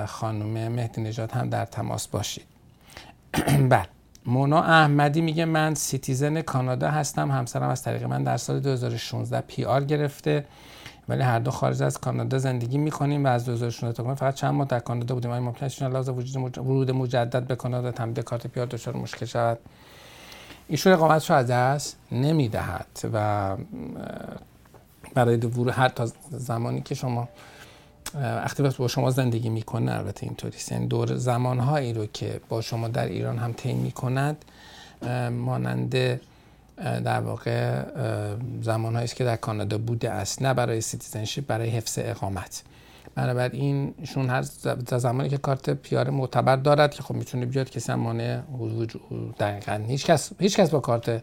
خانم 0.07 0.73
مهدی 0.73 1.01
نجات 1.01 1.37
هم 1.37 1.51
در 1.51 1.65
تماس 1.65 2.09
باشید. 2.09 2.47
بله. 3.71 3.96
مونا 4.27 4.63
احمدی 4.63 5.21
میگه 5.21 5.45
من 5.45 5.75
citizen 5.75 6.43
کانادا 6.43 6.91
هستم 6.91 7.31
همسرم 7.31 7.69
از 7.69 7.83
طریق 7.83 8.05
من 8.05 8.25
در 8.25 8.37
سال 8.37 8.61
2016 8.61 9.41
PR 9.41 9.85
گرفته 9.85 10.45
ولی 11.09 11.23
هر 11.23 11.39
دو 11.39 11.51
خارج 11.51 11.83
از 11.83 11.99
کانادا 11.99 12.39
زندگی 12.39 12.79
می‌کنیم 12.79 13.25
و 13.25 13.29
از 13.29 13.45
2016 13.45 13.93
تا 13.93 14.15
فقط 14.15 14.35
چند 14.35 14.55
ماه 14.55 14.67
در 14.67 14.79
کانادا 14.79 15.15
بودیم. 15.15 15.31
آیا 15.31 15.41
ممکن 15.41 15.67
است 15.67 15.83
لحاظ 15.83 16.09
وجود 16.09 16.59
ورود 16.59 16.91
مجدد 16.91 17.47
به 17.47 17.57
کانادا 17.57 17.91
تمدید 17.93 18.25
کارت 18.25 18.47
PR 18.47 18.67
دچار 18.67 18.97
مشکل 18.97 19.27
شود. 19.27 19.59
ایشون 20.69 20.93
اقامتش 20.93 21.31
از 21.31 21.47
دست 21.47 21.97
نمی‌دهد 22.13 22.87
و 23.13 23.57
برای 25.15 25.37
ورود 25.37 25.69
هر 25.69 25.89
تا 25.89 26.07
زمانی 26.31 26.81
که 26.81 26.95
شما 26.95 27.29
وقتی 28.23 28.63
با 28.63 28.89
شما 28.89 29.11
زندگی 29.11 29.49
می‌کنه 29.49 29.93
البته 29.93 30.27
اینطوری. 30.27 30.57
یعنی 30.71 30.87
دور 30.87 31.17
زمانهایی 31.17 31.93
رو 31.93 32.07
که 32.07 32.41
با 32.49 32.61
شما 32.61 32.89
در 32.89 33.07
ایران 33.07 33.39
هم 33.39 33.53
طی 33.53 33.73
می‌کند 33.73 34.45
مانند 35.31 36.21
در 37.05 37.21
واقع 37.21 37.83
زمانهایی 38.63 39.05
است 39.05 39.17
که 39.17 39.25
در 39.25 39.37
کانادا 39.37 39.79
بوده 39.79 40.11
است. 40.11 40.43
نه 40.43 40.55
برای 40.55 40.81
citizenship 40.81 41.47
برای 41.47 41.69
حفظ 41.69 41.99
اقامت. 42.03 42.63
بنابراین 43.15 43.95
ایشون 43.99 44.31
هر 44.31 44.43
زمانی 44.99 45.29
که 45.29 45.39
کارت 45.39 45.71
PR 45.71 46.11
معتبر 46.11 46.57
دارد 46.57 46.95
که 46.95 47.03
خب 47.03 47.15
می‌تونه 47.15 47.47
بیاد 47.47 47.71
کسی 47.71 47.93
هم 47.93 48.01
مانع 48.01 48.41
دقیقا 49.39 49.85
هیچ 49.87 50.07
کس, 50.07 50.33
هیچ 50.39 50.57
کس 50.57 50.71
با 50.71 50.81
کارت 50.81 51.23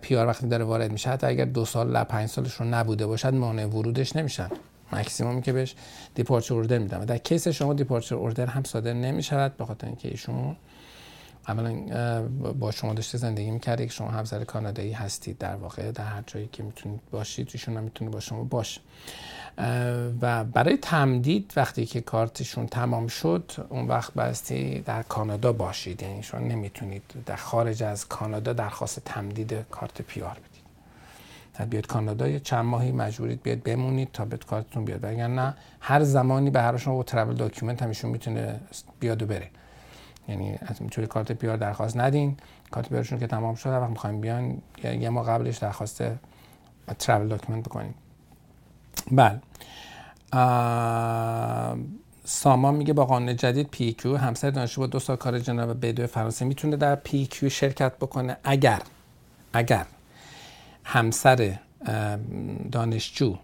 PR 0.00 0.26
وقتی 0.26 0.48
داره 0.48 0.64
وارد 0.64 0.92
میشه 0.92 1.10
حتی 1.10 1.26
اگر 1.26 1.44
دو 1.44 1.64
سال 1.64 1.96
از 1.96 2.04
پنج 2.04 2.28
سالش 2.28 2.54
رو 2.54 2.66
نبوده 2.66 3.06
باشد 3.06 3.34
مانع 3.34 3.66
ورودش 3.66 4.16
نمیشن. 4.16 4.48
مکسیمومی 4.92 5.42
که 5.42 5.52
بهش 5.52 5.74
departure 6.14 6.54
order 6.54 6.78
میدن 6.78 7.04
در 7.04 7.18
case 7.18 7.48
شما 7.48 7.74
departure 7.74 8.14
order 8.14 8.46
هم 8.46 8.64
صادر 8.64 8.92
نمی‌شود 8.92 9.56
به 9.56 9.64
خاطر 9.64 9.86
اینکه 9.86 10.08
ایشون 10.08 10.56
اولا 11.48 12.28
با 12.52 12.70
شما 12.70 12.94
داشته 12.94 13.18
زندگی 13.18 13.50
می‌کرده 13.50 13.86
که 13.86 13.92
شما 13.92 14.08
همسر 14.08 14.44
کانادایی 14.44 14.92
هستید 14.92 15.38
در 15.38 15.56
واقع 15.56 15.92
در 15.92 16.04
هر 16.04 16.22
جایی 16.26 16.48
که 16.52 16.62
می‌تونید 16.62 17.00
باشید 17.10 17.50
ایشون 17.52 17.76
هم 17.76 17.82
می‌تونه 17.82 18.10
با 18.10 18.20
شما 18.20 18.44
باشه. 18.44 18.80
و 20.20 20.44
برای 20.44 20.76
تمدید 20.76 21.52
وقتی 21.56 21.86
که 21.86 22.00
کارتشون 22.00 22.66
تمام 22.66 23.06
شد 23.06 23.52
اون 23.68 23.88
وقت 23.88 24.14
باستی 24.14 24.80
در 24.80 25.02
کانادا 25.02 25.52
باشید. 25.52 26.02
یعنی 26.02 26.22
شما 26.22 26.40
نمی‌تونید 26.40 27.02
در 27.26 27.36
خارج 27.36 27.82
از 27.82 28.08
کانادا 28.08 28.52
درخواست 28.52 29.00
تمدید 29.04 29.52
کارت 29.70 30.02
PR 30.02 30.30
بدید. 30.30 30.49
تا 30.49 30.49
بیاد 31.70 31.86
کانادا 31.86 32.28
یه 32.28 32.40
چند 32.40 32.64
ماهی 32.64 32.92
مجبورید 32.92 33.42
بیاد 33.42 33.62
بمونید 33.62 34.08
تا 34.12 34.24
به 34.24 34.36
کارتتون 34.36 34.84
بیاد. 34.84 35.06
نه 35.06 35.54
هر 35.80 36.02
زمانی 36.02 36.50
به 36.50 36.60
هر 36.60 36.76
شما 36.76 36.94
با 36.94 37.02
ترافل 37.02 37.34
داکیومنت 37.34 37.82
همیشون 37.82 38.10
می‌تونه 38.10 38.60
بیاد 39.00 39.22
و 39.22 39.26
بره. 39.26 39.50
یعنی 40.28 40.58
از 40.66 40.82
می‌تونه 40.82 41.06
کارت 41.06 41.32
پیار 41.32 41.56
درخواست 41.56 41.96
ندین. 41.96 42.36
کارت 42.70 42.88
پیارشون 42.88 43.18
که 43.18 43.26
تمام 43.26 43.54
شد 43.54 43.70
وقت 43.70 43.90
می‌خوایم 43.90 44.20
بیان 44.20 44.58
یه 44.84 45.08
ما 45.08 45.22
قبلش 45.22 45.58
درخواست 45.58 46.02
ترافل 46.98 47.28
داکیومنت 47.28 47.64
بکنیم 47.64 47.94
بله. 49.12 49.40
سامان 52.24 52.74
میگه 52.74 52.92
با 52.92 53.04
قانون 53.04 53.36
جدید 53.36 53.68
پی 53.68 53.92
کیو 53.92 54.16
همسر 54.16 54.50
دانشجو 54.50 54.80
با 54.80 54.86
دو 54.86 54.98
سال 54.98 55.16
کار 55.16 55.38
جناب 55.38 55.86
بدو 55.86 56.06
فرانسه 56.06 56.44
می‌تونه 56.44 56.76
در 56.76 56.94
پی 56.94 57.26
کیو 57.26 57.48
شرکت 57.48 57.96
بکنه. 57.96 58.36
اگر 58.44 58.82
اگر 59.52 59.86
همسر 60.92 61.58
دانشجو 62.72 63.36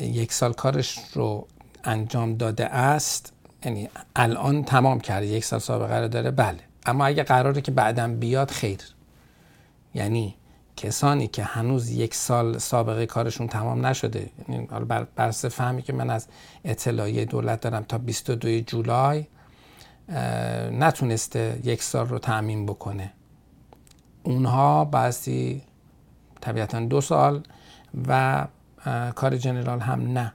یک 0.00 0.32
سال 0.32 0.52
کارش 0.52 0.98
رو 1.12 1.46
انجام 1.84 2.34
داده 2.34 2.66
است. 2.66 3.32
یعنی 3.64 3.88
الان 4.16 4.64
تمام 4.64 5.00
کرده 5.00 5.26
یک 5.26 5.44
سال 5.44 5.58
سابقه 5.58 5.94
رو 6.00 6.08
داره. 6.08 6.30
بله. 6.30 6.58
اما 6.86 7.06
اگه 7.06 7.22
قراره 7.22 7.60
که 7.60 7.70
بعدم 7.70 8.16
بیاد 8.16 8.50
خیر. 8.50 8.80
یعنی 9.94 10.34
کسانی 10.76 11.26
که 11.26 11.42
هنوز 11.42 11.90
یک 11.90 12.14
سال 12.14 12.58
سابقه 12.58 13.06
کارشون 13.06 13.46
تمام 13.46 13.86
نشده 13.86 14.30
یعنی 14.48 14.66
بر 14.66 15.06
برس 15.16 15.44
فهمی 15.44 15.82
که 15.82 15.92
من 15.92 16.10
از 16.10 16.26
اطلاعیه 16.64 17.24
دولت 17.24 17.60
دارم 17.60 17.82
تا 17.82 17.98
22 17.98 18.60
جولای 18.60 19.26
نتونسته 20.72 21.60
یک 21.64 21.82
سال 21.82 22.08
رو 22.08 22.18
تعمین 22.18 22.66
بکنه. 22.66 23.12
اونها 24.22 24.84
بعضی 24.84 25.62
طبیعتا 26.40 26.80
دو 26.80 27.00
سال 27.00 27.42
و 28.08 28.44
کار 29.14 29.36
جنرال 29.36 29.80
هم 29.80 30.12
نه 30.12 30.32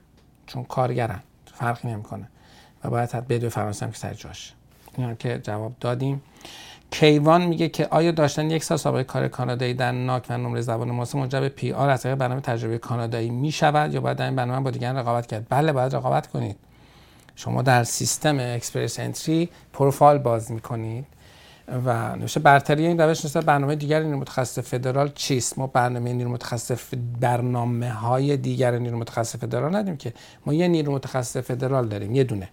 چون 0.47 0.63
کارگرن 0.63 1.19
فرقی 1.53 1.87
نمی‌کنه. 1.87 2.27
و 2.83 2.89
باید 2.89 3.11
بدو 3.11 3.49
فرانسه 3.49 3.85
هم 3.85 3.91
که 3.91 3.97
سر 3.97 4.13
جاش. 4.13 4.53
اینا 4.97 5.13
که 5.13 5.39
جواب 5.43 5.73
دادیم. 5.79 6.21
کیوان 6.91 7.41
میگه 7.45 7.69
که 7.69 7.87
آیا 7.87 8.11
داشتن 8.11 8.51
یک 8.51 8.63
سال 8.63 8.77
سابقه 8.77 9.03
کار 9.03 9.27
کانادایی 9.27 9.73
در 9.73 9.91
ناک 9.91 10.25
و 10.29 10.37
نمره 10.37 10.61
زبان 10.61 10.91
ماسه 10.91 11.17
منجر 11.17 11.39
به 11.39 11.49
پی 11.49 11.71
آر 11.71 11.89
از 11.89 12.05
برنامه 12.05 12.41
تجربه 12.41 12.77
کانادایی 12.77 13.29
می 13.29 13.51
شود 13.51 13.93
یا 13.93 14.01
باید 14.01 14.21
این 14.21 14.35
برنامه 14.35 14.63
با 14.63 14.71
دیگران 14.71 14.97
رقابت 14.97 15.27
کرد؟ 15.27 15.47
بله 15.49 15.71
باید 15.71 15.95
رقابت 15.95 16.27
کنید. 16.27 16.55
شما 17.35 17.61
در 17.61 17.83
سیستم 17.83 18.37
Express 18.39 18.99
Entry 18.99 19.49
پروفایل 19.73 20.17
باز 20.17 20.51
می‌کنید. 20.51 21.05
و 21.67 22.15
نوشته 22.15 22.39
برتری 22.39 22.87
این 22.87 22.99
روش 22.99 23.25
نسبت 23.25 23.45
برنامه 23.45 23.75
دیگر 23.75 24.03
نیرو 24.03 24.17
متخصص 24.17 24.59
فدرال 24.59 25.11
چیست؟ 25.15 25.57
ما 25.57 25.67
برنامه 25.67 26.13
نیرو 26.13 26.29
متخصص 26.29 26.93
برنامه 27.19 27.91
های 27.91 28.37
دیگر 28.37 28.77
نیرو 28.77 28.97
متخصص 28.97 29.35
فدرال 29.35 29.75
ندیم 29.75 29.97
که. 29.97 30.13
ما 30.45 30.53
یه 30.53 30.67
نیرو 30.67 30.93
متخصص 30.93 31.37
فدرال 31.37 31.87
داریم 31.87 32.15
یه 32.15 32.23
دونه. 32.23 32.49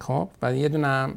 خب 0.00 0.28
و 0.42 0.54
یه 0.54 0.68
دونه 0.68 0.86
هم 0.86 1.14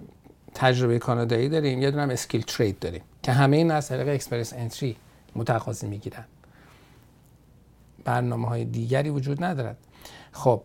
تجربه 0.55 0.99
کانادایی 0.99 1.49
داریم 1.49 1.81
یه 1.81 1.91
دونه 1.91 2.03
هم 2.03 2.09
skilled 2.09 2.41
trade 2.41 2.79
داریم 2.79 3.01
که 3.23 3.31
همه 3.31 3.57
این 3.57 3.71
از 3.71 3.87
طریق 3.87 4.07
Express 4.07 4.53
Entry 4.53 4.95
متقاضی 5.35 5.87
می‌گیرن. 5.87 6.25
برنامه 8.05 8.47
های 8.47 8.65
دیگری 8.65 9.09
وجود 9.09 9.43
ندارد. 9.43 9.77
خب 10.31 10.63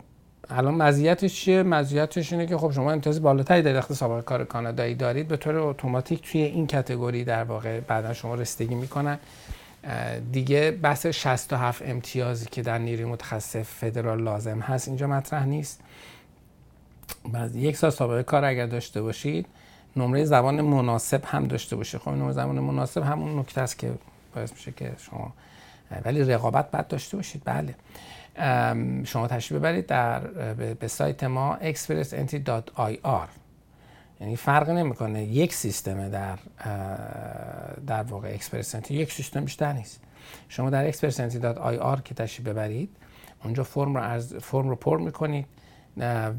الان 0.49 0.75
مزیتش 0.75 1.41
چیه؟ 1.41 1.63
مزیتش 1.63 2.33
اینه 2.33 2.45
که 2.45 2.57
خب 2.57 2.71
شما 2.71 2.91
امتیاز 2.91 3.21
بالاتری 3.21 3.61
در 3.61 3.77
وقتی 3.77 3.93
سابقه 3.93 4.21
کار 4.21 4.43
کانادایی 4.43 4.95
دارید 4.95 5.27
به 5.27 5.37
طور 5.37 5.57
اتوماتیک 5.57 6.31
توی 6.31 6.41
این 6.41 6.67
کتگوری 6.67 7.23
در 7.23 7.43
واقع 7.43 7.79
بعدا 7.79 8.13
شما 8.13 8.35
رسیدگی 8.35 8.75
می‌کنن. 8.75 9.19
دیگه 10.31 10.71
بحث 10.71 11.05
67 11.05 11.81
امتیازی 11.85 12.45
که 12.45 12.61
در 12.61 12.77
نیروی 12.77 13.05
متخصص 13.05 13.57
فدرال 13.57 14.21
لازم 14.21 14.59
هست 14.59 14.87
اینجا 14.87 15.07
مطرح 15.07 15.45
نیست. 15.45 15.81
بعد 17.33 17.55
یک 17.55 17.77
سال 17.77 17.89
سابقه 17.89 18.23
کار 18.23 18.45
اگر 18.45 18.65
داشته 18.65 19.01
باشید 19.01 19.45
نمره 19.95 20.25
زبان 20.25 20.61
مناسب 20.61 21.21
هم 21.25 21.47
داشته 21.47 21.75
باشید. 21.75 21.99
خب 21.99 22.11
نمره 22.11 22.31
زبان 22.31 22.59
مناسب 22.59 23.03
همون 23.03 23.39
نکته 23.39 23.61
است 23.61 23.79
که 23.79 23.91
باعث 24.35 24.51
میشه 24.53 24.71
که 24.71 24.91
شما 24.97 25.33
ولی 26.05 26.23
رقابت 26.23 26.71
بعد 26.71 26.87
داشته 26.87 27.17
باشید. 27.17 27.41
بله. 27.45 27.75
شما 29.05 29.27
تشریف 29.27 29.59
ببرید 29.59 29.85
در 29.85 30.19
به 30.73 30.87
سایت 30.87 31.23
ما 31.23 31.57
expressentry.ir 31.61 33.27
یعنی 34.19 34.35
فرق 34.35 34.69
نمی‌کنه 34.69 35.23
یک 35.23 35.53
سیستم 35.53 36.09
در 36.09 36.37
در 37.87 38.03
واقع 38.03 38.27
Express 38.33 38.67
Entry 38.67 38.91
یک 38.91 39.11
سیستم 39.11 39.45
بیشتر 39.45 39.73
نیست. 39.73 40.01
شما 40.49 40.69
در 40.69 40.87
expressentry.ir 40.87 42.01
که 42.01 42.15
تشریف 42.15 42.47
ببرید 42.47 42.89
اونجا 43.43 43.63
فرم 43.63 43.97
رو 43.97 44.03
از 44.03 44.33
فرم 44.33 44.69
رو 44.69 44.75
پر 44.75 44.97
می‌کنید 44.97 45.45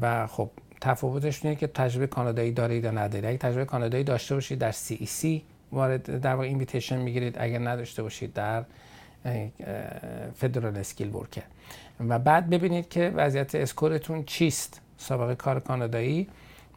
و 0.01 0.27
خب 0.27 0.49
تفاوتش 0.81 1.45
اینه 1.45 1.55
که 1.55 1.67
تجربه 1.67 2.07
کانادایی 2.07 2.51
دارید 2.51 2.83
یا 2.83 2.91
ندارید. 2.91 3.25
اگه 3.25 3.37
تجربه 3.37 3.65
کانادایی 3.65 4.03
داشته 4.03 4.35
باشید 4.35 4.59
در 4.59 4.73
CEC 4.89 5.43
وارد 5.71 6.21
در 6.21 6.35
واقع 6.35 6.47
invitation 6.47 6.97
می‌گیرید. 6.97 7.35
اگر 7.39 7.59
نداشته 7.59 8.03
باشید 8.03 8.33
در 8.33 8.63
Federal 10.35 10.77
Skilled 10.77 11.15
Worker 11.15 11.43
و 11.99 12.19
بعد 12.19 12.49
ببینید 12.49 12.89
که 12.89 13.13
وضعیت 13.15 13.55
score 13.55 13.97
تون 13.97 14.23
چیست. 14.23 14.81
سابقه 14.97 15.35
کار 15.35 15.59
کانادایی 15.59 16.27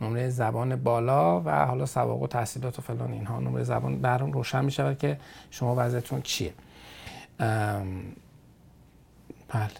نمره 0.01 0.28
زبان 0.28 0.76
بالا 0.76 1.40
و 1.40 1.51
حالا 1.51 1.86
سوابق 1.86 2.22
و 2.22 2.26
تحصیلات 2.26 2.78
و 2.78 2.82
فلان 2.82 3.12
اینها. 3.12 3.40
نمره 3.40 3.62
زبان 3.62 4.01
برام 4.01 4.32
روشن 4.32 4.64
می 4.64 4.70
شود 4.70 4.99
که 4.99 5.18
شما 5.51 5.74
وضعیتون 5.78 6.22
چیه. 6.22 6.53
بله. 9.49 9.70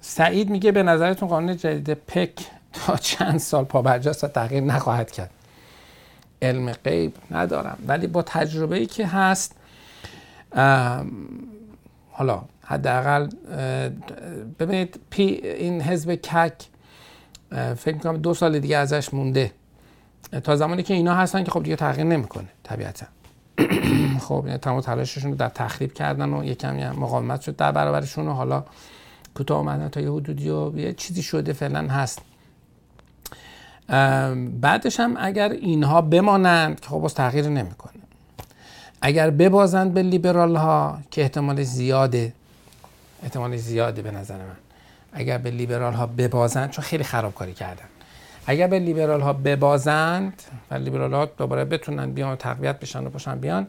سعید 0.00 0.50
میگه 0.50 0.72
به 0.72 0.82
نظرتون 0.82 1.28
قانون 1.28 1.56
جدید 1.56 1.94
PEQ 1.94 2.46
تا 2.72 2.96
چند 2.96 3.38
سال 3.38 3.64
پابرجاست 3.64 4.24
و 4.24 4.28
تغییر 4.28 4.64
نخواهد 4.64 5.10
کرد؟ 5.10 5.30
علم 6.42 6.72
غیب 6.72 7.14
ندارم. 7.30 7.78
ولی 7.86 8.06
با 8.06 8.22
تجربه 8.22 8.76
ای 8.76 8.86
که 8.86 9.06
هست 9.06 9.54
حالا 12.18 12.42
حداقل 12.62 13.28
ببینید 14.58 15.00
پی 15.10 15.22
این 15.22 15.82
حزب 15.82 16.14
کک 16.14 16.52
فکر 17.76 17.94
می‌کنم 17.94 18.16
دو 18.16 18.34
سال 18.34 18.58
دیگه 18.58 18.76
ازش 18.76 19.14
مونده. 19.14 19.52
تا 20.44 20.56
زمانی 20.56 20.82
که 20.82 20.94
اینا 20.94 21.14
هستن 21.14 21.44
که 21.44 21.50
خب 21.50 21.62
دیگه 21.62 21.76
تغییر 21.76 22.06
نمی‌کنه 22.06 22.48
طبیعتا. 22.62 23.06
خب 24.26 24.42
یعنی 24.46 24.58
تمام 24.58 24.80
تلاششون 24.80 25.30
رو 25.30 25.36
در 25.36 25.48
تخریب 25.48 25.92
کردن 25.92 26.32
و 26.32 26.44
یکم 26.44 26.92
مقاومت 26.92 27.40
شد 27.40 27.56
در 27.56 27.72
برابرشون 27.72 28.28
و 28.28 28.32
حالا 28.32 28.64
کوتاه 29.34 29.58
اومدن 29.58 29.88
تا 29.88 30.00
یه 30.00 30.12
حدودی 30.12 30.50
و 30.50 30.78
یه 30.78 30.92
چیزی 30.92 31.22
شده 31.22 31.52
فعلا 31.52 31.88
هست. 31.88 32.22
بعدش 34.60 35.00
هم 35.00 35.14
اگر 35.18 35.50
اینها 35.50 36.00
بمانند 36.00 36.80
که 36.80 36.88
خب 36.88 36.98
باز 36.98 37.14
تغییر 37.14 37.48
نمی‌کنه. 37.48 37.92
اگر 39.00 39.30
ببازند 39.30 39.94
به 39.94 40.02
لیبرال 40.02 40.56
ها 40.56 40.98
که 41.10 41.22
احتمال 41.22 41.62
زیاده 41.62 42.32
احتمال 43.22 43.56
زیاده 43.56 44.02
به 44.02 44.10
نظر 44.10 44.36
من. 44.36 44.56
اگر 45.12 45.38
به 45.38 45.50
لیبرال 45.50 45.92
ها 45.94 46.06
ببازند 46.06 46.70
چون 46.70 46.84
خیلی 46.84 47.04
خرابکاری 47.04 47.54
کردن. 47.54 47.84
اگر 48.46 48.66
به 48.66 48.78
لیبرال 48.78 49.20
ها 49.20 49.32
ببازند 49.32 50.42
و 50.70 50.74
لیبرال 50.74 51.14
ها 51.14 51.24
دوباره 51.24 51.64
بتونن 51.64 52.12
بیان 52.12 52.32
و 52.32 52.36
تقویت 52.36 52.80
بشن 52.80 53.06
و 53.06 53.10
باشن 53.10 53.38
بیان 53.38 53.66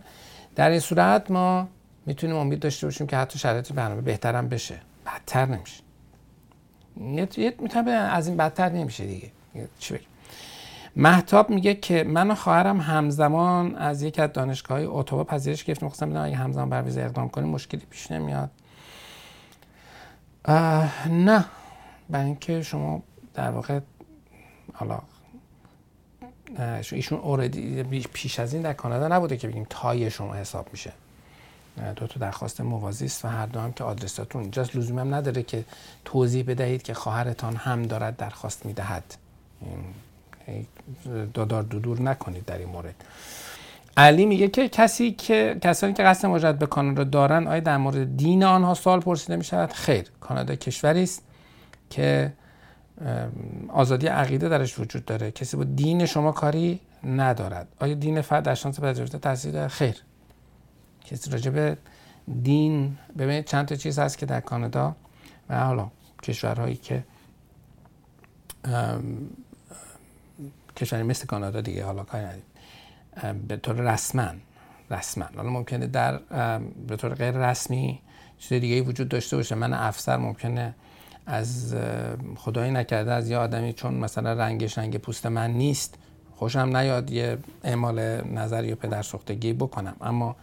در 0.55 0.69
این 0.69 0.79
صورت 0.79 1.31
ما 1.31 1.67
می‌تونیم 2.05 2.35
امید 2.35 2.59
داشته 2.59 2.87
باشیم 2.87 3.07
که 3.07 3.17
حتی 3.17 3.39
شرایط 3.39 3.71
برنامه 3.71 4.01
بهترم 4.01 4.49
بشه. 4.49 4.75
بدتر 5.05 5.45
نمیشه. 5.45 5.83
می‌تونه 6.95 7.91
از 7.91 8.27
این 8.27 8.37
بدتر 8.37 8.69
نمیشه 8.69 9.05
دیگه. 9.05 9.31
چی 9.79 9.93
بگیم؟ 9.93 10.08
محتاب 10.95 11.49
میگه 11.49 11.75
که 11.75 12.03
من 12.03 12.31
و 12.31 12.35
خواهرم 12.35 12.79
همزمان 12.81 13.75
از 13.75 14.01
یک 14.01 14.19
از 14.19 14.33
دانشگاه 14.33 14.77
های 14.77 14.87
اتوبا 14.87 15.23
پذیرش 15.23 15.63
گرفتیم. 15.63 15.89
خواستم 15.89 16.09
بدونم 16.09 16.25
اگه 16.25 16.35
همزمان 16.35 16.69
بر 16.69 16.81
ویزا 16.81 17.01
اقدام 17.01 17.29
کنیم 17.29 17.49
مشکلی 17.49 17.81
پیش 17.89 18.11
نمیاد. 18.11 18.49
نه. 21.09 21.45
برای 22.09 22.25
اینکه 22.25 22.61
شما 22.61 23.03
در 23.33 23.51
واقع 23.51 23.79
حالا 24.73 24.99
ایشون 26.91 27.19
اوردی 27.19 27.83
پیش 28.13 28.39
از 28.39 28.53
این 28.53 28.61
در 28.61 28.73
کانادا 28.73 29.07
نبوده 29.07 29.37
که 29.37 29.47
بگیم 29.47 29.67
تای 29.69 30.11
شما 30.11 30.33
حساب 30.33 30.67
میشه. 30.71 30.91
دو 31.95 32.07
تا 32.07 32.19
درخواست 32.19 32.61
موازی 32.61 33.05
است 33.05 33.25
و 33.25 33.27
هر 33.27 33.45
دو 33.45 33.59
هم 33.59 33.73
که 33.73 33.83
آدرساتون 33.83 34.41
اینجاست. 34.41 34.75
لزومی 34.75 34.99
هم 34.99 35.15
نداره 35.15 35.43
که 35.43 35.65
توضیح 36.05 36.43
بدهید 36.47 36.83
که 36.83 36.93
خواهرتان 36.93 37.55
هم 37.55 37.83
دارد 37.83 38.17
درخواست 38.17 38.65
می‌دهد. 38.65 39.15
دادار 41.33 41.63
دودور 41.63 42.01
نکنید 42.01 42.45
در 42.45 42.57
این 42.57 42.69
مورد. 42.69 42.95
علی 43.97 44.25
میگه 44.25 44.47
که 44.47 44.69
کسی 44.69 45.11
که 45.11 45.57
کسانی 45.61 45.93
که 45.93 46.03
قصد 46.03 46.27
مهاجرت 46.27 46.59
به 46.59 46.65
کانادا 46.65 47.03
دارن 47.03 47.47
آیا 47.47 47.59
در 47.59 47.77
مورد 47.77 48.17
دین 48.17 48.43
آنها 48.43 48.73
سوال 48.73 48.99
پرسیده 48.99 49.35
می 49.35 49.67
خیر 49.73 50.05
کانادا 50.21 50.55
کشوری 50.55 51.03
است 51.03 51.23
که 51.89 52.33
آزادی 53.67 54.07
عقیده 54.07 54.49
درش 54.49 54.79
وجود 54.79 55.05
داره. 55.05 55.31
کسی 55.31 55.57
با 55.57 55.63
دین 55.63 56.05
شما 56.05 56.31
کاری 56.31 56.79
ندارد. 57.03 57.67
آیا 57.79 57.93
دین 57.93 58.21
فرد 58.21 58.43
در 58.43 58.55
شانس 58.55 58.79
پذیرفته 58.79 59.17
تاثیر 59.17 59.51
داره 59.51 59.67
خیر. 59.67 59.95
کسی 61.05 61.31
راجع 61.31 61.51
به 61.51 61.77
دین 62.43 62.97
ببینید 63.17 63.45
چند 63.45 63.65
تا 63.65 63.75
چیز 63.75 63.99
هست 63.99 64.17
که 64.17 64.25
در 64.25 64.39
کانادا 64.39 64.95
و 65.49 65.65
حالا 65.65 65.91
کشورهایی 66.23 66.75
که 66.75 67.03
کشوری 70.79 71.03
مثل 71.03 71.25
کانادا 71.25 71.61
دیگه 71.61 71.85
حالا 71.85 72.03
کاری 72.03 72.25
ندید 72.25 72.43
به 73.47 73.57
طور 73.57 73.75
رسما 73.75 74.27
رسما. 74.91 75.25
حالا 75.35 75.49
ممکنه 75.49 75.87
در 75.87 76.17
به 76.87 76.95
طور 76.95 77.13
غیر 77.13 77.49
رسمی 77.49 78.01
چیز 78.37 78.61
دیگه 78.61 78.81
وجود 78.81 79.09
داشته 79.09 79.37
باشه. 79.37 79.55
من 79.55 79.73
افسر 79.73 80.17
ممکنه 80.17 80.75
از 81.25 81.75
خدایی 82.35 82.71
نکرده 82.71 83.11
از 83.11 83.29
یه 83.29 83.37
آدمی 83.37 83.73
چون 83.73 83.93
مثلا 83.93 84.33
رنگش 84.33 84.77
رنگ 84.77 84.97
پوست 84.97 85.25
من 85.25 85.51
نیست 85.51 85.95
خوشم 86.35 86.77
نیاد 86.77 87.11
یه 87.11 87.37
اعمال 87.63 87.99
نظر 88.21 88.63
یا 88.63 88.75
پدر 88.75 89.01
سختگی 89.01 89.53
بکنم. 89.53 89.95
اما 90.01 90.35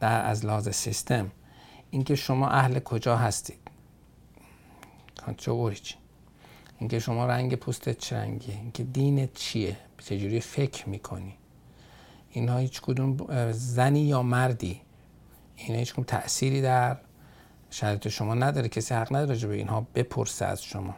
در 0.00 0.26
از 0.26 0.46
لحاظ 0.46 0.68
سیستم 0.68 1.30
اینکه 1.90 2.14
شما 2.14 2.48
اهل 2.48 2.78
کجا 2.78 3.16
هستید؟ 3.16 3.58
چه 5.36 5.50
اوریجین 5.50 5.98
اینکه 6.78 6.98
شما 6.98 7.26
رنگ 7.26 7.54
پوستت 7.54 7.98
چه 7.98 8.16
رنگیه 8.16 8.54
اینکه 8.54 8.84
دینت 8.84 9.34
چیه 9.34 9.76
چجوری 9.98 10.40
فکر 10.40 10.88
می‌کنی؟ 10.88 11.34
اینها 12.30 12.58
هیچ 12.58 12.80
کدوم 12.80 13.16
زنی 13.52 14.00
یا 14.00 14.22
مردی. 14.22 14.80
اینا 15.56 15.78
هیچ 15.78 15.92
کدوم 15.92 16.04
تأثیری 16.04 16.62
در 16.62 16.96
شرایط 17.70 18.08
شما 18.08 18.34
نداره 18.34 18.68
کسی 18.68 18.94
حق 18.94 19.16
نداره 19.16 19.46
به 19.46 19.54
اینها 19.54 19.86
بپرسه 19.94 20.44
از 20.44 20.62
شما. 20.62 20.94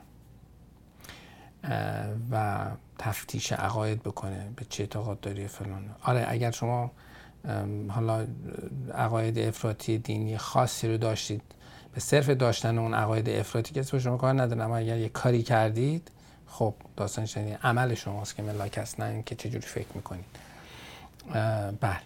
و 2.30 2.66
تفتیش 2.98 3.52
عقاید 3.52 4.02
بکنه 4.02 4.50
به 4.56 4.64
چه 4.68 4.82
اعتقاد 4.82 5.20
داری 5.20 5.48
فلان. 5.48 5.94
آره 6.02 6.24
اگر 6.28 6.50
شما 6.50 6.90
حالا 7.88 8.26
عقاید 8.94 9.38
افراطی 9.38 9.98
دینی 9.98 10.38
خاصی 10.38 10.88
رو 10.88 10.96
داشتید 10.96 11.42
به 11.94 12.00
صرف 12.00 12.30
داشتن 12.30 12.78
اون 12.78 12.94
عقاید 12.94 13.28
افراطی 13.28 13.80
به 13.92 13.98
شما 13.98 14.16
کار 14.16 14.42
نداره 14.42 14.62
اما 14.62 14.76
اگر 14.76 14.98
یه 14.98 15.08
کاری 15.08 15.42
کردید 15.42 16.10
خب 16.46 16.74
داستان 16.96 17.26
شدید 17.26 17.58
عمل 17.62 17.94
شماست 17.94 18.36
که 18.36 18.42
ملاک 18.42 18.78
است 18.78 19.00
نه 19.00 19.06
اینکه 19.06 19.34
چجوری 19.34 19.66
فکر 19.66 19.88
می‌کنید. 19.94 20.24
بله. 21.80 22.00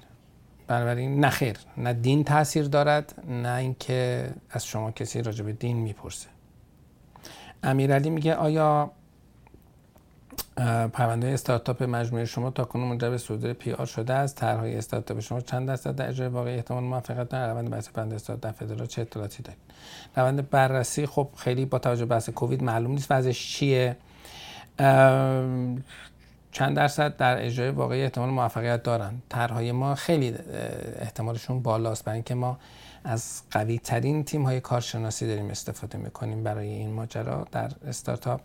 بنابراین 0.67 1.21
نه 1.21 1.31
خیر 1.31 1.57
نه 1.77 1.93
دین 1.93 2.25
تاثیر 2.25 2.65
دارد 2.65 3.15
نه 3.29 3.55
اینکه 3.55 4.31
از 4.51 4.67
شما 4.67 4.91
کسی 4.91 5.23
راجع 5.23 5.45
به 5.45 5.53
دین 5.53 5.77
می‌پرسه. 5.77 6.29
امیرعلی 7.63 8.11
میگه 8.11 8.35
آیا 8.35 8.91
پرونده 10.93 11.27
استارتاپ 11.27 11.83
مجموعه 11.83 12.25
شما 12.25 12.51
تا 12.51 12.65
کنون 12.65 12.89
منجر 12.89 13.11
به 13.11 13.19
صدور 13.19 13.53
پی 13.53 13.73
آر 13.73 13.87
شده 13.87 14.13
است. 14.13 14.37
طرحهای 14.37 14.77
استارتاپ 14.77 15.21
شما 15.21 15.41
چند 15.41 15.69
درصد 15.69 15.97
در 15.97 16.09
اجرای 16.09 16.29
واقعی 16.29 16.55
احتمال 16.55 16.83
موفقیت 16.83 17.29
دارد 17.29 17.51
روند 17.51 17.71
بحث 17.71 17.89
پرونده 17.89 18.15
استارتاپ 18.15 18.45
در 18.45 18.53
فدرال 18.53 18.87
چه 18.87 19.03
اطلاعاتی 19.03 19.43
دارید؟ 19.43 19.61
روند 20.17 20.51
بررسی 20.51 21.07
خب 21.07 21.29
خیلی 21.37 21.65
با 21.65 21.79
توجه 21.79 22.05
به 22.05 22.15
بحث 22.15 22.31
کووید 22.31 22.63
معلوم 22.63 22.91
نیست 22.91 23.07
وضعش 23.11 23.57
چیه. 23.57 23.97
چند 26.53 26.77
درصد 26.77 27.17
در 27.17 27.47
اجرای 27.47 27.71
واقعی 27.71 28.03
احتمال 28.03 28.31
موفقیت 28.31 28.83
دارن 28.83 29.23
طرحهای 29.29 29.73
ما 29.73 29.95
خیلی 29.95 30.35
احتمالشون 30.99 31.63
بالاست. 31.63 32.05
برای 32.05 32.17
اینکه 32.17 32.35
ما 32.35 32.59
از 33.05 33.43
قوی 33.51 33.79
ترین 33.79 34.25
تیم 34.25 34.43
های 34.43 34.61
کارشناسی 34.61 35.27
داریم 35.27 35.51
استفاده 35.51 35.99
می‌کنیم 35.99 36.43
برای 36.43 36.69
این 36.69 36.93
ماجرا 36.93 37.47
در 37.53 37.71
استارتاپ. 37.87 38.41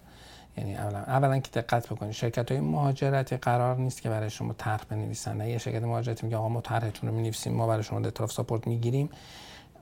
یعنی 0.60 0.76
اولا 0.76 1.00
اولا 1.00 1.40
که 1.40 1.62
دقت 1.62 1.88
بکنید 1.88 2.12
شرکت 2.12 2.52
های 2.52 2.62
مهاجرتی 2.62 3.38
قرار 3.38 3.78
نیست 3.78 4.02
که 4.02 4.10
برای 4.10 4.30
شما 4.30 4.54
طرح 4.54 4.84
بنویسن. 4.90 5.38
نه 5.38 5.50
یه 5.50 5.58
شرکت 5.58 5.84
مهاجرتی 5.84 6.26
میگه 6.26 6.38
آقا 6.38 6.50
ما 6.50 6.62
طرحتون 6.62 7.10
رو 7.10 7.16
می‌نویسیم 7.16 7.54
ما 7.54 7.68
برای 7.68 7.84
شما 7.84 8.00
letter 8.00 8.28
support 8.28 8.68
می‌گیریم. 8.68 9.10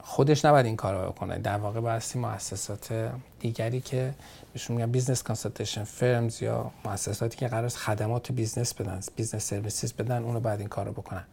خودش 0.02 0.46
نباید 0.46 0.66
این 0.66 0.76
کار 0.76 1.06
رو 1.06 1.12
بکنه. 1.12 1.38
در 1.38 1.58
واقع 1.58 1.80
بایستی 1.80 2.20
مؤسسات 2.20 3.12
دیگری 3.40 3.82
که 3.82 4.14
بهشون 4.54 4.76
میگن 4.76 4.92
business 4.92 5.24
consultation 5.24 5.84
firms 5.84 6.42
یا 6.42 6.72
مؤسساتی 6.86 7.38
که 7.38 7.48
قرار 7.48 7.70
خدمات 7.70 8.32
business 8.32 8.74
بدن 8.74 9.00
business 9.16 9.50
services 9.50 9.94
بدن 9.94 10.24
اونو 10.24 10.40
بعد 10.40 10.60
این 10.60 10.70
کار 10.70 10.86
رو 10.86 10.92
بکنن. 10.92 11.24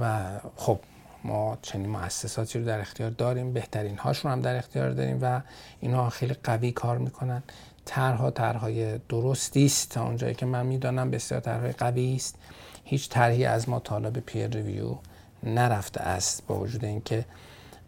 و 0.00 0.28
خب 0.56 0.78
ما 1.24 1.58
چنین 1.62 1.88
مؤسساتی 1.88 2.58
رو 2.58 2.64
در 2.64 2.80
اختیار 2.80 3.10
داریم 3.10 3.52
بهترین 3.52 3.98
هاشون 3.98 4.32
هم 4.32 4.40
در 4.40 4.56
اختیار 4.56 4.90
داریم 4.90 5.18
و 5.22 5.40
اینها 5.80 6.10
خیلی 6.10 6.34
قوی 6.34 6.72
کار 6.72 6.98
می‌کنن. 6.98 7.42
طرحها 7.88 8.30
طرحهای 8.30 8.98
درستی 8.98 9.66
است. 9.66 9.90
تا 9.90 10.04
اونجایی 10.04 10.34
که 10.34 10.46
من 10.46 10.66
می‌دانم 10.66 11.10
بسیار 11.10 11.40
طرحهای 11.40 11.72
قوی 11.72 12.14
است. 12.14 12.38
هیچ 12.84 13.08
طرحی 13.08 13.44
از 13.44 13.68
ما 13.68 13.80
طالب 13.80 14.18
پیر 14.20 14.50
ریویو 14.50 14.96
نرفته 15.42 16.00
است. 16.00 16.46
با 16.46 16.58
وجود 16.58 16.84
اینکه 16.84 17.24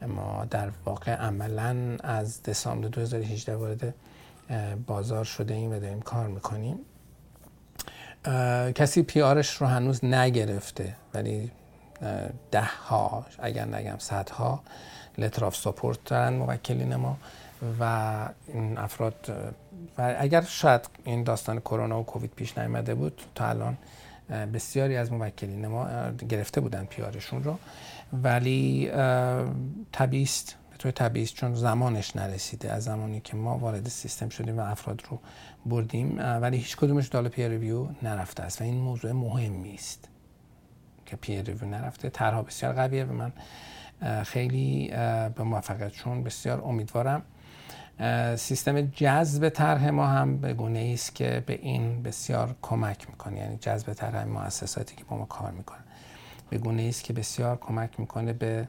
ما 0.07 0.44
در 0.51 0.70
واقع 0.84 1.14
عملا 1.14 1.96
از 2.03 2.42
دسامبر 2.42 2.88
2018 2.88 3.55
وارد 3.55 3.94
بازار 4.86 5.24
شده 5.24 5.55
ایم 5.55 5.72
و 5.72 5.78
داریم 5.78 6.01
کار 6.01 6.26
می‌کنیم. 6.26 6.78
کسی 8.74 9.03
PR 9.03 9.28
ش 9.28 9.55
رو 9.55 9.66
هنوز 9.66 10.05
نگرفته 10.05 10.96
ولی 11.14 11.51
ده 12.51 12.64
ها 12.88 13.26
اگر 13.38 13.64
نگم 13.64 13.98
صدها 13.98 14.61
letter 15.18 15.45
of 15.45 15.57
support 15.57 16.05
دارن 16.05 16.32
موکلین 16.32 16.96
ما. 16.96 17.16
و 17.81 18.29
این 18.47 18.79
افراد 18.79 19.33
و 19.99 20.17
اگر 20.19 20.41
شاید 20.41 20.89
این 21.05 21.23
داستان 21.23 21.61
کرونا 21.61 22.01
و 22.01 22.05
کووید 22.05 22.31
پیش 22.31 22.59
نیامده 22.59 22.95
بود 22.95 23.23
تا 23.35 23.49
الان 23.49 23.79
بسیاری 24.55 24.97
از 24.97 25.13
موکلین 25.13 25.67
ما 25.67 26.11
گرفته 26.29 26.61
بودن 26.61 26.85
PR 26.85 27.05
شون 27.05 27.45
رو. 27.45 27.59
ولی 28.13 28.91
طبیعی 29.93 30.23
است 30.23 30.57
به 30.71 30.77
طور 30.77 30.93
طبیعی 30.93 31.27
چون 31.27 31.55
زمانش 31.55 32.17
نرسیده 32.17 32.73
از 32.73 32.85
زمانی 32.85 33.21
که 33.21 33.37
ما 33.37 33.59
وارد 33.59 33.89
سیستم 33.89 34.29
شدیم 34.29 34.59
و 34.59 34.61
افراد 34.61 35.03
رو 35.11 35.19
بردیم 35.67 36.19
ولی 36.19 36.57
هیچ 36.57 36.77
کدومش 36.77 37.09
دال 37.09 37.29
peer 37.28 37.49
review 37.49 37.87
نرفته 38.03 38.43
است 38.43 38.61
و 38.61 38.65
این 38.65 38.75
موضوع 38.75 39.13
مهمی 39.13 39.75
است 39.75 40.09
که 41.07 41.17
peer 41.16 41.43
review 41.43 41.68
نرفته. 41.69 42.11
طرح 42.11 42.43
بسیار 42.43 42.73
قویه 42.73 43.05
و 43.05 43.13
من 43.13 43.33
خیلی 44.23 44.89
به 45.35 45.43
موفقیتشون 45.43 46.23
بسیار 46.23 46.61
امیدوارم. 46.61 47.23
سیستم 48.36 48.80
جذب 48.80 49.48
طرح 49.48 49.90
ما 49.90 50.07
هم 50.07 50.36
به 50.38 50.55
گونه 50.55 50.90
است 50.94 51.14
که 51.14 51.42
به 51.46 51.59
این 51.62 52.03
بسیار 52.03 52.55
کمک 52.62 53.11
می‌کنه. 53.11 53.38
یعنی 53.38 53.57
جذب 53.57 53.92
طرح 53.92 54.24
مؤسساتی 54.24 54.96
که 54.96 55.05
با 55.05 55.16
ما 55.16 55.24
کار 55.24 55.51
می‌کنن. 55.51 55.84
به 56.51 56.59
گونه 56.59 56.82
است 56.82 57.05
که 57.05 57.12
بسیار 57.12 57.57
کمک 57.57 58.01
می‌کنه 58.01 58.32
به 58.32 58.68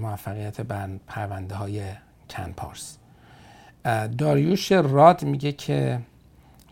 موفقیت 0.00 0.60
پرونده 1.06 1.54
های 1.54 1.82
کنپارس 2.30 2.96
داریوش 4.18 4.72
راد 4.72 5.24
میگه 5.24 5.52
که 5.52 6.00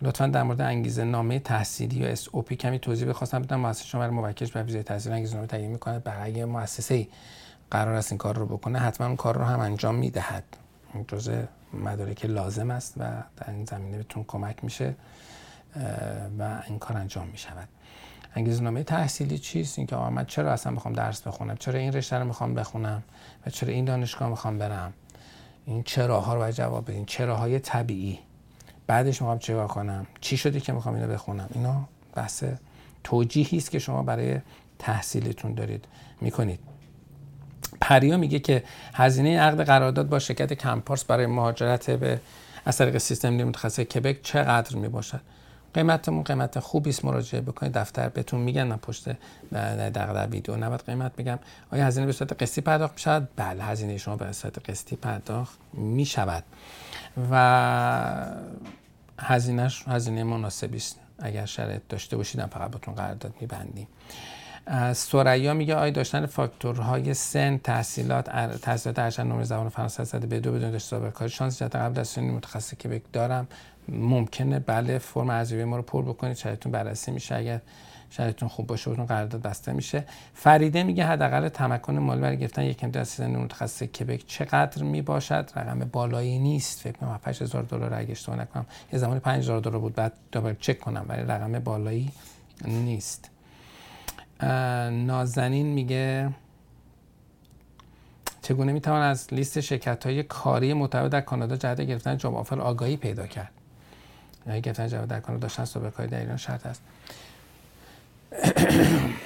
لطفا 0.02 0.26
در 0.26 0.42
مورد 0.42 0.60
انگیزه 0.60 1.04
نامه 1.04 1.38
تحصیلی 1.38 1.96
یا 1.96 2.08
اس 2.08 2.28
کمی 2.28 2.78
توضیح 2.78 3.08
بخواستم. 3.08 3.42
بدم 3.42 3.60
مؤسسه 3.60 3.84
شما 3.84 4.00
برای 4.00 4.14
موکلش 4.14 4.52
بر 4.52 4.62
ویزای 4.62 4.82
تحصیل 4.82 5.12
انگیزه 5.12 5.34
نامه 5.34 5.46
تعیین 5.46 5.70
می‌کنه. 5.70 5.98
برای 5.98 6.44
مؤسسه 6.44 7.08
قرار 7.70 7.94
است 7.94 8.12
این 8.12 8.18
کار 8.18 8.36
رو 8.36 8.46
بکنه 8.46 8.78
حتما 8.78 9.06
اون 9.06 9.16
کار 9.16 9.38
رو 9.38 9.44
هم 9.44 9.60
انجام 9.60 9.94
می‌دهد. 9.94 10.44
جزء 11.02 11.42
مدارک 11.72 12.24
لازم 12.24 12.70
است 12.70 12.94
و 12.96 13.00
در 13.36 13.50
این 13.50 13.64
زمینه 13.64 13.96
بهتون 13.96 14.24
کمک 14.28 14.64
میشه 14.64 14.94
و 16.38 16.62
این 16.68 16.78
کار 16.78 16.96
انجام 16.96 17.28
می‌شود. 17.28 17.68
انگیزنامه 18.36 18.82
تحصیلی 18.82 19.38
چیست؟ 19.38 19.78
اینکه 19.78 19.96
آقا 19.96 20.10
من 20.10 20.24
چرا 20.24 20.52
اصلا 20.52 20.72
می‌خوام 20.72 20.94
درس 20.94 21.22
بخونم؟ 21.22 21.56
چرا 21.56 21.78
این 21.78 21.92
رشته 21.92 22.18
رو 22.18 22.24
می‌خوام 22.24 22.54
بخونم؟ 22.54 23.02
و 23.46 23.50
چرا 23.50 23.72
این 23.72 23.84
دانشگاه 23.84 24.28
می‌خوام 24.28 24.58
برم؟ 24.58 24.92
این 25.66 25.82
چراها 25.82 26.34
رو 26.34 26.40
باید 26.40 26.54
جواب 26.54 26.90
بدین؟ 26.90 27.04
چراهای 27.04 27.58
طبیعی؟ 27.58 28.18
بعدش 28.86 29.22
می‌خوام 29.22 29.38
چیکار 29.38 29.66
کنم؟ 29.66 30.06
چی 30.20 30.36
شده 30.36 30.60
که 30.60 30.72
می‌خوام 30.72 30.94
اینو 30.94 31.08
بخونم؟ 31.08 31.48
اینا 31.54 31.88
بحث 32.14 32.44
توجیهی 33.04 33.58
است 33.58 33.70
که 33.70 33.78
شما 33.78 34.02
برای 34.02 34.40
تحصیلتون 34.78 35.54
دارید 35.54 35.84
می‌کنید. 36.20 36.60
پریا 37.84 38.16
میگه 38.16 38.38
که 38.38 38.64
هزینه 38.94 39.40
عقد 39.40 39.66
قرارداد 39.66 40.08
با 40.08 40.18
شرکت 40.18 40.52
کمپارس 40.52 41.04
برای 41.04 41.26
مهاجرت 41.26 41.90
به 41.90 42.20
از 42.64 42.76
طریق 42.76 42.98
سیستم 42.98 43.28
نیمه 43.28 43.44
متخصص 43.44 43.80
کبک 43.80 44.22
چقدر 44.22 44.76
می‌باشد؟ 44.76 45.20
قیمتمون 45.74 46.22
قیمت 46.22 46.58
خوبی 46.58 46.90
است 46.90 47.04
مراجعه 47.04 47.40
بکنید 47.40 47.72
دفتر 47.72 48.08
بهتون 48.08 48.40
میگن 48.40 48.62
من 48.62 48.76
پشت 48.76 49.08
در 49.92 50.26
ویدیو 50.26 50.56
نباید 50.56 50.80
قیمت 50.86 51.16
بگم 51.16 51.38
آیا 51.72 51.86
هزینه 51.86 52.06
به 52.06 52.12
صورت 52.12 52.42
قسطی 52.42 52.60
پرداخت 52.60 52.92
می‌شود؟ 52.92 53.28
بله 53.36 53.64
هزینه 53.64 53.98
شما 53.98 54.16
به 54.16 54.32
صورت 54.32 54.70
قسطی 54.70 54.96
پرداخت 54.96 55.58
می‌شود. 55.72 56.44
و 57.30 58.26
هزینهش 59.18 59.84
هزینه 59.88 60.24
مناسبی 60.24 60.76
است. 60.76 61.00
اگر 61.18 61.46
شرط 61.46 61.82
داشته 61.88 62.16
باشید 62.16 62.46
فقط 62.46 62.70
بهتون 62.70 62.94
قرارداد 62.94 63.34
میبندیم. 63.40 63.86
سریا 64.94 65.54
میگه 65.54 65.74
آیا 65.74 65.90
داشتن 65.90 66.26
فاکتورهای 66.26 67.14
سن 67.14 67.58
تحصیلات 67.58 68.30
تحصیلات 68.58 68.98
ارشد 68.98 69.22
نمره 69.22 69.44
زبان 69.44 69.68
فرانسه 69.68 70.04
زده 70.04 70.26
به 70.26 70.40
دو 70.40 70.52
بدون 70.52 70.70
داشته 70.70 70.88
سابقه 70.88 71.10
کاری 71.10 71.30
شانس 71.30 71.58
جهت 71.58 71.76
قبل 71.76 72.00
از 72.00 72.08
سن 72.08 72.24
متخصص 72.24 72.74
که 72.74 73.02
دارم. 73.12 73.48
ممکنه 73.88 74.58
بله 74.58 74.98
فرم 74.98 75.30
ارزیابی 75.30 75.64
ما 75.64 75.76
رو 75.76 75.82
پر 75.82 76.02
بکنید 76.02 76.36
شرایطتون 76.36 76.72
بررسی 76.72 77.10
میشه. 77.10 77.34
اگر 77.34 77.60
شرایطتون 78.10 78.48
خوب 78.48 78.66
باشه 78.66 78.90
بهتون 78.90 79.06
قرارداد 79.06 79.42
بسته 79.42 79.72
میشه. 79.72 80.04
فریده 80.34 80.82
میگه 80.82 81.04
حداقل 81.06 81.48
تمکن 81.48 81.98
مالی 81.98 82.20
برای 82.20 82.38
گرفتن 82.38 82.62
یک 82.62 82.84
امتیاز 82.84 83.08
سیستم 83.08 83.30
متخصص 83.30 83.82
کبک 83.82 84.26
چقدر 84.26 84.82
می‌باشد؟ 84.82 85.50
رقم 85.56 85.78
بالایی 85.78 86.38
نیست. 86.38 86.80
فکر 86.80 86.98
کنم 86.98 87.18
5000 87.22 87.62
دلار 87.62 87.94
اگه 87.94 88.10
اشتباه 88.10 88.38
نکنم 88.38 88.66
یه 88.92 88.98
زمانی 88.98 89.20
5000 89.20 89.60
دلار 89.60 89.78
بود. 89.78 89.94
بعد 89.94 90.12
دوباره 90.32 90.56
چک 90.60 90.80
کنم 90.80 91.04
ولی 91.08 91.22
رقم 91.22 91.58
بالایی 91.58 92.12
نیست. 92.64 93.33
نازنین 94.90 95.66
میگه 95.66 96.30
چگونه 98.42 98.72
می‌توان 98.72 99.02
از 99.02 99.34
لیست 99.34 99.60
شرکت 99.60 100.06
های 100.06 100.22
کاری 100.22 100.74
معتبر 100.74 101.08
در 101.08 101.20
کانادا 101.20 101.56
جهت 101.56 101.80
گرفتن 101.80 102.16
جاب 102.16 102.34
آفر 102.34 102.60
آگاهی 102.60 102.96
پیدا 102.96 103.26
کرد؟ 103.26 103.50
یعنی 104.46 104.60
گرفتن 104.60 104.88
جاب 104.88 105.06
در 105.06 105.20
کانادا 105.20 105.42
داشتن 105.42 105.64
سابقه 105.64 105.90
کاری 105.90 106.08
در 106.08 106.20
ایران 106.20 106.36
شرط 106.36 106.66
است. 106.66 106.82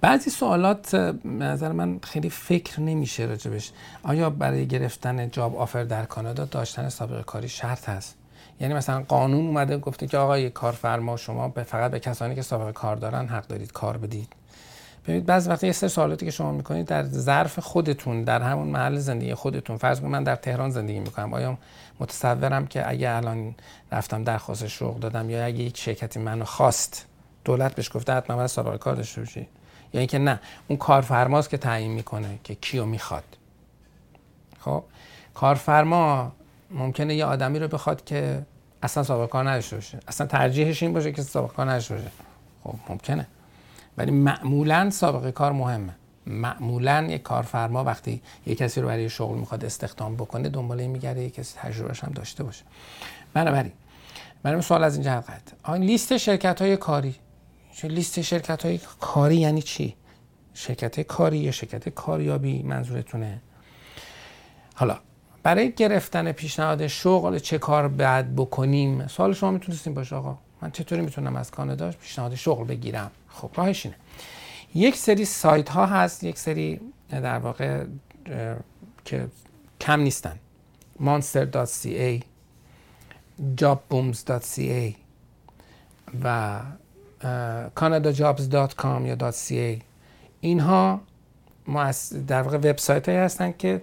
بعضی 0.00 0.30
سوالات 0.30 0.94
نظر 1.24 1.72
من 1.72 1.98
خیلی 2.02 2.30
فکر 2.30 2.80
نمیشه 2.80 3.24
راجبش. 3.24 3.72
آیا 4.02 4.30
برای 4.30 4.66
گرفتن 4.66 5.30
جاب 5.30 5.56
آفر 5.56 5.84
در 5.84 6.04
کانادا 6.04 6.44
داشتن 6.44 6.88
سابقه 6.88 7.22
کاری 7.22 7.48
شرط 7.48 7.88
هست؟ 7.88 8.17
یعنی 8.60 8.74
مثلا 8.74 9.04
قانون 9.08 9.46
اومده 9.46 9.78
گفته 9.78 10.06
که 10.06 10.18
آقای 10.18 10.50
کارفرما 10.50 11.16
شما 11.16 11.48
به 11.48 11.62
فقط 11.62 11.90
به 11.90 12.00
کسانی 12.00 12.34
که 12.34 12.42
سابقه 12.42 12.72
کار 12.72 12.96
دارن 12.96 13.26
حق 13.26 13.46
دارید 13.46 13.72
کار 13.72 13.96
بدید. 13.96 14.32
ببینید 15.04 15.26
بعضی 15.26 15.50
وقتی 15.50 15.66
یه 15.66 15.72
سری 15.72 15.88
سوالاتی 15.88 16.26
که 16.26 16.30
شما 16.30 16.52
می‌کنید 16.52 16.86
در 16.86 17.04
ظرف 17.04 17.58
خودتون 17.58 18.24
در 18.24 18.42
همون 18.42 18.68
محل 18.68 18.98
زندگی 18.98 19.34
خودتون. 19.34 19.76
فرض 19.76 20.02
من 20.02 20.22
در 20.22 20.36
تهران 20.36 20.70
زندگی 20.70 21.00
می‌کنم. 21.00 21.34
آیا 21.34 21.58
متصورم 22.00 22.66
که 22.66 22.90
اگه 22.90 23.10
الان 23.10 23.54
رفتم 23.92 24.24
درخواست 24.24 24.66
شغل 24.66 25.00
دادم 25.00 25.30
یا 25.30 25.44
اگه 25.44 25.58
یک 25.58 25.76
شرکتی 25.76 26.20
منو 26.20 26.44
خواست 26.44 27.06
دولت 27.44 27.74
بهش 27.74 27.90
گفته 27.94 28.12
حتما 28.12 28.36
باید 28.36 28.48
سابقه 28.48 28.78
کار 28.78 28.94
داشته 28.94 29.20
باشی؟ 29.20 29.40
یا 29.40 29.46
یعنی 29.92 29.98
اینکه 29.98 30.18
نه 30.18 30.40
اون 30.68 30.78
کارفرماست 30.78 31.50
که 31.50 31.58
تعیین 31.58 31.92
می‌کنه 31.92 32.38
که 32.44 32.54
کیو 32.54 32.84
می‌خواد. 32.84 33.24
خب؟ 34.60 34.84
کارفرما 35.34 36.32
ممکنه 36.70 37.14
یه 37.14 37.24
آدمی 37.24 37.58
رو 37.58 37.68
بخواد 37.68 38.04
که 38.04 38.42
اصلا 38.82 39.02
سابقه 39.02 39.26
کار 39.26 39.50
نداشته 39.50 39.76
باشه. 39.76 39.98
اصلا 40.08 40.26
ترجیحش 40.26 40.82
این 40.82 40.92
باشه 40.92 41.12
که 41.12 41.22
سابقه 41.22 41.54
کار 41.54 41.70
نداشته 41.70 41.94
باشه. 41.94 42.10
خب 42.64 42.74
ممکنه. 42.88 43.26
ولی 43.96 44.10
معمولا 44.10 44.90
سابقه 44.90 45.32
کار 45.32 45.52
مهمه. 45.52 45.94
معمولا 46.26 47.06
یک 47.10 47.22
کارفرما 47.22 47.84
وقتی 47.84 48.22
یک 48.46 48.58
کسی 48.58 48.80
رو 48.80 48.88
برای 48.88 49.10
شغل 49.10 49.38
می‌خواد 49.38 49.64
استخدام 49.64 50.16
بکنه 50.16 50.48
دنبال 50.48 50.80
این 50.80 50.90
میگرده 50.90 51.22
یک 51.22 51.34
کسی 51.34 51.58
تجربهش 51.58 52.04
هم 52.04 52.12
داشته 52.12 52.44
باشه. 52.44 52.64
بنابراین 53.34 53.72
من 54.44 54.60
سوال 54.60 54.84
از 54.84 54.94
این 54.94 55.04
جهت 55.04 55.52
آن 55.62 55.80
لیست 55.80 56.16
شرکت 56.16 56.62
های 56.62 56.76
کاری 56.76 57.14
لیست 57.82 58.20
شرکت 58.20 58.64
های 58.64 58.80
کاری 59.00 59.36
یعنی 59.36 59.62
چی؟ 59.62 59.96
شرکت 60.54 61.00
کاری 61.00 61.38
یا 61.38 61.50
شرکت 61.50 61.88
کاریابی 61.88 62.62
منظورتونه؟ 62.62 63.40
حالا 64.74 64.98
برای 65.48 65.72
گرفتن 65.72 66.32
پیشنهاد 66.32 66.86
شغل 66.86 67.38
چه 67.38 67.58
کار 67.58 67.88
بعد 67.88 68.36
بکنیم؟ 68.36 69.06
سوال 69.06 69.32
شما 69.32 69.50
می‌تونستیم 69.50 69.94
باشه 69.94 70.16
آقا. 70.16 70.38
من 70.62 70.70
چطوری 70.70 71.02
می‌تونم 71.02 71.36
از 71.36 71.50
کانادا 71.50 71.90
پیشنهاد 71.90 72.34
شغل 72.34 72.64
بگیرم؟ 72.64 73.10
خب 73.28 73.50
راهش 73.54 73.86
اینه. 73.86 73.96
یک 74.74 74.96
سری 74.96 75.24
سایت 75.24 75.68
ها 75.68 75.86
هست 75.86 76.24
یک 76.24 76.38
سری 76.38 76.80
در 77.10 77.38
واقع 77.38 77.84
که 79.04 79.28
کم 79.80 80.00
نیستن. 80.00 80.38
monster.ca 81.00 82.22
jobbooms.ca 83.60 84.94
و 86.24 86.60
canadajobs.com 87.76 89.02
یا 89.06 89.32
.ca 89.32 89.82
اینها 90.40 91.00
در 92.26 92.42
واقع 92.42 92.56
وبسایت 92.56 93.08
هایی 93.08 93.20
هستن 93.20 93.54
که 93.58 93.82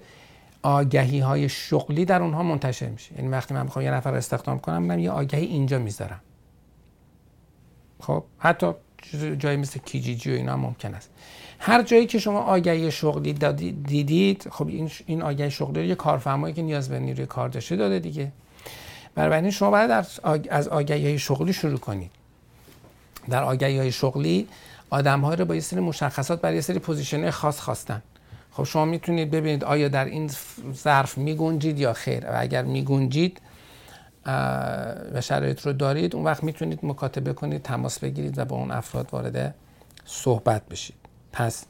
آگهی 0.66 1.20
های 1.20 1.50
شغلی 1.50 2.06
در 2.06 2.22
اونها 2.22 2.44
منتشر 2.44 2.90
میشه. 2.90 3.16
یعنی 3.16 3.28
وقتی 3.28 3.54
من 3.54 3.64
می‌خوام 3.64 3.86
یه 3.86 3.92
نفر 3.92 4.16
استخدام 4.16 4.60
کنم 4.60 4.84
من 4.84 5.00
یه 5.00 5.12
آگهی 5.12 5.46
اینجا 5.46 5.80
می‌ذارم. 5.80 6.20
خب 8.00 8.24
حتی 8.40 8.72
جایی 9.40 9.58
مثل 9.58 9.80
کیجیجی 9.80 10.32
و 10.32 10.34
اینا 10.34 10.58
ممکن 10.58 10.94
است. 10.94 11.10
هر 11.60 11.84
جایی 11.84 12.06
که 12.06 12.20
شما 12.20 12.40
آگهی 12.40 12.92
شغلی 12.92 13.34
دیدید 13.34 14.48
خب 14.52 14.68
این 14.68 14.92
این 15.06 15.22
آگهی 15.22 15.52
شغلی 15.52 15.80
رو 15.80 15.86
یه 15.86 15.96
کارفرمایی 15.96 16.54
که 16.54 16.62
نیاز 16.62 16.90
به 16.90 17.00
نیروی 17.00 17.26
کار 17.26 17.50
داشته 17.50 17.76
داده 17.76 18.00
دیگه. 18.00 18.32
بنابراین 19.16 19.52
شما 19.52 19.72
باید 19.72 19.92
از 20.50 20.68
آگهی 20.68 21.06
های 21.06 21.20
شغلی 21.20 21.54
شروع 21.54 21.80
کنید. 21.80 22.12
در 23.30 23.44
آگهی 23.44 23.78
های 23.78 23.92
شغلی 23.92 24.48
آدم 24.90 25.22
های 25.22 25.36
رو 25.36 25.46
با 25.46 25.56
یه 25.56 25.62
سری 25.62 25.80
مشخصات 25.80 26.42
برای 26.42 26.56
یه 26.56 26.62
سری 26.62 26.80
position 26.80 27.30
خاص 27.30 27.60
خواستن. 27.60 28.02
خب 28.56 28.64
شما 28.64 28.86
می‌تونید 28.86 29.32
ببینید 29.32 29.64
آیا 29.64 29.88
در 29.88 30.06
این 30.06 30.32
ظرف 30.74 31.18
میگنجید 31.18 31.80
یا 31.80 31.94
خیر. 31.94 32.26
و 32.26 32.34
اگر 32.36 32.64
میگنجید 32.64 33.42
و 35.14 35.22
شرایط 35.22 35.62
رو 35.62 35.74
دارید 35.74 36.16
اون 36.16 36.26
وقت 36.26 36.44
می‌تونید 36.44 36.80
مکاتبه 36.84 37.34
کنید 37.34 37.62
تماس 37.62 38.00
بگیرید 38.00 38.38
و 38.38 38.46
با 38.46 38.56
اون 38.56 38.72
افراد 38.72 39.10
وارد 39.12 39.56
صحبت 40.06 40.66
بشید. 40.66 40.96
پس 41.32 41.66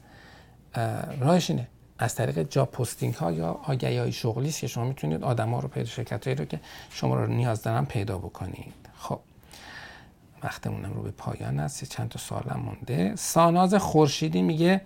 راهش 1.20 1.50
اینه. 1.50 1.68
از 1.98 2.14
طریق 2.14 2.42
job 2.42 2.70
posting 2.70 3.14
ها 3.14 3.32
یا 3.32 3.60
آگهی 3.64 3.98
های 3.98 4.12
شغلی 4.12 4.52
که 4.52 4.66
شما 4.66 4.84
می‌تونید 4.84 5.24
آدم 5.24 5.50
ها 5.50 5.60
رو 5.60 5.68
پیدا 5.68 5.86
شرکت 5.86 6.24
هایی 6.24 6.36
رو 6.36 6.44
که 6.44 6.60
شما 6.90 7.14
رو 7.14 7.26
نیاز 7.26 7.62
دارن 7.62 7.84
پیدا 7.84 8.18
بکنید. 8.18 8.74
خب. 8.98 9.20
وقتمونم 10.42 10.92
رو 10.94 11.02
به 11.02 11.10
پایان 11.10 11.60
است 11.60 11.84
چند 11.84 12.08
تا 12.08 12.18
سوالم 12.18 12.60
مونده. 12.64 13.16
ساناز 13.16 13.74
خورشیدی 13.74 14.42
میگه 14.42 14.80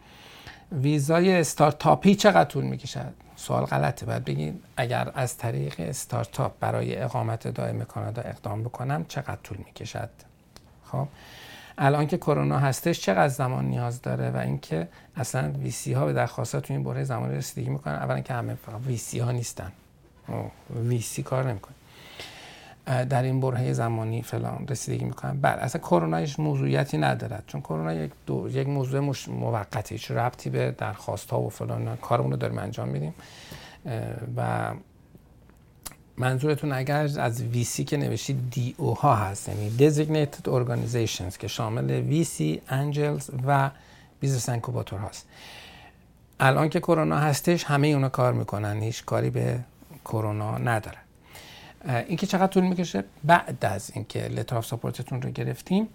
ویزای 0.72 1.40
استارتاپی 1.40 2.14
چقدر 2.14 2.44
طول 2.44 2.64
می‌کشد؟ 2.64 3.12
سوال 3.36 3.64
غلطه. 3.64 4.06
باید 4.06 4.24
بگید 4.24 4.62
اگر 4.76 5.12
از 5.14 5.36
طریق 5.36 5.74
استارتاپ 5.78 6.52
برای 6.60 6.96
اقامت 6.96 7.48
دائم 7.48 7.84
کانادا 7.84 8.22
اقدام 8.22 8.62
بکنم 8.64 9.04
چقدر 9.08 9.38
طول 9.42 9.58
می‌کشد؟ 9.58 10.10
خب. 10.84 11.08
الان 11.78 12.06
که 12.06 12.16
کرونا 12.16 12.58
هستش 12.58 13.00
چقدر 13.00 13.28
زمان 13.28 13.64
نیاز 13.64 14.02
داره 14.02 14.30
و 14.30 14.36
اینکه 14.36 14.88
اصلا 15.16 15.52
ویسی 15.52 15.92
ها 15.92 16.06
به 16.06 16.12
درخواستات 16.12 16.66
تو 16.66 16.74
این 16.74 16.84
بره 16.84 17.04
زمان 17.04 17.30
رسیدگی 17.30 17.70
می‌کنن؟ 17.70 17.94
اولا 17.94 18.20
که 18.20 18.34
همه 18.34 18.54
فقط 18.54 18.80
ویسی 18.86 19.18
ها 19.18 19.32
نیستن 19.32 19.72
ویسی 20.88 21.22
کار 21.22 21.50
نمی‌کنه. 21.50 21.74
در 22.90 23.22
این 23.22 23.40
برهه 23.40 23.72
زمانی 23.72 24.22
فلان 24.22 24.66
رسیدگی 24.68 25.04
می‌کنن 25.04 25.40
بله 25.40 25.52
اصلا 25.52 25.80
کرونا 25.80 26.16
هیچ 26.16 26.40
موضوعیتی 26.40 26.98
ندارد. 26.98 27.44
چون 27.46 27.60
کرونا 27.60 27.94
یک 27.94 28.10
دو 28.26 28.48
یک 28.50 28.68
موضوع 28.68 29.00
مش... 29.00 29.28
موقتی 29.28 29.94
هیچ 29.94 30.10
ربطی 30.10 30.50
به 30.50 30.74
درخواست 30.78 31.30
ها 31.30 31.40
و 31.40 31.50
فلان 31.50 31.96
کارمون 31.96 32.30
رو 32.30 32.36
داریم 32.36 32.58
انجام 32.58 32.88
میدیم. 32.88 33.14
و 34.36 34.70
منظورتون 36.16 36.72
اگر 36.72 37.08
از 37.20 37.42
VC 37.52 37.84
که 37.84 37.96
نوشتید 37.96 38.54
DO 38.54 38.98
ها 38.98 39.14
هست 39.14 39.48
یعنی 39.48 39.70
Designated 39.78 40.48
Organizations 40.48 41.36
که 41.38 41.48
شامل 41.48 42.02
VC, 42.24 42.58
Angels 42.70 43.34
و 43.46 43.70
business 44.20 44.48
incubator 44.48 44.98
هست. 44.98 45.26
الان 46.40 46.68
که 46.68 46.80
کرونا 46.80 47.18
هستش 47.18 47.64
همه 47.64 47.88
اونا 47.88 48.08
کار 48.08 48.32
می‌کنن. 48.32 48.80
هیچ 48.80 49.04
کاری 49.04 49.30
به 49.30 49.60
کرونا 50.04 50.58
نداره 50.58 50.98
اینکه 51.84 52.26
چقدر 52.26 52.46
طول 52.46 52.64
می‌کشه؟ 52.64 53.04
بعد 53.24 53.64
از 53.64 53.90
اینکه 53.94 54.28
letter 54.28 54.56
of 54.56 54.66
support 54.66 55.05
تون 55.05 55.22
رو 55.22 55.30
گرفتیم 55.30 55.88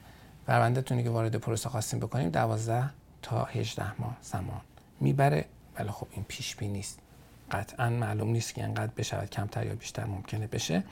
پروندهتون 0.47 1.03
که 1.03 1.09
وارد 1.09 1.35
پروسه 1.35 1.69
خواستیم 1.69 1.99
بکنیم 1.99 2.29
12 2.29 2.89
تا 3.21 3.43
18 3.43 4.01
ماه 4.01 4.17
زمان 4.21 4.61
می‌بره. 4.99 5.45
ولی 5.79 5.89
خب 5.89 6.07
این 6.11 6.25
پیش 6.27 6.55
بینی 6.55 6.73
نیست. 6.73 6.99
قطعا 7.51 7.89
معلوم 7.89 8.29
نیست 8.29 8.53
که 8.53 8.63
انقدر 8.63 8.91
بشود 8.97 9.29
کمتر 9.29 9.65
یا 9.65 9.75
بیشتر 9.75 10.05
ممکنه 10.05 10.47
بشه. 10.47 10.83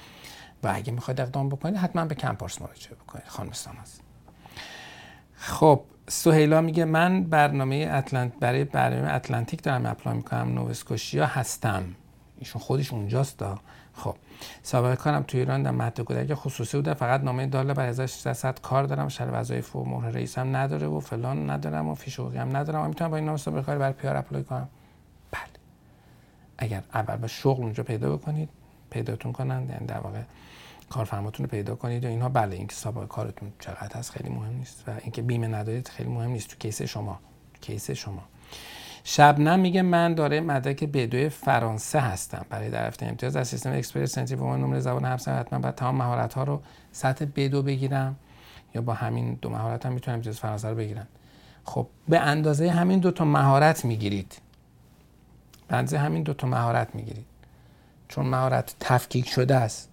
و 0.63 0.71
اگه 0.75 0.91
می‌خواید 0.91 1.21
اقدام 1.21 1.49
بکنید 1.49 1.77
حتما 1.77 2.05
به 2.05 2.15
کنپارس 2.15 2.61
مراجعه 2.61 2.95
بکنید 2.95 3.27
خانم 3.27 3.51
ساناز. 3.51 3.99
خب 5.35 5.81
سهیلا 6.07 6.61
میگه 6.61 6.85
من 6.85 7.23
برنامه 7.23 7.89
اتلانت 7.93 8.33
برای 8.39 8.63
برنامه 8.63 9.13
اتلانتیک 9.13 9.63
دارم 9.63 9.85
apply 9.85 10.15
می‌کنم 10.15 10.53
نووسکوشیا 10.53 11.25
هستم. 11.25 11.95
ایشون 12.37 12.61
خودش 12.61 12.93
اونجاست 12.93 13.37
دا 13.37 13.59
خب 13.93 14.15
سابقه 14.63 14.95
کارم 14.95 15.23
توی 15.23 15.39
ایران 15.39 15.63
در 15.63 15.71
مهد 15.71 16.01
کودک 16.01 16.33
خصوصی 16.33 16.77
بوده 16.77 16.93
فقط 16.93 17.21
نامه 17.21 17.47
دال 17.47 17.73
بر 17.73 17.87
1600 17.87 18.59
کار 18.61 18.83
دارم 18.83 19.07
شرح 19.07 19.29
وظایف 19.31 19.75
و 19.75 19.85
مهر 19.85 20.09
رئیسم 20.09 20.55
نداره 20.55 20.87
و 20.87 20.99
فلان 20.99 21.49
ندارم 21.49 21.87
و 21.87 21.95
فیش 21.95 22.19
هم 22.19 22.57
ندارم 22.57 22.85
و 22.85 22.87
می‌تونم 22.87 23.11
با 23.11 23.17
این 23.17 23.25
نامه 23.25 23.37
سابقه 23.37 23.61
کاری 23.61 23.79
برای 23.79 23.93
PR 23.93 24.17
apply 24.17 24.43
کنم. 24.43 24.69
بله. 25.31 25.41
اگر 26.57 26.83
اول 26.93 27.15
به 27.15 27.27
شغل 27.27 27.63
اونجا 27.63 27.83
پیدا 27.83 28.15
بکنید 28.17 28.49
پیداتون 28.89 29.31
کنند 29.31 29.69
یعنی 29.69 29.85
در 29.85 29.99
واقع 29.99 30.21
کارفرماتون 30.89 31.45
رو 31.45 31.49
پیدا 31.49 31.75
کنید 31.75 32.05
و 32.05 32.07
اینها. 32.07 32.29
بله 32.29 32.55
اینکه 32.55 32.75
سابقه 32.75 33.05
کارتون 33.05 33.53
چقدر 33.59 33.97
هست 33.97 34.11
خیلی 34.11 34.29
مهم 34.29 34.55
نیست 34.55 34.83
و 34.87 34.91
اینکه 35.01 35.21
بیمه 35.21 35.47
ندارید 35.47 35.87
خیلی 35.87 36.09
مهم 36.09 36.31
نیست 36.31 36.49
تو 36.49 36.55
case 36.59 36.81
شما. 36.81 37.19
case 37.61 37.91
شما. 37.91 38.23
شبنم 39.03 39.59
میگه 39.59 39.81
من 39.81 40.13
دارای 40.13 40.41
مدرک 40.41 40.83
B2 40.83 41.14
ی 41.14 41.29
فرانسه 41.29 41.99
هستم. 41.99 42.45
برای 42.49 42.69
دریافت 42.69 43.03
امتیاز 43.03 43.35
از 43.35 43.47
سیستم 43.47 43.73
Express 43.73 44.11
Entry 44.11 44.37
و 44.37 44.57
نمره 44.57 44.79
زبان 44.79 45.05
هفت 45.05 45.27
حتما 45.27 45.59
باید 45.59 45.75
تمام 45.75 45.95
مهارت 45.95 46.33
ها 46.33 46.43
رو 46.43 46.61
سطح 46.91 47.25
B2 47.35 47.61
بگیرم 47.61 48.15
یا 48.75 48.81
با 48.81 48.93
همین 48.93 49.37
دو 49.41 49.49
مهارت 49.49 49.85
هم 49.85 49.93
می‌تونم 49.93 50.15
امتیاز 50.15 50.39
فرانسه 50.39 50.69
رو 50.69 50.75
بگیرم. 50.75 51.07
خب 51.63 51.87
به 52.09 52.19
اندازه 52.19 52.69
همین 52.69 52.99
دو 52.99 53.11
تا 53.11 53.25
مهارت 53.25 53.85
می‌گیرید. 53.85 54.41
به 55.67 55.75
اندازه 55.75 55.97
همین 55.97 56.23
دو 56.23 56.33
تا 56.33 56.47
مهارت 56.47 56.95
می‌گیرید. 56.95 57.25
چون 58.07 58.25
مهارت 58.25 58.75
تفکیک 58.79 59.29
شده 59.29 59.55
است 59.55 59.89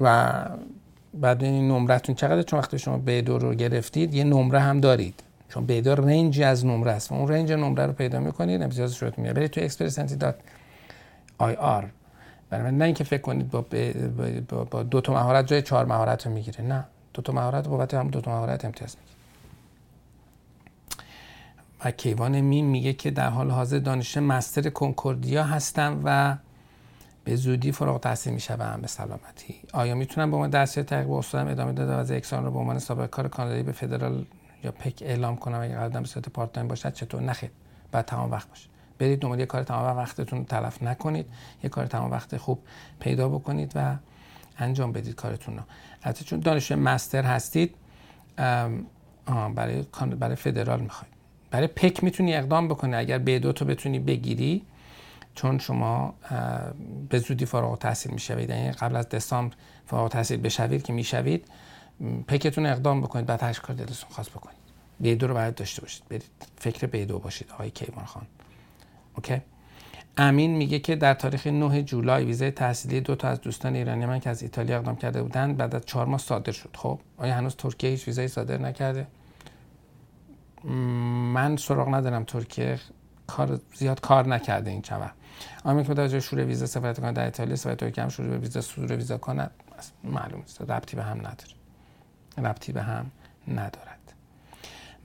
و 0.00 0.34
بعد 1.14 1.44
این 1.44 1.68
نمرتون 1.68 2.14
چقدر 2.14 2.42
چون 2.42 2.58
وقتی 2.58 2.78
شما 2.78 2.98
B2 2.98 3.38
رو 3.38 3.54
گرفتید 3.54 4.14
یه 4.14 4.24
نمره 4.24 4.60
هم 4.60 4.80
دارید. 4.80 5.22
چون 5.48 5.66
B2 5.66 5.94
range 5.94 6.36
ی 6.36 6.44
از 6.44 6.66
نمره 6.66 6.92
است. 6.92 7.12
و 7.12 7.14
اون 7.14 7.28
range 7.28 7.52
نمره 7.52 7.86
رو 7.86 7.92
پیدا 7.92 8.20
می‌کنید 8.20 8.62
امتیازش 8.62 9.02
رو 9.02 9.10
میاد 9.16 9.36
برید 9.36 9.50
تو 9.50 9.60
expressentry.ir 9.60 11.90
برای 12.50 12.72
نه 12.72 12.84
اینکه 12.84 13.04
فکر 13.04 13.22
کنید 13.22 13.50
با, 13.50 13.64
با, 14.48 14.64
با 14.64 14.82
دو 14.82 15.00
تا 15.00 15.14
مهارت 15.14 15.46
جای 15.46 15.62
چهار 15.62 15.86
مهارت 15.86 16.26
رو 16.26 16.32
می‌گیره. 16.32 16.60
نه. 16.64 16.84
دو 17.14 17.22
تا 17.22 17.32
مهارت 17.32 17.68
بابت 17.68 17.94
هم 17.94 18.08
دو 18.08 18.20
تا 18.20 18.30
مهارت 18.30 18.64
امتیاز 18.64 18.96
می‌گیره. 18.96 19.16
و 21.84 21.90
کیوان 21.90 22.40
میم 22.40 22.66
میگه 22.66 22.92
که 22.92 23.10
در 23.10 23.28
حال 23.28 23.50
حاضر 23.50 23.78
دانشجو 23.78 24.20
master 24.20 24.70
کنکوردیا 24.70 25.44
هستم 25.44 26.00
و 26.04 26.36
به 27.24 27.36
زودی 27.36 27.72
فارغ 27.72 27.92
التحصیل 27.92 28.32
می‌شوم. 28.32 28.78
به 28.82 28.88
سلامتی. 28.88 29.54
آیا 29.72 29.94
می‌تونم 29.94 30.30
با 30.30 30.38
من 30.38 30.50
درسی 30.50 30.82
تحقیق 30.82 31.10
استادم 31.10 31.48
ادامه 31.48 31.72
داده 31.72 31.94
و 31.94 31.98
از 31.98 32.10
اکسان 32.10 32.44
رو 32.44 32.50
به 32.50 32.58
عنوان 32.58 32.78
سابقه 32.78 33.06
کار 33.06 33.28
کانادایی 33.28 33.62
به 33.62 33.72
فدرال 33.72 34.24
یا 34.66 34.72
کبک 34.72 35.02
اعلام 35.02 35.36
کنم 35.36 35.60
اگر 35.60 35.78
قدم 35.78 36.00
به 36.00 36.08
صورت 36.08 36.28
part 36.28 36.52
time 36.52 36.68
باشد 36.68 36.92
چطور؟ 36.92 37.22
نخیر 37.22 37.50
باید 37.92 38.04
تمام 38.04 38.30
وقت 38.30 38.48
باشه. 38.48 38.68
برید 38.98 39.20
دنبال 39.20 39.40
یه 39.40 39.46
کار 39.46 39.62
تمام 39.62 39.96
وقتتون 39.96 40.44
تلف 40.44 40.82
نکنید. 40.82 41.26
یه 41.62 41.70
کار 41.70 41.86
تمام 41.86 42.10
وقت 42.10 42.36
خوب 42.36 42.62
پیدا 43.00 43.28
بکنید 43.28 43.72
و 43.74 43.96
انجام 44.58 44.92
بدید 44.92 45.14
کارتون 45.14 45.56
رو. 45.56 45.62
البته 46.02 46.24
چون 46.24 46.40
دانشجو 46.40 46.76
مستر 46.76 47.24
هستید 47.24 47.74
برای 49.54 49.84
برای 50.20 50.36
فدرال 50.36 50.80
می‌خواید. 50.80 51.12
برای 51.50 51.66
پک 51.66 52.04
می‌تونی 52.04 52.34
اقدام 52.36 52.68
بکنی. 52.68 52.94
اگر 52.94 53.18
به 53.18 53.38
دو 53.38 53.52
تو 53.52 53.64
بتونی 53.64 53.98
بگیری 53.98 54.62
چون 55.34 55.58
شما 55.58 56.14
به 57.08 57.18
زودی 57.18 57.46
فارغ 57.46 57.70
التحصیل 57.70 58.12
می‌شوید. 58.12 58.50
یعنی 58.50 58.72
قبل 58.72 58.96
از 58.96 59.08
دسامبر 59.08 59.56
فارغ 59.86 60.02
التحصیل 60.02 60.40
بشوید 60.40 60.82
که 60.82 60.92
می‌شوید 60.92 61.48
پکتون 62.28 62.66
اقدام 62.66 63.00
بکنید. 63.00 63.26
بعد 63.26 63.42
هشت 63.42 63.62
کار 63.62 63.76
دلتون 63.76 64.10
خواست 64.10 64.30
بکنید. 64.30 64.55
بیدو 65.00 65.26
رو 65.26 65.34
باید 65.34 65.54
داشته 65.54 65.82
باشید. 65.82 66.02
برید. 66.08 66.22
فکر 66.58 66.86
بیدو 66.86 67.18
باشید 67.18 67.50
آقای 67.52 67.70
کیوان 67.70 68.04
خان. 68.04 68.26
اوکی؟ 69.14 69.42
امین 70.16 70.56
میگه 70.56 70.78
که 70.78 70.96
در 70.96 71.14
تاریخ 71.14 71.46
9 71.46 71.82
جولای 71.82 72.24
ویزای 72.24 72.50
تحصیلی 72.50 73.00
دو 73.00 73.14
تا 73.14 73.28
از 73.28 73.40
دوستان 73.40 73.74
ایرانی 73.74 74.06
من 74.06 74.20
که 74.20 74.30
از 74.30 74.42
ایتالیا 74.42 74.76
اقدام 74.76 74.96
کرده 74.96 75.22
بودند 75.22 75.56
بعد 75.56 75.74
از 75.74 75.86
چهار 75.86 76.06
ماه 76.06 76.18
صادر 76.18 76.52
شد. 76.52 76.70
خب 76.76 77.00
آیا 77.16 77.34
هنوز 77.34 77.56
ترکیه 77.56 77.90
هیچ 77.90 78.06
ویزایی 78.06 78.28
صادر 78.28 78.58
نکرده؟ 78.58 79.06
من 81.34 81.56
سراغ 81.56 81.94
ندارم. 81.94 82.24
ترکیه 82.24 82.78
کار 83.26 83.60
زیاد 83.74 84.00
کار 84.00 84.28
نکرده 84.28 84.70
این 84.70 84.82
چند 84.82 85.00
وقت 85.00 85.92
در 85.92 86.20
شروع 86.20 86.44
ویزا 86.44 86.66
سفارت 86.66 87.00
کنه 87.00 87.12
در 87.12 87.24
ایتالیا 87.24 87.56
سفارت 87.56 87.80
ترکیه 87.80 88.04
هم 88.04 88.10
شروع 88.10 88.28
به 88.28 88.38
ویزا 88.38 88.60
صدور 88.60 88.96
ویزا 88.96 89.18
کنه 89.18 89.50
معلوم 90.04 90.40
است 90.40 90.62
ربطی 90.62 90.96
به 90.96 91.02
هم 91.02 91.18
نداره. 91.18 91.52
ربطی 92.38 92.72
به 92.72 92.82
هم 92.82 93.10
ندارد 93.48 93.95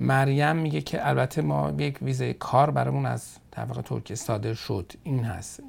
مریم 0.01 0.55
میگه 0.55 0.81
که 0.81 1.07
البته 1.07 1.41
ما 1.41 1.73
یک 1.77 1.97
ویزه 2.01 2.33
کار 2.33 2.71
برامون 2.71 3.05
از 3.05 3.37
واقع 3.57 3.81
ترکیه 3.81 4.15
صادر 4.15 4.53
شد. 4.53 4.93
این 5.03 5.23
هست. 5.23 5.63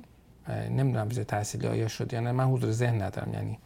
نمی‌دونم 0.48 1.08
ویزه 1.08 1.24
تحصیلی 1.24 1.66
آیا 1.66 1.88
شد 1.88 2.12
یا 2.12 2.20
نه. 2.20 2.32
من 2.32 2.44
حضور 2.44 2.70
ذهن 2.70 3.02
ندارم 3.02 3.34
یعنی. 3.34 3.58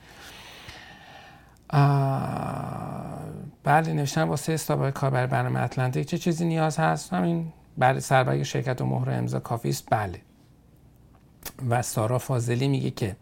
بله 3.64 3.92
نوشتن 3.92 4.22
واسه 4.22 4.56
سابقه 4.56 4.90
کار 4.90 5.10
برای 5.10 5.26
برنامه 5.26 5.60
اتلانتیک 5.60 6.08
چه 6.08 6.18
چیزی 6.18 6.44
نیاز 6.44 6.78
هست؟ 6.78 7.12
همین 7.12 7.52
بله 7.78 8.00
سربرگ 8.00 8.42
شرکت 8.42 8.80
و 8.80 8.86
مهر 8.86 9.10
امضا 9.10 9.40
کافی 9.40 9.68
است. 9.68 9.86
بله. 9.90 10.20
و 11.68 11.82
سارا 11.82 12.18
فاضلی 12.18 12.68
میگه 12.68 12.90
که 12.90 13.16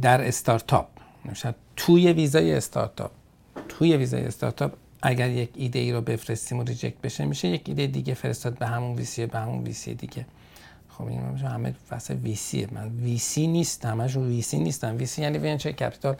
در 0.00 0.28
استارتاپ 0.28 0.88
نوشتن 1.24 1.54
توی 1.76 2.12
ویزای 2.12 2.54
استارتاپ 2.54 3.10
توی 3.68 3.96
ویزای 3.96 4.24
استارتاپ 4.26 4.72
اگر 5.02 5.30
یک 5.30 5.50
ایده 5.54 5.78
ای 5.78 5.92
رو 5.92 6.00
بفرستیم 6.00 6.58
و 6.58 6.62
reject 6.62 7.00
بشه 7.00 7.24
میشه 7.24 7.48
یک 7.48 7.62
ایده 7.66 7.86
دیگه 7.86 8.14
فرستاد 8.14 8.58
به 8.58 8.66
همون 8.66 8.96
ویسی 8.96 9.26
به 9.26 9.38
همون 9.38 9.64
ویسی 9.64 9.94
دیگه. 9.94 10.26
خب 10.88 11.06
این 11.06 11.20
همه 11.38 11.74
واسه 11.90 12.14
VC 12.14 12.50
ه 12.50 12.68
من 12.72 12.88
VC 12.88 13.46
نیست 13.46 13.84
همشون 13.84 14.28
VC 14.28 14.58
نیستم 14.58 14.96
VC 14.96 15.22
یعنی 15.22 15.38
venture 15.38 15.72
capital. 15.72 16.16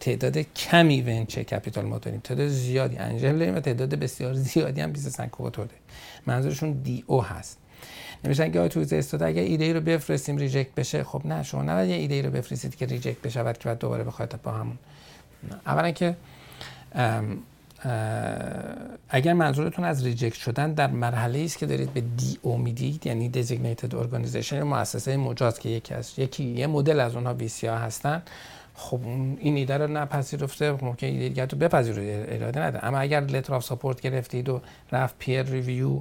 تعداد 0.00 0.38
کمی 0.38 1.02
venture 1.02 1.42
capital 1.42 1.84
ما 1.84 1.98
داریم. 1.98 2.20
تعداد 2.20 2.48
زیادی. 2.48 2.96
angel 2.96 3.38
داریم 3.38 3.56
و 3.56 3.60
تعداد 3.60 3.94
بسیار 3.94 4.34
زیادی 4.34 4.80
هم 4.80 4.92
business 4.92 5.20
incubator 5.20 5.64
داریم. 5.64 5.82
منظورشون 6.26 6.72
DO 6.72 7.24
هست. 7.24 7.58
نمیشن 8.24 8.52
که 8.52 8.68
تو 8.68 8.80
استارتاپ 8.92 9.22
اگر 9.22 9.42
ایده 9.42 9.64
ای 9.64 9.72
رو 9.72 9.80
بفرستیم 9.80 10.36
reject 10.36 10.74
بشه 10.74 11.04
خب 11.04 11.22
نه 11.24 11.42
شما 11.42 11.62
نباید 11.62 11.90
یه 11.90 11.96
ایده 11.96 12.14
ای 12.14 12.22
رو 12.22 12.30
بفرستید 12.30 12.76
که 12.76 12.86
reject 12.86 13.22
بشه 13.22 13.40
که 13.40 13.42
بعد 13.42 13.78
دوباره 13.78 14.04
بخواید 14.04 14.42
با 14.42 14.50
همون. 14.50 14.78
اولا 15.66 15.90
که 15.90 16.16
اگر 19.08 19.32
منظورتون 19.32 19.84
از 19.84 20.04
reject 20.04 20.36
شدن 20.36 20.72
در 20.72 20.90
مرحله 20.90 21.38
است 21.44 21.58
که 21.58 21.66
دارید 21.66 21.92
به 21.92 22.00
DO 22.00 22.58
می‌دید 22.58 23.06
یعنی 23.06 23.30
designated 23.34 23.92
organization 23.92 24.52
یا 24.52 24.64
مؤسسه 24.64 25.16
مجاز 25.16 25.58
که 25.58 25.68
یکی 25.68 25.94
از 25.94 26.18
یکی 26.18 26.44
یه 26.44 26.66
مدل 26.66 27.00
از 27.00 27.14
اونها 27.14 27.34
VC 27.34 27.66
هستن 27.66 28.22
خب 28.74 29.00
این 29.38 29.56
ایده 29.56 29.78
رو 29.78 29.86
نپذیرفته 29.86 30.72
ممکن 30.72 31.06
ایده 31.06 31.28
دیگه 31.28 31.46
تو 31.46 31.56
بپذیرید 31.56 32.26
اراده 32.28 32.60
نداره 32.60 32.84
اما 32.84 32.98
اگر 32.98 33.20
letter 33.20 33.54
of 33.54 33.64
support 33.64 34.00
گرفتید 34.00 34.48
و 34.48 34.60
رفت 34.92 35.14
peer 35.18 35.42
review 35.42 36.00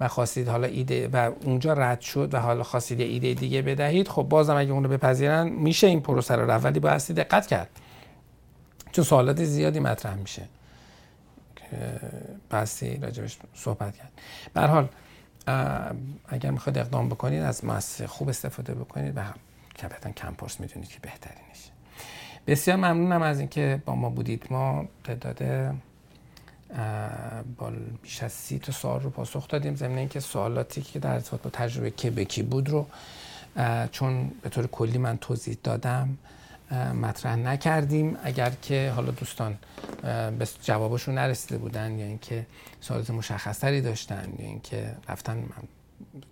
و 0.00 0.08
خواستید 0.08 0.48
حالا 0.48 0.66
ایده 0.66 1.08
و 1.12 1.30
اونجا 1.44 1.72
رد 1.72 2.00
شد 2.00 2.34
و 2.34 2.38
حالا 2.38 2.62
خواستید 2.62 3.00
ایده 3.00 3.34
دیگه 3.34 3.62
بدهید 3.62 4.08
خب 4.08 4.22
بازم 4.22 4.56
اگه 4.56 4.72
اون 4.72 4.84
رو 4.84 4.90
بپذیرن 4.90 5.48
میشه 5.48 5.86
این 5.86 6.00
پروسه 6.00 6.36
رو 6.36 6.46
ولی 6.46 6.80
بایستی 6.80 7.12
دقت 7.12 7.46
کرد. 7.46 7.68
چون 8.92 9.04
سوالات 9.04 9.44
زیادی 9.44 9.80
مطرح 9.80 10.14
میشه. 10.14 10.42
بستی 12.50 12.96
راجبش 12.96 13.38
صحبت 13.54 13.96
کرد. 13.96 14.12
به 14.54 14.60
حال 14.60 14.88
اگر 16.28 16.50
می‌خواید 16.50 16.78
اقدام 16.78 17.08
بکنید 17.08 17.42
از 17.42 17.64
مؤسسه 17.64 18.06
خوب 18.06 18.28
استفاده 18.28 18.74
بکنید 18.74 19.16
و 19.16 19.20
کپیتان 19.82 20.12
کمپورس 20.12 20.60
می‌دونید 20.60 20.88
که 20.88 20.98
بهترینش. 21.02 21.70
بسیار 22.46 22.76
ممنونم 22.76 23.22
از 23.22 23.38
اینکه 23.38 23.82
با 23.84 23.94
ما 23.94 24.10
بودید. 24.10 24.46
ما 24.50 24.88
تعداد 25.04 25.42
با 27.56 27.72
بیش 28.02 28.22
از 28.22 28.32
سی 28.32 28.58
تا 28.58 28.72
سوال 28.72 29.00
رو 29.00 29.10
پاسخ 29.10 29.48
دادیم. 29.48 29.76
ضمن 29.76 29.98
اینکه 29.98 30.20
سوالاتی 30.20 30.82
که 30.82 30.98
در 30.98 31.12
ارتباط 31.12 31.42
با 31.42 31.50
تجربه 31.50 31.90
کبکی 31.90 32.42
بود 32.42 32.68
رو 32.68 32.86
چون 33.90 34.30
به 34.42 34.48
طور 34.48 34.66
کلی 34.66 34.98
من 34.98 35.18
توضیح 35.18 35.56
دادم 35.62 36.18
مطرح 36.74 37.36
نکردیم. 37.36 38.16
اگر 38.22 38.50
که 38.62 38.92
حالا 38.96 39.10
دوستان 39.10 39.58
به 40.38 40.48
جوابشون 40.62 41.14
نرسیده 41.14 41.58
بودن 41.58 41.98
یا 41.98 42.06
اینکه 42.06 42.46
سوالات 42.80 43.10
مشخصتری 43.10 43.80
داشتن 43.80 44.32
یا 44.38 44.46
اینکه 44.46 44.96
رفتن 45.08 45.44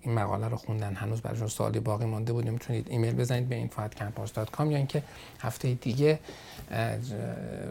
این 0.01 0.15
مقاله 0.15 0.49
رو 0.49 0.57
خوندن 0.57 0.95
هنوز 0.95 1.21
براشون 1.21 1.49
سوالی 1.49 1.81
باقی 1.81 2.05
مانده 2.05 2.33
بود 2.33 2.49
می‌تونید 2.49 2.89
ایمیل 2.91 3.15
بزنید 3.15 3.49
به 3.49 3.69
info@campus.com 3.69 4.61
یا 4.61 4.77
اینکه 4.77 5.03
هفته 5.41 5.75
دیگه 5.75 6.19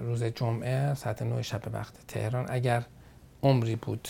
روز 0.02 0.24
جمعه 0.24 0.94
ساعت 0.94 1.22
9 1.22 1.42
شب 1.42 1.62
وقت 1.74 1.94
تهران 2.08 2.46
اگر 2.50 2.84
عمری 3.44 3.76
بود 3.76 4.08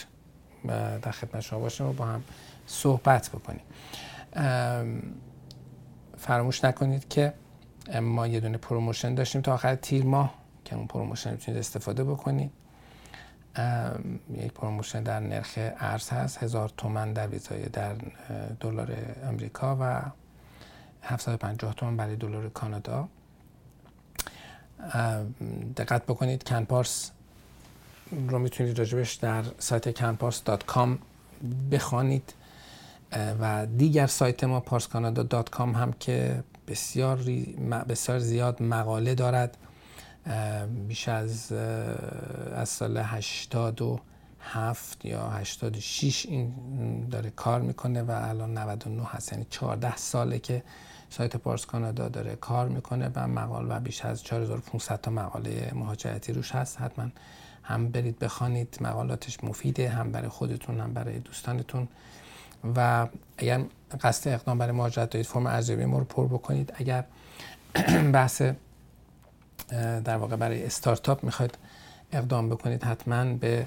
در 1.01 1.11
خدمت 1.11 1.41
شما 1.41 1.59
باشیم 1.59 1.87
و 1.87 1.93
با 1.93 2.05
هم 2.05 2.23
صحبت 2.67 3.29
بکنیم. 3.29 3.61
فراموش 6.17 6.63
نکنید 6.63 7.07
که 7.07 7.33
ما 7.99 8.27
یه 8.27 8.39
دونه 8.39 8.57
promotion 8.57 9.15
داشتیم 9.15 9.41
تا 9.41 9.53
آخر 9.53 9.75
تیر 9.75 10.05
ماه 10.05 10.33
که 10.65 10.75
اون 10.75 10.87
promotion 10.87 11.31
می‌تونید 11.31 11.59
استفاده 11.59 12.03
بکنید. 12.03 12.51
یک 14.37 14.51
promotion 14.53 15.03
در 15.03 15.19
نرخ 15.19 15.53
ارز 15.57 16.09
هست 16.09 16.43
هزار 16.43 16.71
تومن 16.77 17.13
در 17.13 17.27
ویزای 17.27 17.63
در 17.63 17.95
دلار 18.59 18.97
امریکا 19.23 19.77
و 19.79 20.01
750 21.03 21.73
تومن 21.73 21.97
برای 21.97 22.15
دلار 22.15 22.49
کانادا. 22.49 23.07
دقت 25.77 26.05
بکنید 26.05 26.43
کنپارس 26.43 27.11
رو 28.27 28.39
می‌تونید 28.39 28.79
راجبش 28.79 29.13
در 29.13 29.43
سایت 29.59 29.99
canpars.com 29.99 30.89
بخوانید. 31.71 32.33
و 33.41 33.65
دیگر 33.65 34.07
سایت 34.07 34.43
ما 34.43 34.59
پارسکانادا.com 34.59 35.59
هم 35.59 35.93
که 35.99 36.43
بسیار, 36.71 37.17
بسیار 37.89 38.19
زیاد 38.19 38.63
مقاله 38.63 39.15
دارد. 39.15 39.57
بیش 40.87 41.07
از 41.07 41.51
از 41.51 42.69
سال 42.69 42.97
87 42.97 45.05
یا 45.05 45.29
86 45.29 46.25
این 46.25 46.53
داره 47.11 47.29
کار 47.29 47.61
می‌کنه 47.61 48.03
و 48.03 48.11
الان 48.11 48.57
99 48.57 49.03
هست. 49.03 49.33
یعنی 49.33 49.45
14 49.49 49.95
ساله 49.95 50.39
که 50.39 50.63
سایت 51.09 51.35
پارس 51.35 51.65
کانادا 51.65 52.09
داره 52.09 52.35
کار 52.35 52.67
می‌کنه 52.67 53.11
و 53.15 53.27
مقال 53.27 53.65
و 53.69 53.79
بیش 53.79 54.05
از 54.05 54.23
4500 54.23 55.01
تا 55.01 55.11
مقاله 55.11 55.71
مهاجرتی 55.75 56.33
روش 56.33 56.51
هست. 56.51 56.81
حتما 56.81 57.07
هم 57.63 57.89
برید 57.89 58.19
بخوانید. 58.19 58.77
مقالاتش 58.81 59.43
مفیده 59.43 59.89
هم 59.89 60.11
برای 60.11 60.29
خودتون 60.29 60.79
هم 60.79 60.93
برای 60.93 61.19
دوستانتون. 61.19 61.87
و 62.75 63.07
اگر 63.37 63.61
قصد 63.95 64.27
اقدام 64.27 64.57
برای 64.57 64.71
مهاجرت 64.71 65.09
دارید 65.09 65.25
فرم 65.25 65.45
ارزیابی 65.45 65.85
ما 65.85 65.97
رو 65.97 66.03
پر 66.03 66.27
بکنید. 66.27 66.73
اگر 66.75 67.03
بحث 68.13 68.41
در 70.05 70.17
واقع 70.17 70.35
برای 70.35 70.65
استارتاپ 70.65 71.23
می‌خواید 71.23 71.57
اقدام 72.11 72.49
بکنید 72.49 72.83
حتما 72.83 73.33
به 73.33 73.65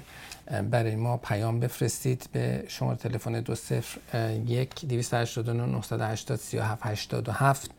برای 0.71 0.95
ما 0.95 1.17
پیام 1.17 1.59
بفرستید 1.59 2.29
به 2.31 2.63
شماره 2.67 2.97
تلفن 2.97 3.39
201 3.39 4.85
289 4.85 5.65
980 5.65 6.39
3787 6.39 7.71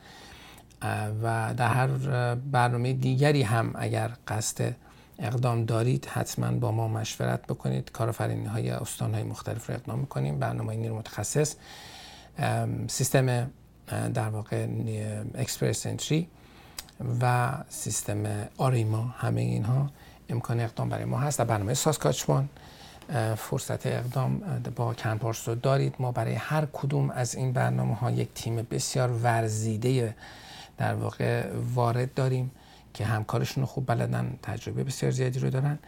و 1.23 1.55
در 1.57 1.69
هر 1.69 1.87
برنامه 2.35 2.93
دیگری 2.93 3.43
هم 3.43 3.73
اگر 3.75 4.11
قصد 4.29 4.75
اقدام 5.19 5.65
دارید 5.65 6.07
حتما 6.07 6.51
با 6.51 6.73
ما 6.73 6.89
مشورت 6.89 7.47
بکنید. 7.47 7.91
کارآفرینی 7.93 8.47
های 8.47 8.71
استان 8.71 9.15
های 9.15 9.23
مختلف 9.23 9.71
رو 9.71 9.75
اقدام 9.75 9.99
می‌کنیم. 9.99 10.39
برنامه 10.39 10.77
نیرو 10.77 10.99
متخصص 10.99 11.55
سیستم 12.89 13.51
در 14.15 14.29
واقع 14.29 14.67
اکسپرس 15.35 15.87
انتری 15.87 16.29
و 17.21 17.55
سیستم 17.69 18.49
آریما. 18.57 19.03
همه 19.03 19.41
اینها 19.41 19.91
امکان 20.29 20.61
اقدام 20.61 20.89
برای 20.89 21.05
ما 21.05 21.19
هست. 21.19 21.39
در 21.39 21.45
برنامه 21.45 21.75
ساسکاچوان 21.75 22.49
فرصت 23.37 23.87
اقدام 23.87 24.39
با 24.77 24.95
کمپارس 24.95 25.49
رو 25.49 25.55
دارید. 25.55 25.95
ما 25.99 26.13
برای 26.13 26.35
هر 26.35 26.67
کدوم 26.73 27.11
از 27.11 27.35
این 27.35 27.53
برنامه 27.53 27.95
ها 27.95 28.11
یک 28.11 28.29
تیم 28.35 28.57
بسیار 28.57 29.11
ورزیده 29.11 30.15
در 30.79 30.95
واقع 30.95 31.51
وارد 31.75 32.15
داریم 32.15 32.51
که 32.95 33.05
همکارشون 33.05 33.63
رو 33.63 33.67
خوب 33.67 33.87
بلدن 33.87 34.39
تجربه 34.43 34.85
بسیار 34.85 35.13
زیادی 35.13 35.39
رو 35.39 35.51
دارن 35.51 35.79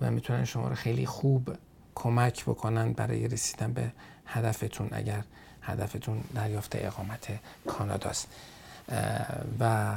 و 0.00 0.10
می‌تونن 0.10 0.44
شما 0.44 0.68
رو 0.68 0.74
خیلی 0.74 1.06
خوب 1.06 1.56
کمک 1.94 2.44
بکنن 2.44 2.92
برای 2.92 3.28
رسیدن 3.28 3.72
به 3.72 3.92
هدفتون. 4.26 4.88
اگر 4.92 5.24
هدفتون 5.66 6.24
دریافت 6.34 6.76
اقامت 6.76 7.28
کاناداست. 7.66 8.28
و 9.60 9.94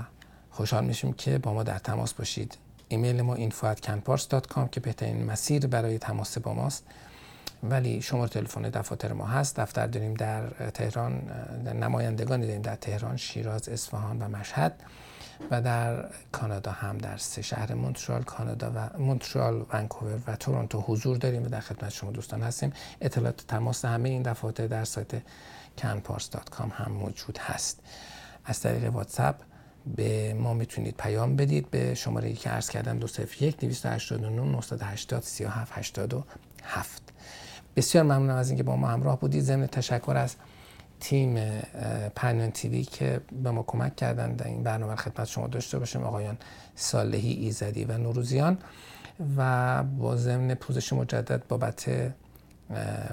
خوشحال 0.51 0.86
میشیم 0.86 1.13
که 1.13 1.38
با 1.38 1.53
ما 1.53 1.63
در 1.63 1.78
تماس 1.78 2.13
باشید. 2.13 2.57
ایمیل 2.88 3.22
ما 3.22 3.36
info@canpars.com 3.36 4.70
که 4.72 4.80
بهترین 4.80 5.26
مسیر 5.26 5.68
برای 5.68 5.99
تماس 5.99 6.38
با 6.38 6.53
ماست. 6.53 6.84
ولی 7.63 8.01
شماره 8.01 8.30
تلفن 8.30 8.61
دفاتر 8.61 9.13
ما 9.13 9.26
هست. 9.26 9.59
دفتر 9.59 9.88
داریم 9.88 10.13
در 10.13 10.49
تهران 10.49 11.20
در 11.65 11.74
نمایندگانی 11.74 12.47
داریم 12.47 12.61
در 12.61 12.76
تهران 12.76 13.18
شیراز 13.18 13.70
اصفهان 13.70 14.20
و 14.20 14.28
مشهد. 14.28 14.74
و 15.51 15.61
در 15.61 16.05
کانادا 16.32 16.72
هم 16.72 16.97
در 16.97 17.18
سه 17.18 17.41
شهر 17.41 17.74
مونترال 17.74 18.24
کانادا 18.24 18.72
و 18.76 18.99
مونترال 18.99 19.65
ونکوور 19.74 20.20
و 20.28 20.36
تورنتو 20.36 20.82
حضور 20.82 21.18
داریم 21.18 21.45
و 21.45 21.49
در 21.49 21.59
خدمت 21.59 21.89
شما 21.89 22.11
دوستان 22.11 22.43
هستیم. 22.43 22.74
اطلاعات 23.01 23.43
تماس 23.47 23.86
همه 23.86 24.09
این 24.09 24.22
دفاتر 24.22 24.68
در 24.68 24.84
سایت 24.84 25.11
canpars.com 25.78 26.72
هم 26.74 26.92
موجود 26.92 27.38
هست. 27.38 27.80
از 28.46 28.60
طریق 28.60 28.94
واتساپ 28.94 29.36
به 29.96 30.34
ما 30.34 30.54
می‌تونید 30.54 30.96
پیام 30.98 31.36
بدید. 31.36 31.72
به 31.72 31.94
شماره 31.94 32.34
که 32.34 32.50
عرض 32.50 32.70
کردم 32.70 33.00
201 33.00 33.58
289 33.58 34.30
980 34.30 35.24
37 35.24 35.78
87 35.78 37.02
بسیار 37.76 38.04
ممنونم 38.04 38.36
از 38.36 38.50
اینکه 38.50 38.64
با 38.64 38.76
ما 38.76 38.88
همراه 38.88 39.20
بودید. 39.20 39.44
ضمن 39.44 39.68
تشکر 39.68 40.18
از 40.18 40.36
تیم 41.00 41.60
پنیون 42.16 42.52
تیوی 42.52 42.84
که 42.84 43.22
به 43.44 43.52
ما 43.52 43.64
کمک 43.64 43.96
کردن 43.96 44.34
در 44.34 44.48
این 44.48 44.64
برنامه 44.64 44.96
خدمت 44.96 45.28
شما 45.28 45.48
داشته 45.48 45.80
باشیم. 45.80 46.04
آقایان 46.04 46.38
صالحی 46.76 47.34
ایزدی 47.34 47.86
و 47.86 47.98
نوروزیان. 47.98 48.58
و 49.38 49.84
با 49.84 50.16
ضمن 50.16 50.54
پوزش 50.54 50.94
مجدد 50.94 51.48
بابت 51.48 51.90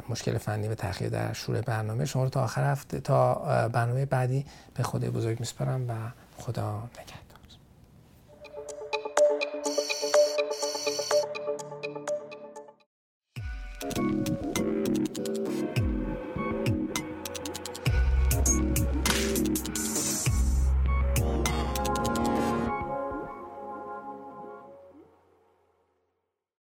مشکل 0.08 0.38
فنی 0.38 0.68
و 0.68 0.74
تاخیر 0.74 1.08
در 1.08 1.32
شروع 1.32 1.60
برنامه. 1.60 2.04
شما 2.04 2.24
رو 2.24 2.28
تا 2.28 2.44
آخر 2.44 2.72
هفته 2.72 3.00
تا 3.00 3.34
برنامه 3.68 4.06
بعدی 4.06 4.46
به 4.74 4.82
خدای 4.82 5.10
بزرگ 5.10 5.40
میسپارم 5.40 5.90
و 5.90 5.92
خدا 6.36 6.88
نگهدار. 6.92 7.23